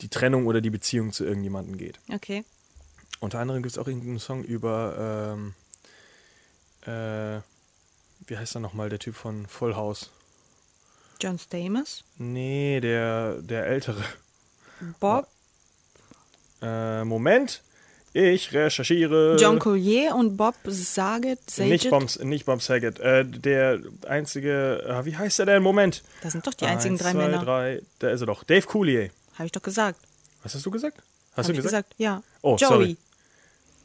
[0.00, 1.98] die Trennung oder die Beziehung zu irgendjemandem geht.
[2.10, 2.44] Okay.
[3.20, 5.54] Unter anderem gibt es auch irgendeinen Song über, ähm,
[6.90, 7.40] äh,
[8.26, 10.10] wie heißt er nochmal, der Typ von Full House?
[11.22, 14.02] John Stamos, Nee, der, der ältere.
[15.00, 15.26] Bob,
[16.60, 17.62] Äh, Moment,
[18.12, 19.36] ich recherchiere.
[19.40, 21.38] John Collier und Bob Saget.
[21.58, 21.90] nicht Saget.
[21.90, 22.98] Bob, nicht Bob Saget.
[23.00, 25.62] Äh, der einzige, äh, wie heißt er denn?
[25.62, 26.02] Moment.
[26.22, 27.44] Das sind doch die einzigen Eins, drei zwei, Männer.
[27.44, 28.44] Drei, da ist er doch.
[28.44, 29.10] Dave Coulier.
[29.34, 29.98] Habe ich doch gesagt.
[30.42, 30.98] Was hast du gesagt?
[31.36, 31.90] Hast Hab du gesagt?
[31.90, 31.94] gesagt?
[31.98, 32.22] Ja.
[32.42, 32.68] Oh, Joey.
[32.68, 32.96] sorry.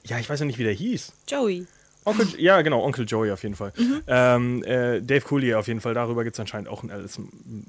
[0.04, 1.14] Ja, ich weiß ja nicht, wie der hieß.
[1.28, 1.66] Joey.
[2.08, 3.74] Onkel, ja, genau, Onkel Joey auf jeden Fall.
[3.78, 4.02] Mhm.
[4.08, 5.94] Ähm, äh, Dave Coulier auf jeden Fall.
[5.94, 7.20] Darüber gibt es anscheinend auch ein Alice,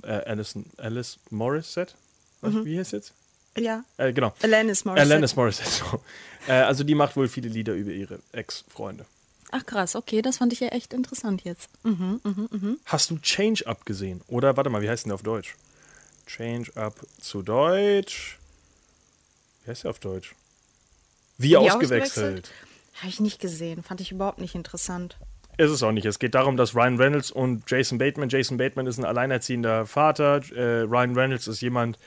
[0.02, 1.94] äh, Alice, Alice Morris Set.
[2.40, 2.64] Was, Mhm.
[2.64, 3.12] Wie heißt jetzt?
[3.56, 3.84] Ja.
[3.96, 4.32] Äh, genau.
[4.42, 5.10] Alanis Morissette.
[5.12, 5.70] Alanis Morissette.
[5.70, 6.00] So.
[6.46, 9.04] Äh, also die macht wohl viele Lieder über ihre Ex-Freunde.
[9.50, 11.68] Ach krass, okay, das fand ich ja echt interessant jetzt.
[12.84, 14.20] Hast du Change Up gesehen?
[14.28, 15.56] Oder warte mal, wie heißt denn der auf Deutsch?
[16.26, 18.38] Change Up zu Deutsch.
[19.64, 20.34] Wie heißt der auf Deutsch?
[21.38, 22.50] Wie, ausgewechselt.
[22.98, 25.18] Habe ich nicht gesehen, fand ich überhaupt nicht interessant.
[25.56, 26.06] Ist es auch nicht.
[26.06, 30.40] Es geht darum, dass Ryan Reynolds und Jason Bateman, Jason Bateman ist ein alleinerziehender Vater,
[30.54, 31.98] äh, Ryan Reynolds ist jemand,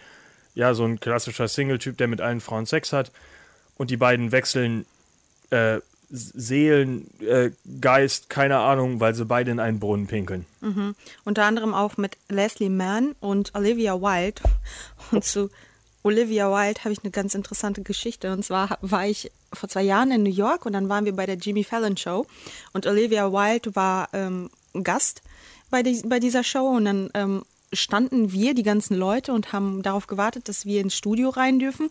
[0.55, 3.11] ja, so ein klassischer Single-Typ, der mit allen Frauen Sex hat.
[3.77, 4.85] Und die beiden wechseln
[5.49, 5.79] äh,
[6.09, 10.45] Seelen, äh, Geist, keine Ahnung, weil sie beide in einen Brunnen pinkeln.
[11.23, 14.41] Unter anderem auch mit Leslie Mann und Olivia Wilde.
[15.11, 15.49] Und zu
[16.04, 18.34] Olivia Wilde habe ich eine ganz interessante Geschichte.
[18.34, 21.26] Und zwar war ich vor zwei Jahren in New York und dann waren wir bei
[21.26, 22.26] der Jimmy Fallon Show.
[22.74, 24.49] Und Olivia Wilde war ähm,
[24.84, 25.22] Gast
[25.70, 26.68] bei, die, bei dieser Show.
[26.68, 27.43] Und dann ähm,
[27.74, 31.89] standen wir, die ganzen Leute, und haben darauf gewartet, dass wir ins Studio rein dürfen.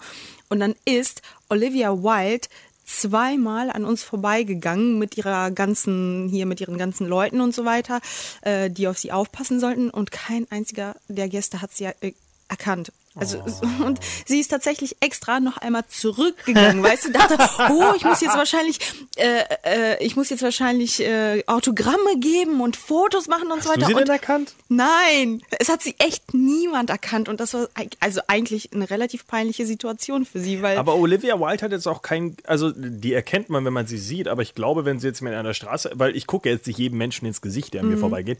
[0.48, 2.48] Und dann ist Olivia Wilde
[2.84, 8.00] zweimal an uns vorbeigegangen mit ihrer ganzen, hier mit ihren ganzen Leuten und so weiter,
[8.42, 12.12] äh, die auf sie aufpassen sollten und kein einziger der Gäste hat sie äh,
[12.48, 12.92] erkannt.
[13.20, 13.38] Also
[13.84, 17.36] und sie ist tatsächlich extra noch einmal zurückgegangen, weißt du, dachte,
[17.70, 18.78] oh, ich muss jetzt wahrscheinlich,
[19.16, 23.76] äh, äh, ich muss jetzt wahrscheinlich äh, Autogramme geben und Fotos machen und so Hast
[23.76, 23.80] weiter.
[23.80, 24.54] du sie und denn erkannt?
[24.68, 27.68] Nein, es hat sie echt niemand erkannt und das war
[28.00, 32.02] also eigentlich eine relativ peinliche Situation für sie, weil Aber Olivia Wilde hat jetzt auch
[32.02, 35.20] kein, also die erkennt man, wenn man sie sieht, aber ich glaube, wenn sie jetzt
[35.20, 37.88] mir an der Straße, weil ich gucke jetzt nicht jedem Menschen ins Gesicht, der an
[37.88, 38.38] mir vorbeigeht.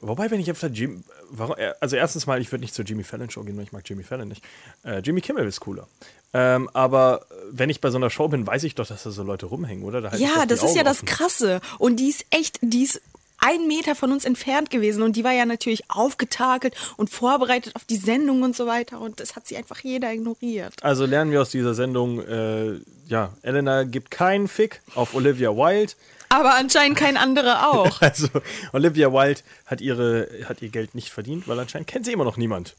[0.00, 3.30] Wobei, wenn ich einfach Jim, warum, also erstens mal, ich würde nicht zur Jimmy Fallon
[3.30, 4.44] Show gehen, weil ich mag Jimmy Fallon nicht.
[4.84, 5.86] Äh, Jimmy Kimmel ist cooler.
[6.32, 9.22] Ähm, aber wenn ich bei so einer Show bin, weiß ich doch, dass da so
[9.22, 10.00] Leute rumhängen, oder?
[10.00, 11.06] Da doch Ja, das ist Augen ja das offen.
[11.06, 11.60] Krasse.
[11.78, 13.00] Und die ist echt, die ist
[13.38, 17.84] ein Meter von uns entfernt gewesen und die war ja natürlich aufgetakelt und vorbereitet auf
[17.84, 20.74] die Sendung und so weiter und das hat sie einfach jeder ignoriert.
[20.82, 25.92] Also lernen wir aus dieser Sendung, äh, ja, Elena gibt keinen Fick auf Olivia Wilde.
[26.34, 28.00] Aber anscheinend kein anderer auch.
[28.00, 28.28] Also
[28.72, 32.36] Olivia Wilde hat, ihre, hat ihr Geld nicht verdient, weil anscheinend kennt sie immer noch
[32.36, 32.74] niemand.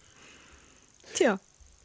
[1.13, 1.39] Tja.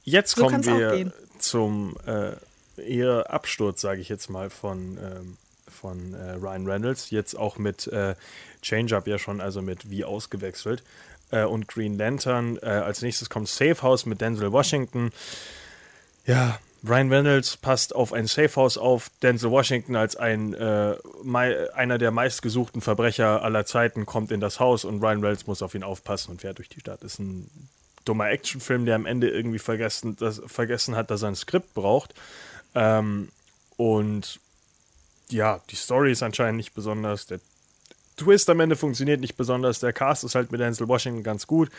[0.04, 2.32] Jetzt So kommen wir zum äh,
[2.80, 5.36] eher Absturz, sage ich jetzt mal, von, ähm,
[5.70, 7.10] von äh, Ryan Reynolds.
[7.10, 8.14] Jetzt auch mit äh,
[8.62, 10.82] Change Up ja schon, also mit Wie ausgewechselt.
[11.30, 12.58] Äh, und Green Lantern.
[12.62, 15.12] Äh, als nächstes kommt Safe House mit Denzel Washington.
[16.26, 19.10] Ja, Ryan Reynolds passt auf ein Safehouse auf.
[19.22, 20.96] Denzel Washington als ein, äh,
[21.74, 25.74] einer der meistgesuchten Verbrecher aller Zeiten kommt in das Haus und Ryan Reynolds muss auf
[25.74, 27.02] ihn aufpassen und fährt durch die Stadt.
[27.02, 27.50] Ist ein
[28.06, 32.14] dummer Actionfilm, der am Ende irgendwie vergessen, das, vergessen hat, dass er ein Skript braucht.
[32.74, 33.28] Ähm,
[33.76, 34.40] und
[35.28, 37.26] ja, die Story ist anscheinend nicht besonders.
[37.26, 37.40] Der
[38.16, 39.80] Twist am Ende funktioniert nicht besonders.
[39.80, 41.70] Der Cast ist halt mit Denzel Washington ganz gut.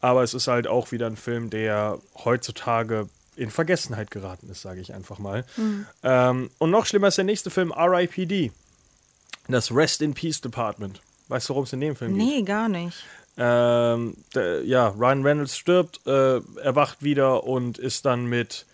[0.00, 4.80] Aber es ist halt auch wieder ein Film, der heutzutage in Vergessenheit geraten ist, sage
[4.80, 5.44] ich einfach mal.
[6.02, 8.52] Ähm, und noch schlimmer ist der nächste Film, R.I.P.D.
[9.48, 11.00] Das Rest in Peace Department.
[11.28, 12.26] Weißt du, worum es in dem Film geht?
[12.26, 13.04] Nee, gar nicht.
[13.36, 18.64] Ähm, der, ja, Ryan Reynolds stirbt, äh, erwacht wieder und ist dann mit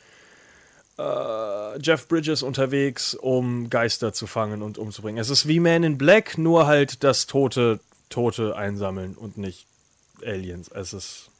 [0.99, 5.21] äh, Jeff Bridges unterwegs, um Geister zu fangen und umzubringen.
[5.21, 9.67] Es ist wie Man in Black, nur halt das Tote, Tote einsammeln und nicht
[10.25, 10.69] Aliens.
[10.69, 11.31] Es ist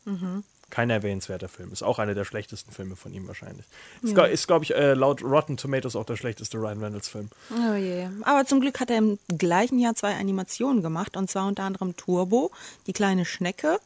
[0.73, 1.71] kein erwähnenswerter Film.
[1.71, 3.67] Ist auch einer der schlechtesten Filme von ihm wahrscheinlich.
[4.03, 7.29] Ist, glaub- ist glaube ich, äh, laut Rotten Tomatoes auch der schlechteste Ryan Reynolds-Film.
[7.51, 8.09] Oh je.
[8.23, 11.95] Aber zum Glück hat er im gleichen Jahr zwei Animationen gemacht und zwar unter anderem
[11.97, 12.51] Turbo,
[12.87, 13.79] die kleine Schnecke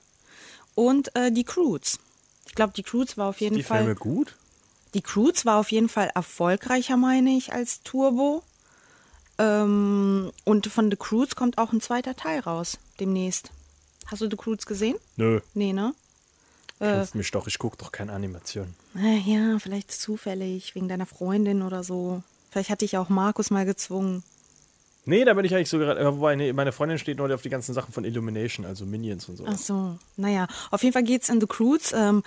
[0.77, 1.99] und äh, die Croods.
[2.47, 3.79] Ich glaube, die Croods war auf jeden Die Fall.
[3.79, 4.37] Filme gut?
[4.95, 8.45] Die Croods war auf jeden Fall erfolgreicher, meine ich, als Turbo.
[9.39, 13.51] Ähm, und von The Croods kommt auch ein zweiter Teil raus, demnächst.
[14.07, 14.97] Hast du The Croods gesehen?
[15.17, 15.41] Nö.
[15.55, 15.93] Nee, ne?
[16.79, 18.75] Kennst mich doch, ich gucke doch keine Animation.
[18.97, 22.23] Äh, ja, vielleicht zufällig, wegen deiner Freundin oder so.
[22.51, 24.23] Vielleicht hatte ich auch Markus mal gezwungen.
[25.09, 26.01] Nee, da bin ich eigentlich so gerade.
[26.01, 29.29] äh, Wobei, nee, meine Freundin steht nur auf die ganzen Sachen von Illumination, also Minions
[29.29, 29.45] und so.
[29.47, 32.23] Ach so, naja, auf jeden Fall geht's in The Croods ähm,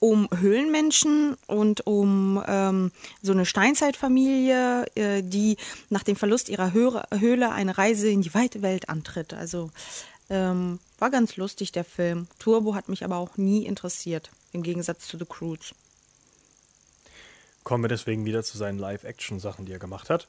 [0.00, 2.90] um Höhlenmenschen und um ähm,
[3.22, 5.56] so eine Steinzeitfamilie, äh, die
[5.90, 9.32] nach dem Verlust ihrer Höhle eine Reise in die weite Welt antritt.
[9.32, 9.70] Also
[10.30, 12.26] ähm, war ganz lustig der Film.
[12.38, 15.74] Turbo hat mich aber auch nie interessiert, im Gegensatz zu The Cruise.
[17.62, 20.28] Kommen wir deswegen wieder zu seinen Live-Action-Sachen, die er gemacht hat.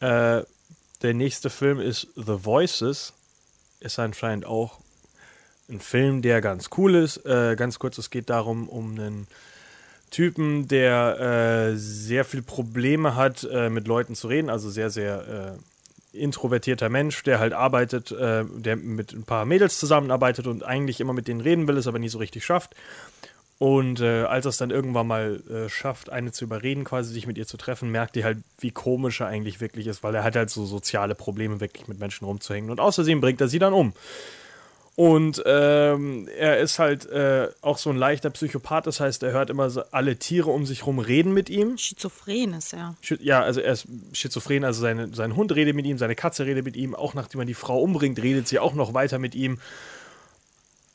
[0.00, 0.42] Äh,
[1.02, 3.12] der nächste Film ist The Voices.
[3.80, 4.80] Ist anscheinend auch
[5.68, 7.24] ein Film, der ganz cool ist.
[7.24, 9.26] Äh, ganz kurz, es geht darum, um einen
[10.10, 15.56] Typen, der äh, sehr viel Probleme hat, äh, mit Leuten zu reden, also sehr, sehr
[15.56, 15.73] äh,
[16.14, 21.12] introvertierter Mensch, der halt arbeitet, äh, der mit ein paar Mädels zusammenarbeitet und eigentlich immer
[21.12, 22.74] mit denen reden will, es aber nie so richtig schafft.
[23.58, 27.26] Und äh, als er es dann irgendwann mal äh, schafft, eine zu überreden, quasi sich
[27.26, 30.24] mit ihr zu treffen, merkt ihr halt, wie komisch er eigentlich wirklich ist, weil er
[30.24, 32.70] hat halt so soziale Probleme, wirklich mit Menschen rumzuhängen.
[32.70, 33.92] Und außerdem bringt er sie dann um.
[34.96, 39.50] Und ähm, er ist halt äh, auch so ein leichter Psychopath, das heißt, er hört
[39.50, 41.76] immer so alle Tiere um sich rum reden mit ihm.
[41.78, 42.94] Schizophren ist er.
[43.02, 46.46] Schi- Ja, also er ist schizophren, also seine, sein Hund redet mit ihm, seine Katze
[46.46, 49.34] redet mit ihm, auch nachdem er die Frau umbringt, redet sie auch noch weiter mit
[49.34, 49.58] ihm.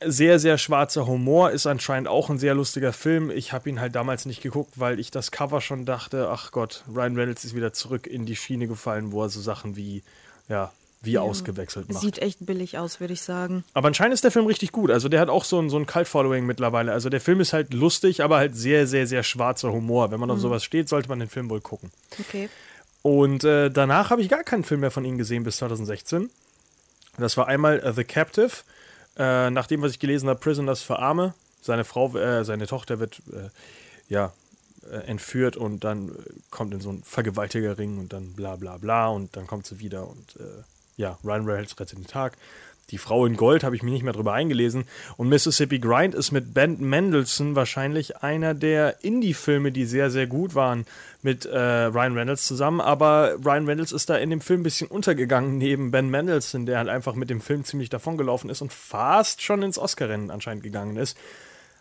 [0.02, 3.30] Sehr, sehr schwarzer Humor, ist anscheinend auch ein sehr lustiger Film.
[3.30, 6.84] Ich habe ihn halt damals nicht geguckt, weil ich das Cover schon dachte, ach Gott,
[6.88, 10.02] Ryan Reynolds ist wieder zurück in die Schiene gefallen, wo er so Sachen wie,
[10.48, 10.72] ja,
[11.02, 12.02] wie ausgewechselt macht.
[12.02, 13.64] Sieht echt billig aus, würde ich sagen.
[13.72, 14.90] Aber anscheinend ist der Film richtig gut.
[14.90, 16.92] Also der hat auch so ein, so ein Cult-Following mittlerweile.
[16.92, 20.10] Also der Film ist halt lustig, aber halt sehr, sehr, sehr schwarzer Humor.
[20.10, 21.90] Wenn man auf sowas steht, sollte man den Film wohl gucken.
[22.18, 22.50] Okay.
[23.02, 26.28] Und äh, danach habe ich gar keinen Film mehr von ihm gesehen bis 2016.
[27.16, 28.50] Das war einmal äh, The Captive.
[29.16, 31.34] Äh, nach dem, was ich gelesen habe, Prisoners für Arme.
[31.62, 33.48] Seine Frau, äh, seine Tochter wird äh,
[34.08, 34.32] ja
[34.90, 36.12] äh, entführt und dann
[36.50, 40.08] kommt in so einen Vergewaltigerring und dann bla bla bla und dann kommt sie wieder
[40.08, 40.62] und äh,
[41.00, 42.36] ja, Ryan Reynolds rettet den Tag.
[42.90, 44.84] Die Frau in Gold habe ich mich nicht mehr drüber eingelesen.
[45.16, 50.56] Und Mississippi Grind ist mit Ben Mendelssohn wahrscheinlich einer der Indie-Filme, die sehr, sehr gut
[50.56, 50.86] waren
[51.22, 52.80] mit äh, Ryan Reynolds zusammen.
[52.80, 56.78] Aber Ryan Reynolds ist da in dem Film ein bisschen untergegangen neben Ben Mendelssohn, der
[56.78, 60.96] halt einfach mit dem Film ziemlich davongelaufen ist und fast schon ins Oscar-Rennen anscheinend gegangen
[60.96, 61.16] ist,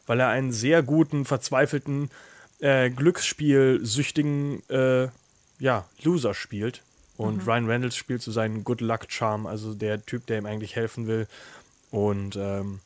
[0.05, 2.11] weil er einen sehr guten, verzweifelten,
[2.59, 5.07] äh, Glücksspiel-süchtigen äh,
[5.59, 6.83] ja, Loser spielt.
[7.19, 10.77] Und Ryan Reynolds spielt so seinen Good Luck Charm, also der Typ, der ihm eigentlich
[10.77, 11.27] helfen will.
[11.91, 12.79] Und ähm,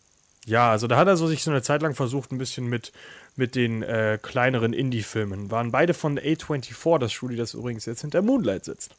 [0.46, 2.92] ja, also da hat er so sich so eine Zeit lang versucht, ein bisschen mit,
[3.36, 5.52] mit den äh, kleineren Indie-Filmen.
[5.52, 8.96] Waren beide von A24, das Studio, das übrigens jetzt hinter Moonlight sitzt.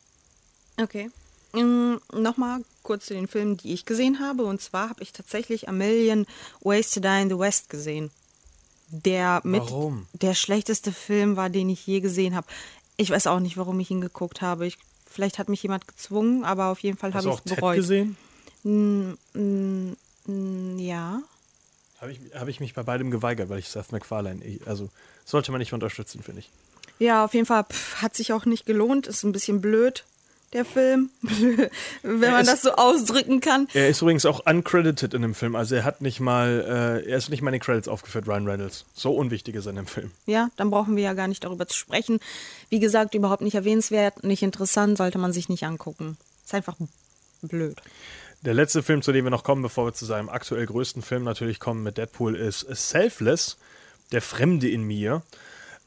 [0.81, 1.11] Okay.
[1.53, 4.45] Ähm, Nochmal kurz zu den Filmen, die ich gesehen habe.
[4.45, 6.27] Und zwar habe ich tatsächlich A Million
[6.61, 8.13] Ways to Die in the West gesehen.
[8.89, 10.07] Der mit Warum?
[10.13, 12.47] der schlechteste Film war, den ich je gesehen habe.
[12.97, 14.67] Ich weiß auch nicht, warum ich ihn geguckt habe.
[14.67, 14.79] Ich,
[15.15, 17.51] vielleicht hat mich jemand gezwungen, aber auf jeden Fall Hast habe du ich auch es
[17.51, 17.77] Ted bereut.
[17.77, 18.17] gesehen?
[18.65, 19.93] Mm,
[20.79, 21.23] Ja.
[22.01, 24.91] Habe ich, hab ich mich bei beidem geweigert, weil ich Seth MacFarlane, also
[25.25, 26.51] sollte man nicht unterstützen, finde ich.
[26.99, 29.07] Ja, auf jeden Fall pff, hat sich auch nicht gelohnt.
[29.07, 30.05] Ist ein bisschen blöd,
[30.55, 31.11] der Film.
[32.03, 33.69] Wenn man ist- das so ausdrücken kann.
[33.75, 37.19] Er ist übrigens auch uncredited in dem Film, also er hat nicht mal, äh, er
[37.19, 38.85] ist nicht mal in den Credits aufgeführt, Ryan Reynolds.
[38.95, 40.11] So unwichtig ist er in dem Film.
[40.27, 42.21] Ja, dann brauchen wir ja gar nicht darüber zu sprechen.
[42.71, 46.17] Wie gesagt, überhaupt nicht erwähnenswert, nicht interessant, sollte man sich nicht angucken.
[46.45, 46.77] Ist einfach
[47.43, 47.77] blöd.
[48.43, 51.25] Der letzte Film, zu dem wir noch kommen, bevor wir zu seinem aktuell größten Film
[51.25, 53.57] natürlich kommen mit Deadpool, ist Selfless,
[54.13, 55.23] der Fremde in mir,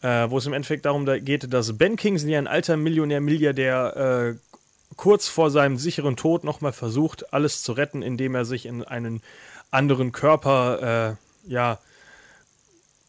[0.01, 4.35] äh, wo es im Endeffekt darum da- geht, dass Ben Kingsley, ein alter Millionär, Milliardär,
[4.35, 4.46] äh,
[4.95, 9.21] kurz vor seinem sicheren Tod nochmal versucht, alles zu retten, indem er sich in einen
[9.69, 11.17] anderen Körper,
[11.47, 11.79] äh, ja,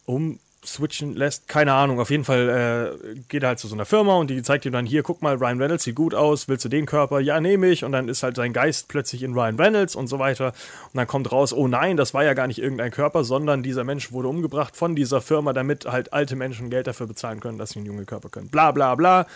[0.06, 1.48] umswitchen lässt.
[1.48, 4.42] Keine Ahnung, auf jeden Fall äh, geht er halt zu so einer Firma und die
[4.42, 7.20] zeigt ihm dann, hier, guck mal, Ryan Reynolds sieht gut aus, willst du den Körper?
[7.20, 7.84] Ja, nehme ich.
[7.84, 10.48] Und dann ist halt sein Geist plötzlich in Ryan Reynolds und so weiter.
[10.92, 13.84] Und dann kommt raus, oh nein, das war ja gar nicht irgendein Körper, sondern dieser
[13.84, 17.70] Mensch wurde umgebracht von dieser Firma, damit halt alte Menschen Geld dafür bezahlen können, dass
[17.70, 18.48] sie einen jungen Körper können.
[18.48, 19.26] Bla bla bla.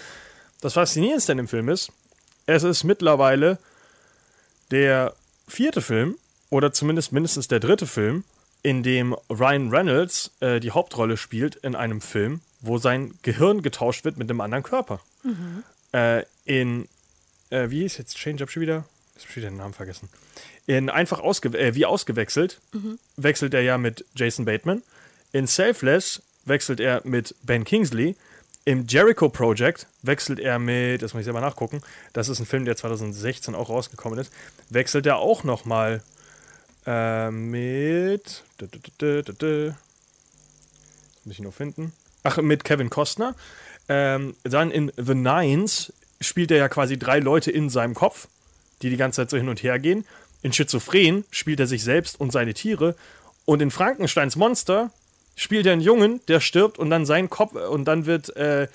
[0.62, 1.93] Das Faszinierendste an dem Film ist,
[2.47, 3.59] es ist mittlerweile
[4.70, 5.14] der
[5.48, 6.16] vierte Film,
[6.51, 8.24] oder zumindest mindestens der dritte Film,
[8.62, 14.05] in dem Ryan Reynolds äh, die Hauptrolle spielt in einem Film, wo sein Gehirn getauscht
[14.05, 15.01] wird mit einem anderen Körper.
[15.93, 16.89] Äh, in,
[17.51, 18.85] äh, wie hieß jetzt Change Up schon wieder?
[19.16, 20.09] Ich habe schon wieder den Namen vergessen.
[20.66, 22.60] In einfach ausge äh, wie ausgewechselt
[23.16, 24.82] wechselt er ja mit Jason Bateman.
[25.32, 28.16] In Selfless wechselt er mit Ben Kingsley.
[28.64, 31.82] Im Jericho Project wechselt er mit, das muss ich selber nachgucken,
[32.12, 34.32] das ist ein Film, der 2016 auch rausgekommen ist,
[34.70, 36.02] wechselt er auch nochmal
[36.86, 38.44] äh, mit.
[38.59, 38.68] Das
[41.24, 41.93] muss ich nur finden.
[42.22, 43.34] Ach, mit Kevin Costner.
[43.89, 48.28] Ähm, dann in The Nines spielt er ja quasi drei Leute in seinem Kopf,
[48.82, 50.05] die die ganze Zeit so hin und her gehen.
[50.43, 52.94] In Schizophren spielt er sich selbst und seine Tiere.
[53.44, 54.90] Und in Frankensteins Monster
[55.37, 58.69] spielt er einen Jungen, der stirbt und dann sein Kopf und dann wird äh,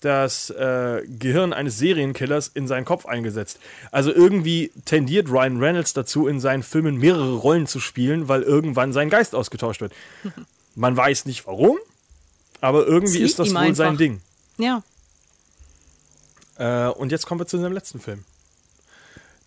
[0.00, 3.58] das äh, Gehirn eines Serienkillers in seinen Kopf eingesetzt.
[3.90, 8.92] Also irgendwie tendiert Ryan Reynolds dazu, in seinen Filmen mehrere Rollen zu spielen, weil irgendwann
[8.92, 9.92] sein Geist ausgetauscht wird.
[10.74, 11.76] Man weiß nicht warum,
[12.60, 13.98] aber irgendwie ist das wohl ihm sein einfach.
[13.98, 14.20] Ding.
[14.58, 14.82] Ja.
[16.56, 18.24] Äh, und jetzt kommen wir zu unserem letzten Film,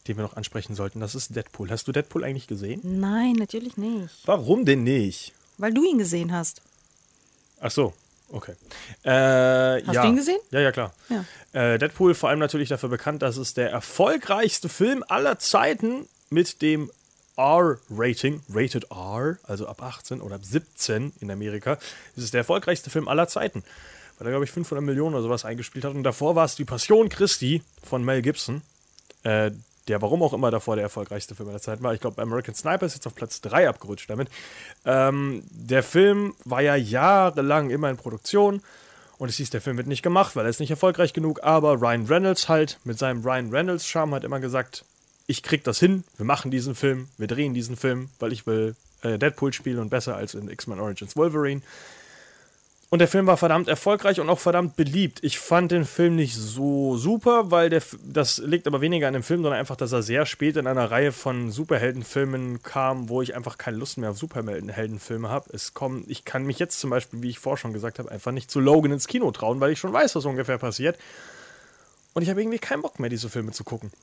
[0.07, 0.99] den wir noch ansprechen sollten.
[0.99, 1.69] Das ist Deadpool.
[1.69, 2.81] Hast du Deadpool eigentlich gesehen?
[2.83, 4.15] Nein, natürlich nicht.
[4.25, 5.33] Warum denn nicht?
[5.61, 6.63] Weil du ihn gesehen hast.
[7.59, 7.93] Ach so,
[8.29, 8.53] okay.
[9.03, 10.01] Äh, Hast ja.
[10.01, 10.39] du ihn gesehen?
[10.49, 10.91] Ja, ja, klar.
[11.07, 11.23] Ja.
[11.53, 16.63] Äh, Deadpool vor allem natürlich dafür bekannt, dass es der erfolgreichste Film aller Zeiten mit
[16.63, 16.89] dem
[17.37, 21.73] R-Rating, Rated R, also ab 18 oder ab 17 in Amerika,
[22.15, 23.63] ist es der erfolgreichste Film aller Zeiten.
[24.17, 25.93] Weil er, glaube ich, 500 Millionen oder sowas eingespielt hat.
[25.93, 28.63] Und davor war es Die Passion Christi von Mel Gibson.
[29.21, 29.51] Äh,
[29.87, 31.93] der warum auch immer davor der erfolgreichste Film aller Zeiten war.
[31.93, 34.29] Ich glaube, American Sniper ist jetzt auf Platz 3 abgerutscht damit.
[34.85, 38.61] Ähm, der Film war ja jahrelang immer in Produktion.
[39.17, 41.43] Und es hieß, der Film wird nicht gemacht, weil er ist nicht erfolgreich genug.
[41.43, 44.83] Aber Ryan Reynolds halt mit seinem Ryan Reynolds-Charme hat immer gesagt,
[45.27, 48.75] ich krieg das hin, wir machen diesen Film, wir drehen diesen Film, weil ich will
[49.03, 51.61] äh, Deadpool spielen und besser als in X-Men Origins Wolverine.
[52.93, 55.19] Und der Film war verdammt erfolgreich und auch verdammt beliebt.
[55.23, 59.23] Ich fand den Film nicht so super, weil der, das liegt aber weniger an dem
[59.23, 63.33] Film, sondern einfach, dass er sehr spät in einer Reihe von Superheldenfilmen kam, wo ich
[63.33, 65.49] einfach keine Lust mehr auf Superheldenfilme habe.
[65.53, 68.33] Es kommen, ich kann mich jetzt zum Beispiel, wie ich vorher schon gesagt habe, einfach
[68.33, 70.99] nicht zu Logan ins Kino trauen, weil ich schon weiß, was ungefähr passiert.
[72.13, 73.93] Und ich habe irgendwie keinen Bock mehr, diese Filme zu gucken.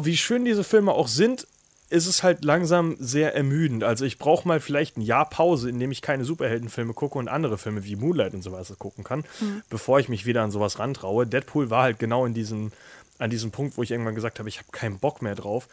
[0.00, 1.46] Wie schön diese Filme auch sind,
[1.88, 3.84] ist es halt langsam sehr ermüdend.
[3.84, 7.28] Also ich brauche mal vielleicht ein Jahr Pause, in dem ich keine Superheldenfilme gucke und
[7.28, 9.24] andere Filme wie Moonlight und sowas gucken kann,
[9.70, 11.26] bevor ich mich wieder an sowas rantraue.
[11.26, 12.72] Deadpool war halt genau in diesem,
[13.18, 15.68] an diesem Punkt, wo ich irgendwann gesagt habe, ich habe keinen Bock mehr drauf.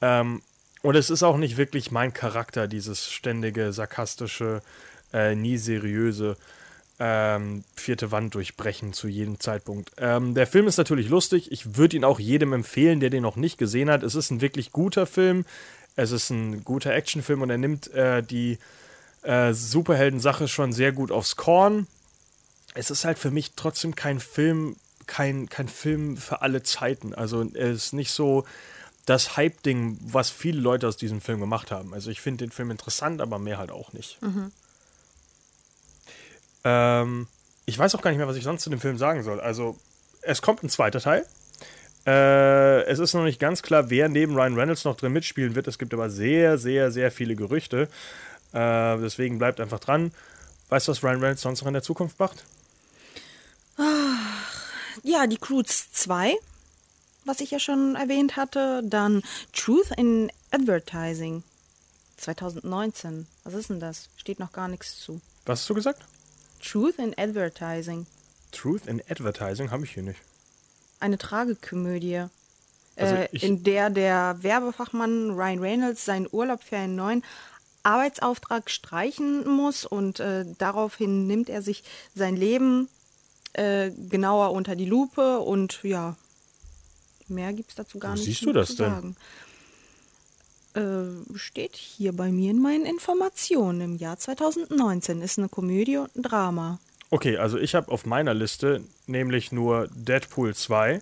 [0.00, 0.40] Ähm,
[0.82, 4.62] und es ist auch nicht wirklich mein Charakter, dieses ständige, sarkastische,
[5.12, 6.36] äh, nie seriöse
[7.00, 9.92] ähm, vierte Wand durchbrechen zu jedem Zeitpunkt.
[9.98, 11.52] Ähm, der Film ist natürlich lustig.
[11.52, 14.02] Ich würde ihn auch jedem empfehlen, der den noch nicht gesehen hat.
[14.02, 15.44] Es ist ein wirklich guter Film.
[15.96, 18.58] Es ist ein guter Actionfilm und er nimmt äh, die
[19.22, 21.86] äh, Superhelden-Sache schon sehr gut aufs Korn.
[22.74, 24.76] Es ist halt für mich trotzdem kein Film,
[25.06, 27.14] kein, kein Film für alle Zeiten.
[27.14, 28.44] Also er ist nicht so
[29.06, 31.94] das Hype-Ding, was viele Leute aus diesem Film gemacht haben.
[31.94, 34.18] Also ich finde den Film interessant, aber mehr halt auch nicht.
[36.64, 37.26] Ähm,
[37.66, 39.40] ich weiß auch gar nicht mehr, was ich sonst zu dem Film sagen soll.
[39.40, 39.76] Also,
[40.22, 41.26] es kommt ein zweiter Teil.
[42.06, 45.68] Äh, es ist noch nicht ganz klar, wer neben Ryan Reynolds noch drin mitspielen wird.
[45.68, 47.88] Es gibt aber sehr, sehr, sehr viele Gerüchte.
[48.52, 50.12] Äh, deswegen bleibt einfach dran.
[50.70, 52.44] Weißt du, was Ryan Reynolds sonst noch in der Zukunft macht?
[55.02, 56.34] Ja, die Croods 2,
[57.24, 58.82] was ich ja schon erwähnt hatte.
[58.84, 59.22] Dann
[59.52, 61.42] Truth in Advertising
[62.16, 63.26] 2019.
[63.44, 64.08] Was ist denn das?
[64.16, 65.20] Steht noch gar nichts zu.
[65.46, 66.04] Was hast du gesagt?
[66.60, 68.06] Truth in Advertising.
[68.52, 70.20] Truth in Advertising habe ich hier nicht.
[71.00, 72.24] Eine Tragikomödie.
[72.96, 77.24] Also äh, in der der Werbefachmann Ryan Reynolds seinen Urlaub für einen neuen
[77.84, 82.88] Arbeitsauftrag streichen muss und äh, daraufhin nimmt er sich sein Leben
[83.52, 86.16] äh, genauer unter die Lupe und ja,
[87.28, 88.92] mehr gibt es dazu gar Wo nicht siehst du das zu denn?
[88.92, 89.16] sagen.
[90.78, 93.80] Äh, steht hier bei mir in meinen Informationen.
[93.80, 96.78] Im Jahr 2019 ist eine Komödie und ein Drama.
[97.10, 101.00] Okay, also ich habe auf meiner Liste nämlich nur Deadpool 2.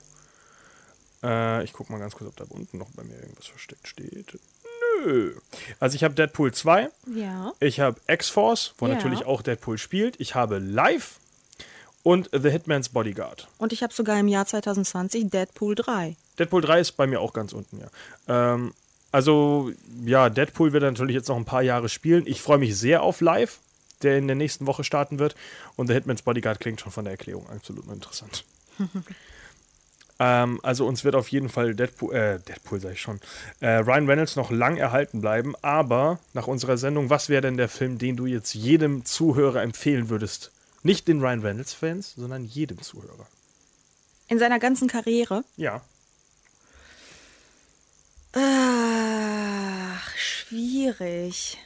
[1.22, 4.38] Äh, ich gucke mal ganz kurz, ob da unten noch bei mir irgendwas versteckt steht.
[5.04, 5.34] Nö.
[5.80, 6.88] Also ich habe Deadpool 2.
[7.14, 7.52] Ja.
[7.60, 8.94] Ich habe X-Force, wo Ja.
[8.94, 10.18] natürlich auch Deadpool spielt.
[10.20, 11.18] Ich habe Live
[12.02, 13.48] und The Hitman's Bodyguard.
[13.58, 16.16] Und ich habe sogar im Jahr 2020 Deadpool 3.
[16.38, 17.88] Deadpool 3 ist bei mir auch ganz unten, ja.
[18.54, 18.72] Ähm,
[19.16, 19.72] also,
[20.04, 22.24] ja, Deadpool wird natürlich jetzt noch ein paar Jahre spielen.
[22.26, 23.60] Ich freue mich sehr auf Live,
[24.02, 25.34] der in der nächsten Woche starten wird.
[25.74, 28.44] Und The Hitman's Bodyguard klingt schon von der Erklärung absolut interessant.
[30.18, 33.18] ähm, also uns wird auf jeden Fall Deadpool, äh, Deadpool sag ich schon,
[33.60, 35.54] äh, Ryan Reynolds noch lang erhalten bleiben.
[35.62, 40.10] Aber nach unserer Sendung, was wäre denn der Film, den du jetzt jedem Zuhörer empfehlen
[40.10, 40.50] würdest?
[40.82, 43.26] Nicht den Ryan Reynolds-Fans, sondern jedem Zuhörer.
[44.28, 45.42] In seiner ganzen Karriere.
[45.56, 45.80] Ja.
[48.32, 51.58] Ach, schwierig.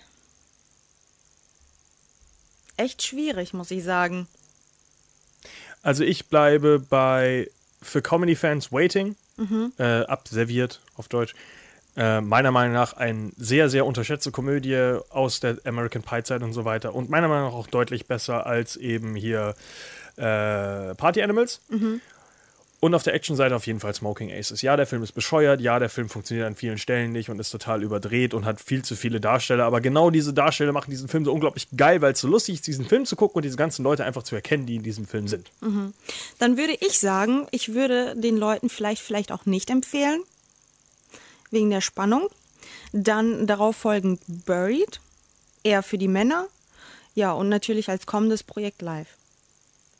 [2.76, 4.26] Echt schwierig, muss ich sagen.
[5.82, 7.50] Also ich bleibe bei
[7.82, 9.16] für Comedy-Fans Waiting,
[9.78, 11.34] äh, abserviert auf Deutsch.
[11.96, 16.64] Äh, meiner Meinung nach eine sehr, sehr unterschätzte Komödie aus der American Pie-Zeit und so
[16.64, 16.94] weiter.
[16.94, 19.54] Und meiner Meinung nach auch deutlich besser als eben hier
[20.16, 21.60] äh, Party Animals.
[22.80, 24.62] Und auf der Action-Seite auf jeden Fall Smoking Aces.
[24.62, 27.50] Ja, der Film ist bescheuert, ja, der Film funktioniert an vielen Stellen nicht und ist
[27.50, 31.26] total überdreht und hat viel zu viele Darsteller, aber genau diese Darsteller machen diesen Film
[31.26, 33.82] so unglaublich geil, weil es so lustig ist, diesen Film zu gucken und diese ganzen
[33.82, 35.50] Leute einfach zu erkennen, die in diesem Film sind.
[36.38, 40.22] Dann würde ich sagen, ich würde den Leuten vielleicht, vielleicht auch nicht empfehlen.
[41.50, 42.28] Wegen der Spannung.
[42.92, 45.00] Dann darauf folgend Buried.
[45.62, 46.46] Eher für die Männer.
[47.14, 49.08] Ja, und natürlich als kommendes Projekt live.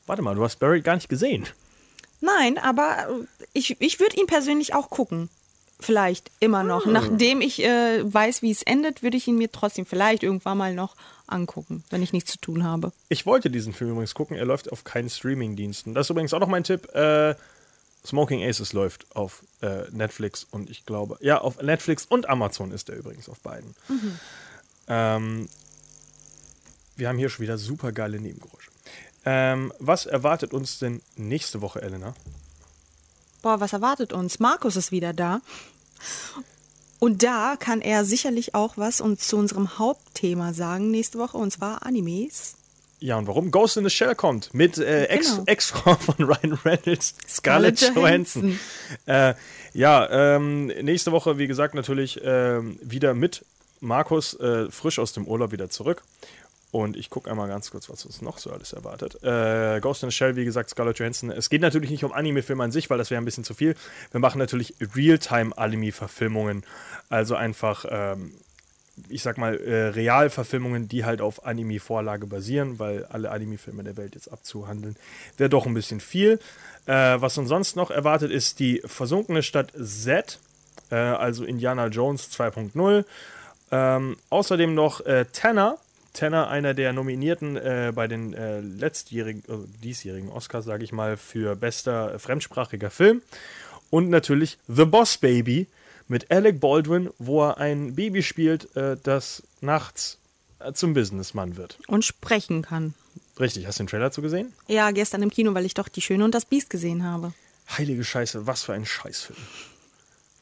[0.07, 1.47] Warte mal, du hast Barry gar nicht gesehen.
[2.21, 5.29] Nein, aber äh, ich, ich würde ihn persönlich auch gucken.
[5.83, 6.85] Vielleicht immer noch.
[6.85, 10.75] Nachdem ich äh, weiß, wie es endet, würde ich ihn mir trotzdem vielleicht irgendwann mal
[10.75, 10.95] noch
[11.27, 12.93] angucken, wenn ich nichts zu tun habe.
[13.09, 15.95] Ich wollte diesen Film übrigens gucken, er läuft auf keinen Streaming-Diensten.
[15.95, 16.95] Das ist übrigens auch noch mein Tipp.
[16.95, 17.35] Äh,
[18.05, 22.89] Smoking Aces läuft auf äh, Netflix und ich glaube, ja, auf Netflix und Amazon ist
[22.89, 23.75] er übrigens auf beiden.
[24.89, 25.49] Ähm,
[26.97, 28.70] wir haben hier schon wieder super geile Nebengeräusche.
[29.25, 32.15] Ähm, was erwartet uns denn nächste Woche, Elena?
[33.43, 34.39] Boah, was erwartet uns?
[34.39, 35.41] Markus ist wieder da.
[36.99, 41.51] Und da kann er sicherlich auch was uns zu unserem Hauptthema sagen nächste Woche, und
[41.51, 42.57] zwar Animes.
[43.03, 45.43] Ja, und warum Ghost in the Shell kommt mit äh, Ex- Genau.
[45.47, 48.59] Ex-Frau von Ryan Reynolds, Scarlett Scarlett Johansson.
[49.07, 49.33] Äh,
[49.73, 53.45] ja, ähm, nächste Woche, wie gesagt, natürlich ähm, wieder mit
[53.81, 56.03] Markus äh, frisch aus dem Urlaub wieder zurück.
[56.73, 59.23] Und ich gucke einmal ganz kurz, was uns noch so alles erwartet.
[59.25, 61.31] Äh, Ghost in the Shell, wie gesagt, Scarlett Johansson.
[61.31, 63.75] Es geht natürlich nicht um Anime-Filme an sich, weil das wäre ein bisschen zu viel.
[64.13, 66.63] Wir machen natürlich Realtime-Anime-Verfilmungen.
[67.09, 68.33] Also einfach, ähm,
[69.09, 74.15] ich sag mal, äh, Realverfilmungen, die halt auf Anime-Vorlage basieren, weil alle Anime-Filme der Welt
[74.15, 74.95] jetzt abzuhandeln,
[75.39, 76.39] wäre doch ein bisschen viel.
[76.87, 80.39] Äh, was uns sonst noch erwartet, ist die versunkene Stadt Z,
[80.91, 83.05] äh, also Indiana Jones 2.0.
[83.73, 85.79] Ähm, außerdem noch äh, Tanner.
[86.13, 91.17] Tanner, einer der Nominierten äh, bei den äh, letztjährigen, äh, diesjährigen Oscars, sage ich mal,
[91.17, 93.23] für bester äh, fremdsprachiger Film.
[93.91, 95.67] Und natürlich The Boss Baby
[96.09, 100.19] mit Alec Baldwin, wo er ein Baby spielt, äh, das nachts
[100.59, 101.79] äh, zum Businessmann wird.
[101.87, 102.95] Und sprechen kann.
[103.39, 104.53] Richtig, hast du den Trailer dazu gesehen?
[104.67, 107.33] Ja, gestern im Kino, weil ich doch Die Schöne und das Biest gesehen habe.
[107.69, 109.39] Heilige Scheiße, was für ein Scheißfilm.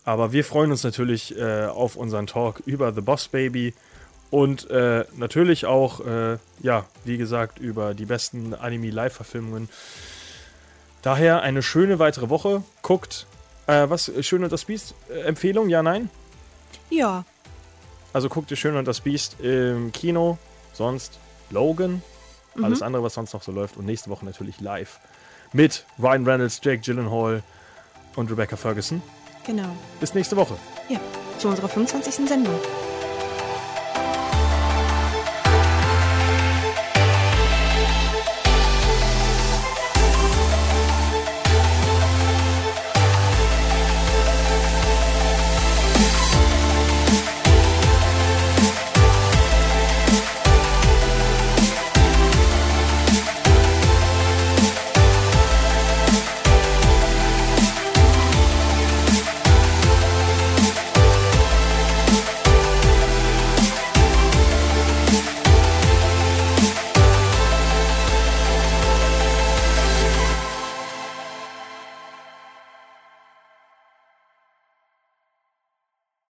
[0.04, 3.74] Aber wir freuen uns natürlich auf unseren Talk über The Boss Baby
[4.30, 9.68] und äh, natürlich auch, äh, ja, wie gesagt, über die besten Anime-Live-Verfilmungen.
[11.02, 12.62] Daher eine schöne weitere Woche.
[12.82, 13.26] Guckt,
[13.66, 14.94] äh, was, Schön und das Biest?
[15.10, 16.10] Äh, Empfehlung, ja, nein?
[16.90, 17.24] Ja,
[18.12, 20.38] Also guckt ihr Schön und das Biest im Kino,
[20.72, 21.18] sonst
[21.50, 22.02] Logan,
[22.62, 24.98] alles andere, was sonst noch so läuft und nächste Woche natürlich live
[25.52, 27.42] mit Ryan Reynolds, Jake Gyllenhaal
[28.16, 29.00] und Rebecca Ferguson.
[29.46, 29.68] genau.
[30.00, 30.56] Bis nächste Woche.
[30.88, 30.98] Ja,
[31.38, 32.26] zu unserer 25.
[32.28, 32.58] Sendung.